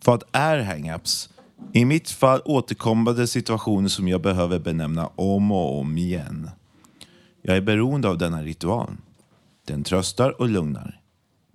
Vad 0.06 0.24
är 0.32 0.60
hang-ups? 0.60 1.30
I 1.74 1.86
mitt 1.86 2.10
fall 2.10 2.42
återkommande 2.46 3.28
situationer 3.28 3.90
som 3.90 4.08
jag 4.08 4.22
behöver 4.22 4.60
benämna 4.60 5.10
om 5.16 5.52
och 5.52 5.80
om 5.80 5.98
igen. 5.98 6.50
Jag 7.42 7.58
är 7.58 7.62
beroende 7.62 8.10
av 8.10 8.18
denna 8.18 8.44
ritual. 8.44 8.98
Den 9.68 9.84
tröstar 9.84 10.42
och 10.42 10.50
lugnar. 10.50 11.02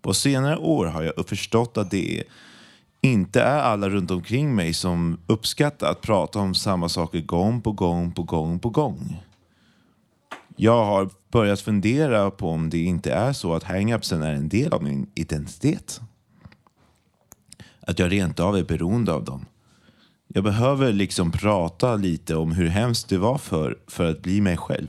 På 0.02 0.14
senare 0.14 0.56
år 0.56 0.86
har 0.86 1.02
jag 1.02 1.28
förstått 1.28 1.76
att 1.76 1.90
det 1.90 2.24
inte 3.00 3.42
är 3.42 3.58
alla 3.58 3.88
runt 3.88 4.10
omkring 4.10 4.54
mig 4.54 4.74
som 4.74 5.20
uppskattar 5.26 5.90
att 5.90 6.00
prata 6.00 6.38
om 6.38 6.54
samma 6.54 6.88
saker 6.88 7.20
gång 7.20 7.60
på 7.60 7.72
gång 7.72 8.12
på 8.12 8.22
gång 8.22 8.58
på 8.58 8.70
gång. 8.70 9.22
Jag 10.56 10.84
har 10.84 11.10
börjat 11.30 11.60
fundera 11.60 12.30
på 12.30 12.50
om 12.50 12.70
det 12.70 12.78
inte 12.78 13.12
är 13.12 13.32
så 13.32 13.54
att 13.54 13.64
hang-upsen 13.64 14.22
är 14.22 14.34
en 14.34 14.48
del 14.48 14.72
av 14.72 14.82
min 14.82 15.10
identitet. 15.14 16.00
Att 17.80 17.98
jag 17.98 18.12
rent 18.12 18.40
av 18.40 18.56
är 18.56 18.64
beroende 18.64 19.12
av 19.12 19.24
dem. 19.24 19.46
Jag 20.28 20.44
behöver 20.44 20.92
liksom 20.92 21.32
prata 21.32 21.96
lite 21.96 22.36
om 22.36 22.52
hur 22.52 22.68
hemskt 22.68 23.08
det 23.08 23.18
var 23.18 23.38
för, 23.38 23.78
för 23.86 24.10
att 24.10 24.22
bli 24.22 24.40
mig 24.40 24.56
själv. 24.56 24.88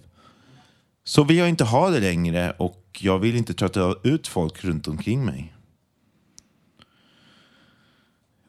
Så 1.04 1.24
vill 1.24 1.38
jag 1.38 1.50
inte 1.50 1.64
ha 1.64 1.90
det 1.90 2.00
längre 2.00 2.52
och 2.52 2.81
jag 3.04 3.20
vill 3.20 3.36
inte 3.36 3.54
trötta 3.54 3.96
ut 4.04 4.28
folk 4.28 4.64
runt 4.64 4.88
omkring 4.88 5.26
mig. 5.26 5.54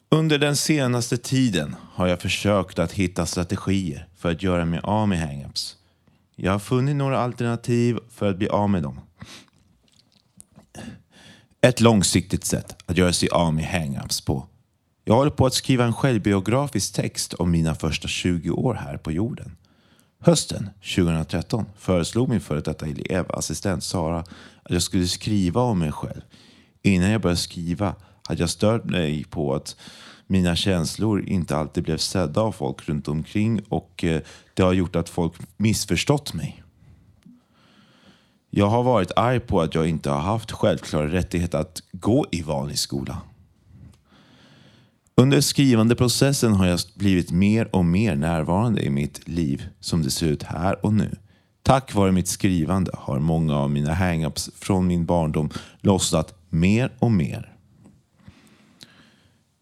Under 0.09 0.37
den 0.37 0.55
senaste 0.55 1.17
tiden 1.17 1.75
har 1.93 2.07
jag 2.07 2.21
försökt 2.21 2.79
att 2.79 2.91
hitta 2.91 3.25
strategier 3.25 4.07
för 4.17 4.31
att 4.31 4.43
göra 4.43 4.65
mig 4.65 4.79
av 4.83 5.07
med 5.07 5.19
hang-ups. 5.19 5.75
Jag 6.35 6.51
har 6.51 6.59
funnit 6.59 6.95
några 6.95 7.19
alternativ 7.19 7.99
för 8.09 8.29
att 8.29 8.37
bli 8.37 8.47
av 8.47 8.69
med 8.69 8.83
dem. 8.83 8.99
Ett 11.61 11.81
långsiktigt 11.81 12.45
sätt 12.45 12.75
att 12.85 12.97
göra 12.97 13.13
sig 13.13 13.29
av 13.29 13.53
med 13.53 13.65
hang-ups 13.65 14.25
på. 14.25 14.47
Jag 15.05 15.15
håller 15.15 15.31
på 15.31 15.45
att 15.45 15.53
skriva 15.53 15.85
en 15.85 15.93
självbiografisk 15.93 16.93
text 16.93 17.33
om 17.33 17.51
mina 17.51 17.75
första 17.75 18.07
20 18.07 18.49
år 18.49 18.73
här 18.73 18.97
på 18.97 19.11
jorden. 19.11 19.55
Hösten 20.25 20.69
2013 20.95 21.65
föreslog 21.77 22.29
min 22.29 22.41
före 22.41 22.61
detta 22.61 22.85
elevassistent 22.85 23.83
Sara 23.83 24.19
att 24.63 24.71
jag 24.71 24.81
skulle 24.81 25.07
skriva 25.07 25.61
om 25.61 25.79
mig 25.79 25.91
själv. 25.91 26.21
Innan 26.81 27.09
jag 27.09 27.21
började 27.21 27.39
skriva 27.39 27.95
hade 28.23 28.39
jag 28.39 28.49
stört 28.49 28.83
mig 28.83 29.23
på 29.23 29.55
att 29.55 29.75
mina 30.27 30.55
känslor 30.55 31.25
inte 31.25 31.57
alltid 31.57 31.83
blev 31.83 31.97
sedda 31.97 32.41
av 32.41 32.51
folk 32.51 32.89
runt 32.89 33.07
omkring 33.07 33.61
och 33.69 34.03
eh, 34.03 34.21
det 34.53 34.63
har 34.63 34.73
gjort 34.73 34.95
att 34.95 35.09
folk 35.09 35.33
missförstått 35.57 36.33
mig. 36.33 36.63
Jag 38.49 38.67
har 38.67 38.83
varit 38.83 39.11
arg 39.15 39.39
på 39.39 39.61
att 39.61 39.75
jag 39.75 39.87
inte 39.87 40.09
har 40.09 40.21
haft 40.21 40.51
självklara 40.51 41.07
rättighet 41.07 41.53
att 41.53 41.83
gå 41.91 42.25
i 42.31 42.41
vanlig 42.41 42.79
skola. 42.79 43.21
Under 45.15 45.41
skrivande 45.41 45.95
processen 45.95 46.53
har 46.53 46.67
jag 46.67 46.79
blivit 46.95 47.31
mer 47.31 47.75
och 47.75 47.85
mer 47.85 48.15
närvarande 48.15 48.81
i 48.81 48.89
mitt 48.89 49.27
liv 49.27 49.67
som 49.79 50.03
det 50.03 50.11
ser 50.11 50.27
ut 50.27 50.43
här 50.43 50.85
och 50.85 50.93
nu. 50.93 51.15
Tack 51.63 51.93
vare 51.93 52.11
mitt 52.11 52.27
skrivande 52.27 52.91
har 52.93 53.19
många 53.19 53.57
av 53.57 53.69
mina 53.71 53.93
hang-ups 53.93 54.49
från 54.55 54.87
min 54.87 55.05
barndom 55.05 55.49
lossnat 55.81 56.33
mer 56.49 56.91
och 56.99 57.11
mer. 57.11 57.53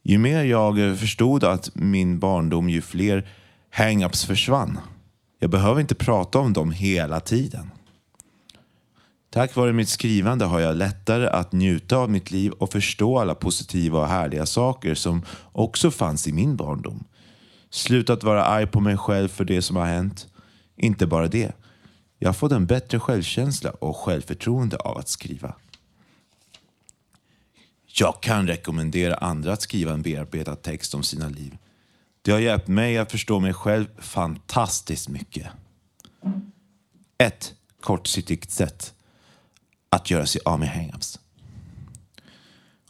Ju 0.04 0.18
mer 0.18 0.44
jag 0.44 1.00
förstod 1.00 1.44
att 1.44 1.76
min 1.76 2.20
barndom, 2.20 2.70
ju 2.70 2.82
fler 2.82 3.30
hang-ups 3.76 4.26
försvann. 4.26 4.80
Jag 5.40 5.50
behöver 5.50 5.82
inte 5.82 5.96
prata 5.96 6.40
om 6.40 6.54
dem 6.54 6.72
hela 6.72 7.20
tiden. 7.20 7.72
Tack 9.32 9.56
vare 9.56 9.74
mitt 9.74 9.90
skrivande 9.90 10.46
har 10.46 10.60
jag 10.60 10.76
lättare 10.76 11.28
att 11.28 11.52
njuta 11.52 11.98
av 11.98 12.10
mitt 12.10 12.32
liv 12.32 12.52
och 12.52 12.72
förstå 12.72 13.20
alla 13.20 13.36
positiva 13.36 14.00
och 14.00 14.08
härliga 14.08 14.46
saker 14.46 14.96
som 14.96 15.26
också 15.52 15.92
fanns 15.92 16.28
i 16.28 16.34
min 16.34 16.56
barndom. 16.56 17.04
Slutat 17.70 18.24
vara 18.24 18.46
arg 18.46 18.68
på 18.68 18.80
mig 18.80 18.98
själv 18.98 19.28
för 19.28 19.46
det 19.46 19.62
som 19.62 19.76
har 19.76 19.86
hänt. 19.86 20.28
Inte 20.78 21.08
bara 21.08 21.28
det. 21.28 21.52
Jag 22.20 22.28
har 22.28 22.34
fått 22.34 22.52
en 22.52 22.66
bättre 22.66 23.00
självkänsla 23.00 23.72
och 23.72 23.98
självförtroende 23.98 24.78
av 24.78 24.98
att 24.98 25.10
skriva. 25.10 25.56
Jag 27.86 28.22
kan 28.22 28.48
rekommendera 28.48 29.16
andra 29.16 29.54
att 29.54 29.62
skriva 29.62 29.94
en 29.94 30.02
bearbetad 30.02 30.56
text 30.56 30.96
om 30.96 31.04
sina 31.04 31.30
liv. 31.30 31.58
Det 32.22 32.32
har 32.32 32.40
hjälpt 32.40 32.68
mig 32.68 32.98
att 32.98 33.12
förstå 33.12 33.40
mig 33.40 33.54
själv 33.54 33.86
fantastiskt 33.98 35.10
mycket. 35.10 35.48
Ett 37.18 37.54
kortsiktigt 37.82 38.52
sätt 38.52 38.94
att 39.92 40.10
göra 40.12 40.26
sig 40.26 40.42
av 40.46 40.60
med 40.60 40.70
hang-ups. 40.70 41.20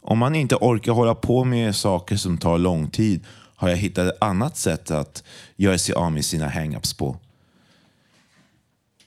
Om 0.00 0.18
man 0.18 0.34
inte 0.34 0.56
orkar 0.56 0.92
hålla 0.92 1.14
på 1.14 1.44
med 1.44 1.76
saker 1.76 2.16
som 2.16 2.38
tar 2.38 2.58
lång 2.58 2.90
tid 2.90 3.24
har 3.56 3.68
jag 3.68 3.76
hittat 3.76 4.12
ett 4.12 4.22
annat 4.22 4.56
sätt 4.56 4.90
att 4.90 5.24
göra 5.56 5.78
sig 5.78 5.94
av 5.94 6.12
med 6.12 6.24
sina 6.24 6.48
hang-ups 6.48 6.98
på. 6.98 7.16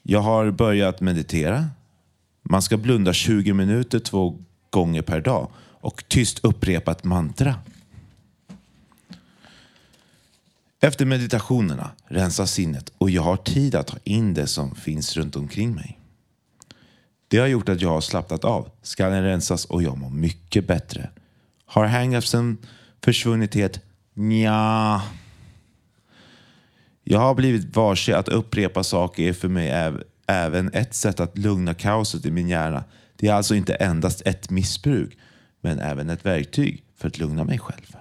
Jag 0.02 0.20
har 0.20 0.50
börjat 0.50 1.00
meditera. 1.00 1.68
Man 2.42 2.62
ska 2.62 2.76
blunda 2.76 3.12
20 3.12 3.52
minuter 3.52 3.98
två 3.98 4.38
gånger 4.70 5.02
per 5.02 5.20
dag 5.20 5.50
och 5.56 6.04
tyst 6.08 6.38
upprepa 6.42 6.92
ett 6.92 7.04
mantra. 7.04 7.54
Efter 10.80 11.04
meditationerna 11.04 11.90
rensa 12.04 12.46
sinnet 12.46 12.92
och 12.98 13.10
jag 13.10 13.22
har 13.22 13.36
tid 13.36 13.74
att 13.74 13.86
ta 13.86 13.96
in 14.04 14.34
det 14.34 14.46
som 14.46 14.74
finns 14.74 15.16
runt 15.16 15.36
omkring 15.36 15.74
mig. 15.74 15.95
Det 17.28 17.38
har 17.38 17.46
gjort 17.46 17.68
att 17.68 17.80
jag 17.80 17.88
har 17.88 18.00
slappnat 18.00 18.44
av. 18.44 18.70
Skallen 18.82 19.22
rensas 19.22 19.64
och 19.64 19.82
jag 19.82 19.98
mår 19.98 20.10
mycket 20.10 20.66
bättre. 20.66 21.10
Har 21.66 21.86
hang-upsen 21.86 22.58
försvunnit 23.04 23.54
helt? 23.54 23.80
Nja. 24.14 25.02
Jag 27.04 27.18
har 27.18 27.34
blivit 27.34 27.76
varse 27.76 28.16
att 28.16 28.28
upprepa 28.28 28.82
saker 28.84 29.22
är 29.22 29.32
för 29.32 29.48
mig 29.48 29.70
äv- 29.70 30.02
även 30.26 30.70
ett 30.72 30.94
sätt 30.94 31.20
att 31.20 31.38
lugna 31.38 31.74
kaoset 31.74 32.26
i 32.26 32.30
min 32.30 32.48
hjärna. 32.48 32.84
Det 33.16 33.28
är 33.28 33.32
alltså 33.32 33.54
inte 33.54 33.74
endast 33.74 34.22
ett 34.24 34.50
missbruk, 34.50 35.18
men 35.60 35.78
även 35.78 36.10
ett 36.10 36.26
verktyg 36.26 36.84
för 36.96 37.08
att 37.08 37.18
lugna 37.18 37.44
mig 37.44 37.58
själv. 37.58 37.96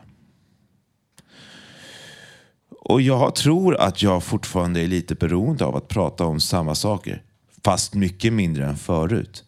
Och 2.80 3.01
jag 3.01 3.36
tror 3.36 3.76
att 3.76 4.01
jag 4.01 4.23
fortfarande 4.23 4.82
är 4.82 4.88
lite 4.88 5.15
beroende 5.15 5.65
av 5.65 5.76
att 5.76 5.88
prata 5.88 6.26
om 6.26 6.39
samma 6.39 6.76
saker, 6.76 7.23
fast 7.66 7.93
mycket 7.93 8.34
mindre 8.34 8.66
än 8.66 8.78
förut. 8.78 9.43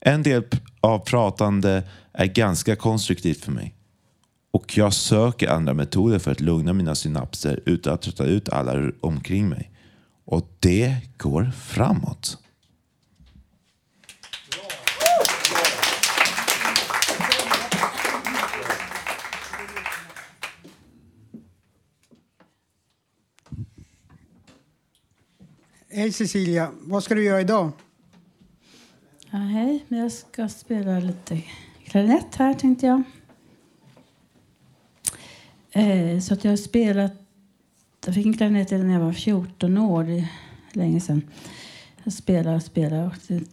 En 0.00 0.22
del 0.22 0.44
av 0.80 0.98
pratande 0.98 1.82
är 2.12 2.26
ganska 2.26 2.76
konstruktivt 2.76 3.44
för 3.44 3.52
mig. 3.52 3.74
Och 4.52 4.78
jag 4.78 4.92
söker 4.92 5.48
andra 5.48 5.74
metoder 5.74 6.18
för 6.18 6.30
att 6.30 6.40
lugna 6.40 6.72
mina 6.72 6.94
synapser 6.94 7.60
utan 7.66 7.94
att 7.94 8.02
trötta 8.02 8.24
ut 8.24 8.48
alla 8.48 8.92
omkring 9.00 9.48
mig. 9.48 9.70
Och 10.24 10.56
det 10.60 10.96
går 11.18 11.50
framåt. 11.56 12.38
Hej 25.94 26.12
Cecilia, 26.12 26.70
vad 26.80 27.04
ska 27.04 27.14
du 27.14 27.24
göra 27.24 27.40
idag? 27.40 27.72
Ja, 29.30 29.38
hej, 29.38 29.84
jag 29.88 30.12
ska 30.12 30.48
spela 30.48 30.98
lite 30.98 31.42
klarinett 31.84 32.34
här 32.36 32.54
tänkte 32.54 32.86
jag. 32.86 33.02
Eh, 35.72 36.20
så 36.20 36.34
att 36.34 36.44
jag 36.44 36.52
har 36.52 36.56
spelat, 36.56 37.12
jag 38.06 38.14
fick 38.14 38.26
en 38.26 38.36
klarinett 38.36 38.70
när 38.70 38.92
jag 38.92 39.00
var 39.00 39.12
14 39.12 39.78
år, 39.78 40.04
det 40.04 40.18
är 40.18 40.28
länge 40.72 41.00
sedan. 41.00 41.22
Jag 42.04 42.12
spelar 42.12 42.56
och 42.56 42.62
spelar 42.62 43.06
och 43.06 43.14
det 43.28 43.44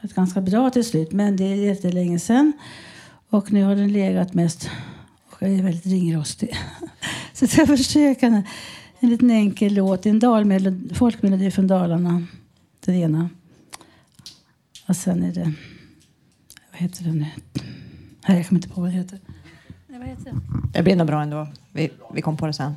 var 0.00 0.08
ganska 0.14 0.40
bra 0.40 0.70
till 0.70 0.84
slut, 0.84 1.12
men 1.12 1.36
det 1.36 1.44
är 1.44 1.54
jättelänge 1.54 2.18
sedan. 2.18 2.52
Och 3.28 3.52
nu 3.52 3.64
har 3.64 3.76
den 3.76 3.92
legat 3.92 4.34
mest 4.34 4.70
och 5.30 5.42
jag 5.42 5.50
är 5.50 5.62
väldigt 5.62 5.86
ringrostig. 5.86 6.56
Så 7.32 7.44
jag 7.44 7.50
försöker 7.50 7.76
försöka 7.76 8.42
en, 9.00 9.06
en 9.06 9.10
liten 9.10 9.30
enkel 9.30 9.74
låt, 9.74 10.06
en 10.06 10.18
dalmelodi, 10.18 10.94
folkmelodi 10.94 11.50
från 11.50 11.66
Dalarna, 11.66 12.26
den 12.80 12.94
ena. 12.94 13.30
Och 14.88 14.96
sen 14.96 15.22
är 15.22 15.32
det... 15.32 15.52
Vad 16.72 16.80
heter 16.80 17.04
den 17.04 17.18
nu? 17.18 17.26
Jag 18.26 18.48
kommer 18.48 18.58
inte 18.58 18.68
på 18.68 18.80
vad 18.80 18.90
det 18.90 18.96
heter. 18.96 19.18
Nej, 19.86 19.98
vad 19.98 20.08
heter 20.08 20.24
den? 20.24 20.42
Det 20.72 20.82
blir 20.82 20.96
nog 20.96 21.06
bra 21.06 21.22
ändå. 21.22 21.46
Vi, 21.72 21.90
vi 22.14 22.22
kom 22.22 22.36
på 22.36 22.46
det 22.46 22.52
sen. 22.52 22.74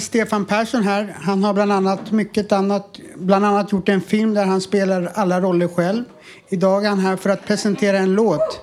Stefan 0.00 0.44
Persson 0.44 0.82
här. 0.82 1.16
Han 1.20 1.44
har 1.44 1.54
bland 1.54 1.72
annat 1.72 2.10
mycket 2.10 2.52
annat, 2.52 2.98
bland 3.16 3.44
annat 3.44 3.72
gjort 3.72 3.88
en 3.88 4.00
film 4.00 4.34
där 4.34 4.44
han 4.44 4.60
spelar 4.60 5.12
alla 5.14 5.40
roller 5.40 5.68
själv. 5.68 6.04
Idag 6.48 6.84
är 6.84 6.88
han 6.88 6.98
här 6.98 7.16
för 7.16 7.30
att 7.30 7.46
presentera 7.46 7.98
en 7.98 8.14
låt. 8.14 8.60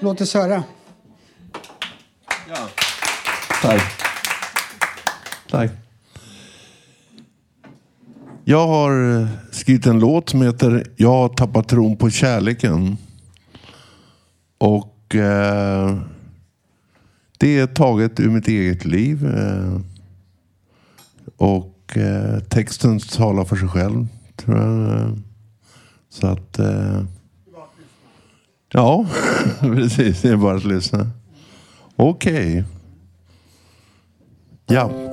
Låt 0.00 0.20
oss 0.20 0.34
höra. 0.34 0.62
Ja. 2.48 2.68
Tack. 3.62 3.82
Tack. 5.50 5.70
Jag 8.44 8.66
har 8.66 9.20
eh, 9.20 9.26
skrivit 9.50 9.86
en 9.86 9.98
låt 9.98 10.28
som 10.28 10.42
heter 10.42 10.86
Jag 10.96 11.08
har 11.08 11.28
tappat 11.28 11.68
tron 11.68 11.96
på 11.96 12.10
kärleken. 12.10 12.96
Och 14.58 15.14
eh, 15.14 15.98
det 17.38 17.58
är 17.58 17.66
taget 17.66 18.20
ur 18.20 18.30
mitt 18.30 18.48
eget 18.48 18.84
liv. 18.84 19.26
Eh, 19.26 19.80
och 21.36 21.96
eh, 21.96 22.40
texten 22.40 22.98
talar 22.98 23.44
för 23.44 23.56
sig 23.56 23.68
själv, 23.68 24.06
tror 24.36 24.58
jag. 24.58 25.18
Så 26.10 26.26
att... 26.26 26.58
Eh, 26.58 27.02
ja, 28.72 29.06
precis. 29.60 30.22
Det 30.22 30.28
är 30.28 30.36
bara 30.36 30.56
att 30.56 30.64
lyssna. 30.64 31.10
Okej. 31.96 32.64
Ja. 34.66 35.07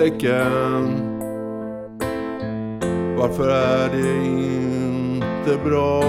Kärleken. 0.00 1.06
Varför 3.18 3.48
är 3.48 3.88
det 3.88 4.26
inte 4.26 5.64
bra? 5.64 6.02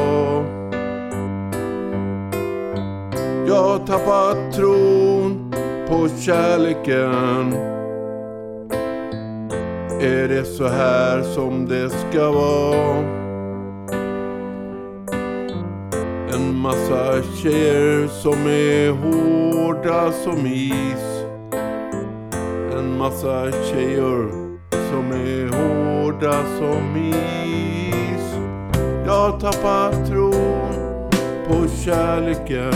Jag 3.48 3.64
har 3.64 3.88
tappat 3.88 4.54
tron 4.54 5.54
på 5.88 6.10
kärleken. 6.20 7.54
Är 10.02 10.28
det 10.28 10.46
så 10.46 10.68
här 10.68 11.22
som 11.22 11.68
det 11.68 11.90
ska 11.90 12.32
vara? 12.32 12.98
En 16.34 16.56
massa 16.56 17.24
tjejer 17.24 18.08
som 18.08 18.48
är 18.48 18.90
hårda 18.92 20.12
som 20.12 20.46
is. 20.46 21.31
Massa 23.02 23.52
tjejer 23.52 24.30
som 24.72 25.12
är 25.12 25.48
hårda 25.48 26.44
som 26.60 26.98
is. 26.98 28.36
Jag 29.06 29.14
har 29.14 29.40
tappat 29.40 30.08
tron 30.08 31.10
på 31.48 31.68
kärleken. 31.86 32.74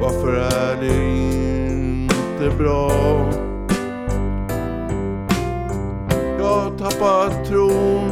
Varför 0.00 0.34
är 0.34 0.82
det 0.82 1.04
inte 1.04 2.56
bra? 2.58 2.90
Jag 6.38 6.54
har 6.54 6.78
tappat 6.78 7.44
tron 7.48 8.10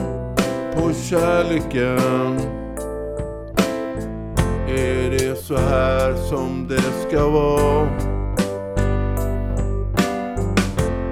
på 0.74 0.92
kärleken. 0.94 2.40
Är 4.68 5.10
det 5.10 5.36
så 5.36 5.56
här 5.56 6.14
som 6.14 6.68
det 6.68 7.08
ska 7.08 7.28
vara? 7.28 8.15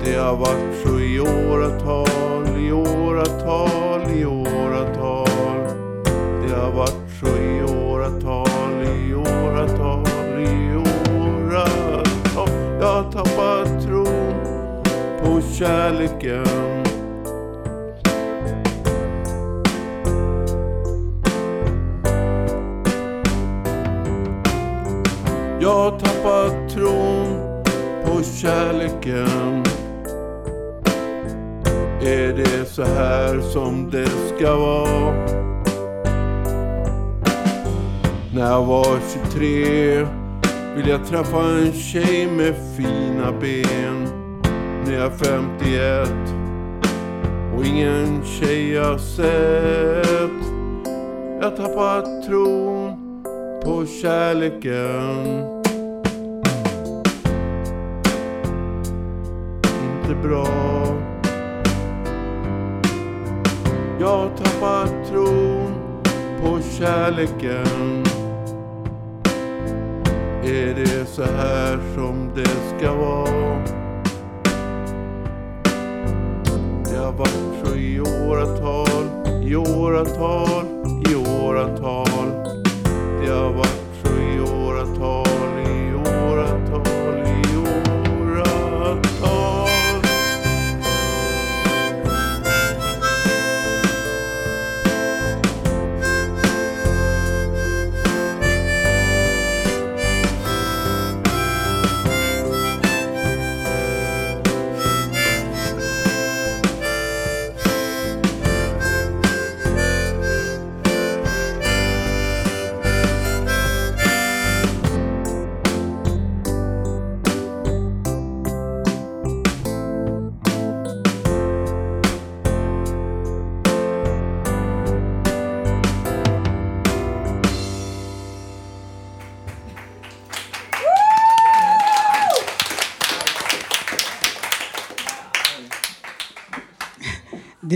Det 0.04 0.14
har 0.14 0.36
varit 0.36 0.82
så 0.82 1.00
i 1.00 1.20
åratal, 1.20 2.58
i 2.58 2.72
åratal, 2.72 4.00
i 4.16 4.24
åratal. 4.24 5.28
Det 6.46 6.54
har 6.54 6.72
varit 6.72 7.10
så 7.20 7.26
i 7.26 7.62
åratal, 7.62 8.82
i 8.82 9.14
åratal, 9.14 10.06
i 10.38 10.76
åratal. 10.76 12.06
Jag 12.80 12.86
har 12.86 13.12
tappat 13.12 13.82
tron 13.84 14.34
på 15.22 15.40
kärleken. 15.54 16.44
Jag 25.60 25.74
har 25.74 25.98
tappat 25.98 26.70
tron 26.74 27.54
på 28.04 28.22
kärleken. 28.22 29.64
Är 32.06 32.32
det 32.32 32.64
så 32.68 32.82
här 32.82 33.40
som 33.40 33.90
det 33.90 34.08
ska 34.08 34.56
vara? 34.56 35.14
När 38.34 38.50
jag 38.50 38.64
var 38.64 38.98
23 39.32 40.06
vill 40.76 40.88
jag 40.88 41.06
träffa 41.06 41.44
en 41.44 41.72
tjej 41.72 42.26
med 42.26 42.54
fina 42.76 43.32
ben. 43.40 44.08
Nu 44.86 44.94
är 44.94 45.00
jag 45.00 45.12
51 45.18 46.08
och 47.56 47.66
ingen 47.66 48.24
tjej 48.24 48.72
jag 48.72 49.00
sett. 49.00 50.30
Jag 51.40 51.50
har 51.50 51.56
tappat 51.56 52.26
tron 52.26 53.22
på 53.64 53.86
kärleken. 54.02 55.44
Inte 60.02 60.28
bra. 60.28 61.13
Jag 64.00 64.18
har 64.18 64.28
tappat 64.28 65.08
tron 65.08 65.74
på 66.40 66.60
kärleken. 66.78 68.04
Är 70.44 70.74
det 70.74 71.06
så 71.06 71.22
här 71.22 71.78
som 71.94 72.30
det 72.34 72.78
ska 72.78 72.94
vara? 72.94 73.64
Det 76.84 76.96
har 76.96 77.12
varit 77.12 77.64
så 77.64 77.74
i 77.76 78.00
åratal, 78.00 79.04
i 79.42 79.56
åratal, 79.56 80.64
i 81.10 81.14
åratal. 81.14 82.30
Det 83.24 83.32
har 83.32 83.52
varit 83.52 83.83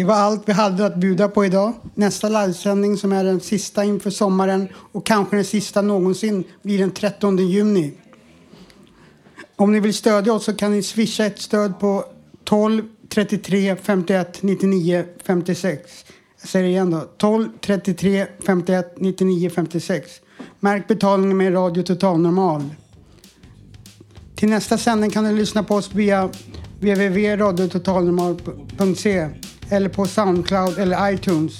var 0.08 0.14
allt 0.14 0.42
vi 0.46 0.52
hade 0.52 0.86
att 0.86 0.96
bjuda 0.96 1.28
på 1.28 1.44
idag. 1.44 1.72
Nästa 1.94 2.28
livesändning 2.28 2.96
som 2.96 3.12
är 3.12 3.24
den 3.24 3.40
sista 3.40 3.84
inför 3.84 4.10
sommaren 4.10 4.68
och 4.74 5.06
kanske 5.06 5.36
den 5.36 5.44
sista 5.44 5.82
någonsin 5.82 6.44
blir 6.62 6.78
den 6.78 6.90
13 6.90 7.38
juni. 7.38 7.92
Om 9.56 9.72
ni 9.72 9.80
vill 9.80 9.94
stödja 9.94 10.32
oss 10.32 10.44
så 10.44 10.54
kan 10.54 10.72
ni 10.72 10.82
swisha 10.82 11.26
ett 11.26 11.40
stöd 11.40 11.80
på 11.80 12.04
12 12.44 12.82
33 13.08 13.76
51 13.76 14.42
99 14.42 15.04
56. 15.24 16.04
Jag 16.40 16.48
säger 16.48 16.64
det 16.64 16.70
igen 16.70 16.90
då. 16.90 17.00
12 17.16 17.48
33 17.60 18.26
51 18.46 19.00
99 19.00 19.50
56. 19.50 20.10
Märk 20.60 20.88
betalningen 20.88 21.36
med 21.36 21.54
Radio 21.54 21.82
Total 21.82 22.20
Normal. 22.20 22.64
Till 24.34 24.48
nästa 24.48 24.78
sändning 24.78 25.10
kan 25.10 25.24
du 25.24 25.32
lyssna 25.32 25.62
på 25.62 25.74
oss 25.74 25.94
via 25.94 26.30
www.radiototalnormal.se 26.80 29.28
eller 29.70 29.88
på 29.88 30.06
Soundcloud 30.06 30.78
eller 30.78 31.12
iTunes. 31.12 31.58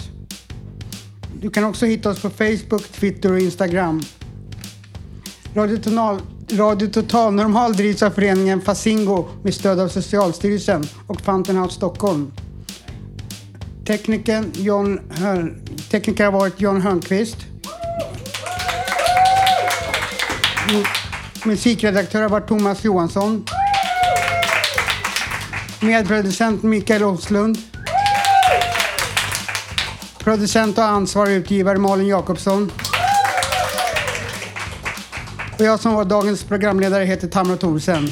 Du 1.41 1.51
kan 1.51 1.65
också 1.65 1.87
hitta 1.87 2.11
oss 2.11 2.23
på 2.23 2.31
Facebook, 2.31 2.83
Twitter 2.93 3.33
och 3.33 3.41
Instagram. 3.41 4.03
Radio, 5.55 5.77
Total, 5.77 6.21
Radio 6.53 6.89
Total 6.89 7.35
Normal 7.35 7.73
drivs 7.73 8.03
av 8.03 8.11
föreningen 8.11 8.61
Fasingo 8.61 9.29
med 9.43 9.55
stöd 9.55 9.81
av 9.81 9.89
Socialstyrelsen 9.89 10.85
och 11.07 11.21
Fountain 11.21 11.59
House 11.59 11.75
Stockholm. 11.75 12.33
Tekniken 13.87 14.53
John 14.55 15.01
Hör, 15.11 15.59
tekniker 15.91 16.25
har 16.25 16.33
varit 16.33 16.61
John 16.61 16.81
Hörnqvist. 16.81 17.37
Musikredaktör 21.45 22.23
har 22.23 22.29
varit 22.29 22.49
Thomas 22.49 22.85
Johansson. 22.85 23.45
Medproducent 25.81 26.63
Mikael 26.63 27.05
Oslund. 27.05 27.59
Producent 30.29 30.79
och 30.79 30.85
ansvarig 30.85 31.35
utgivare 31.35 31.79
Malin 31.79 32.07
Jakobsson. 32.07 32.73
Och 35.59 35.65
jag 35.65 35.81
som 35.81 35.95
var 35.95 36.05
dagens 36.05 36.45
programledare 36.45 37.05
heter 37.05 37.29
Tamra 37.29 37.57
Thorsen. 37.57 38.09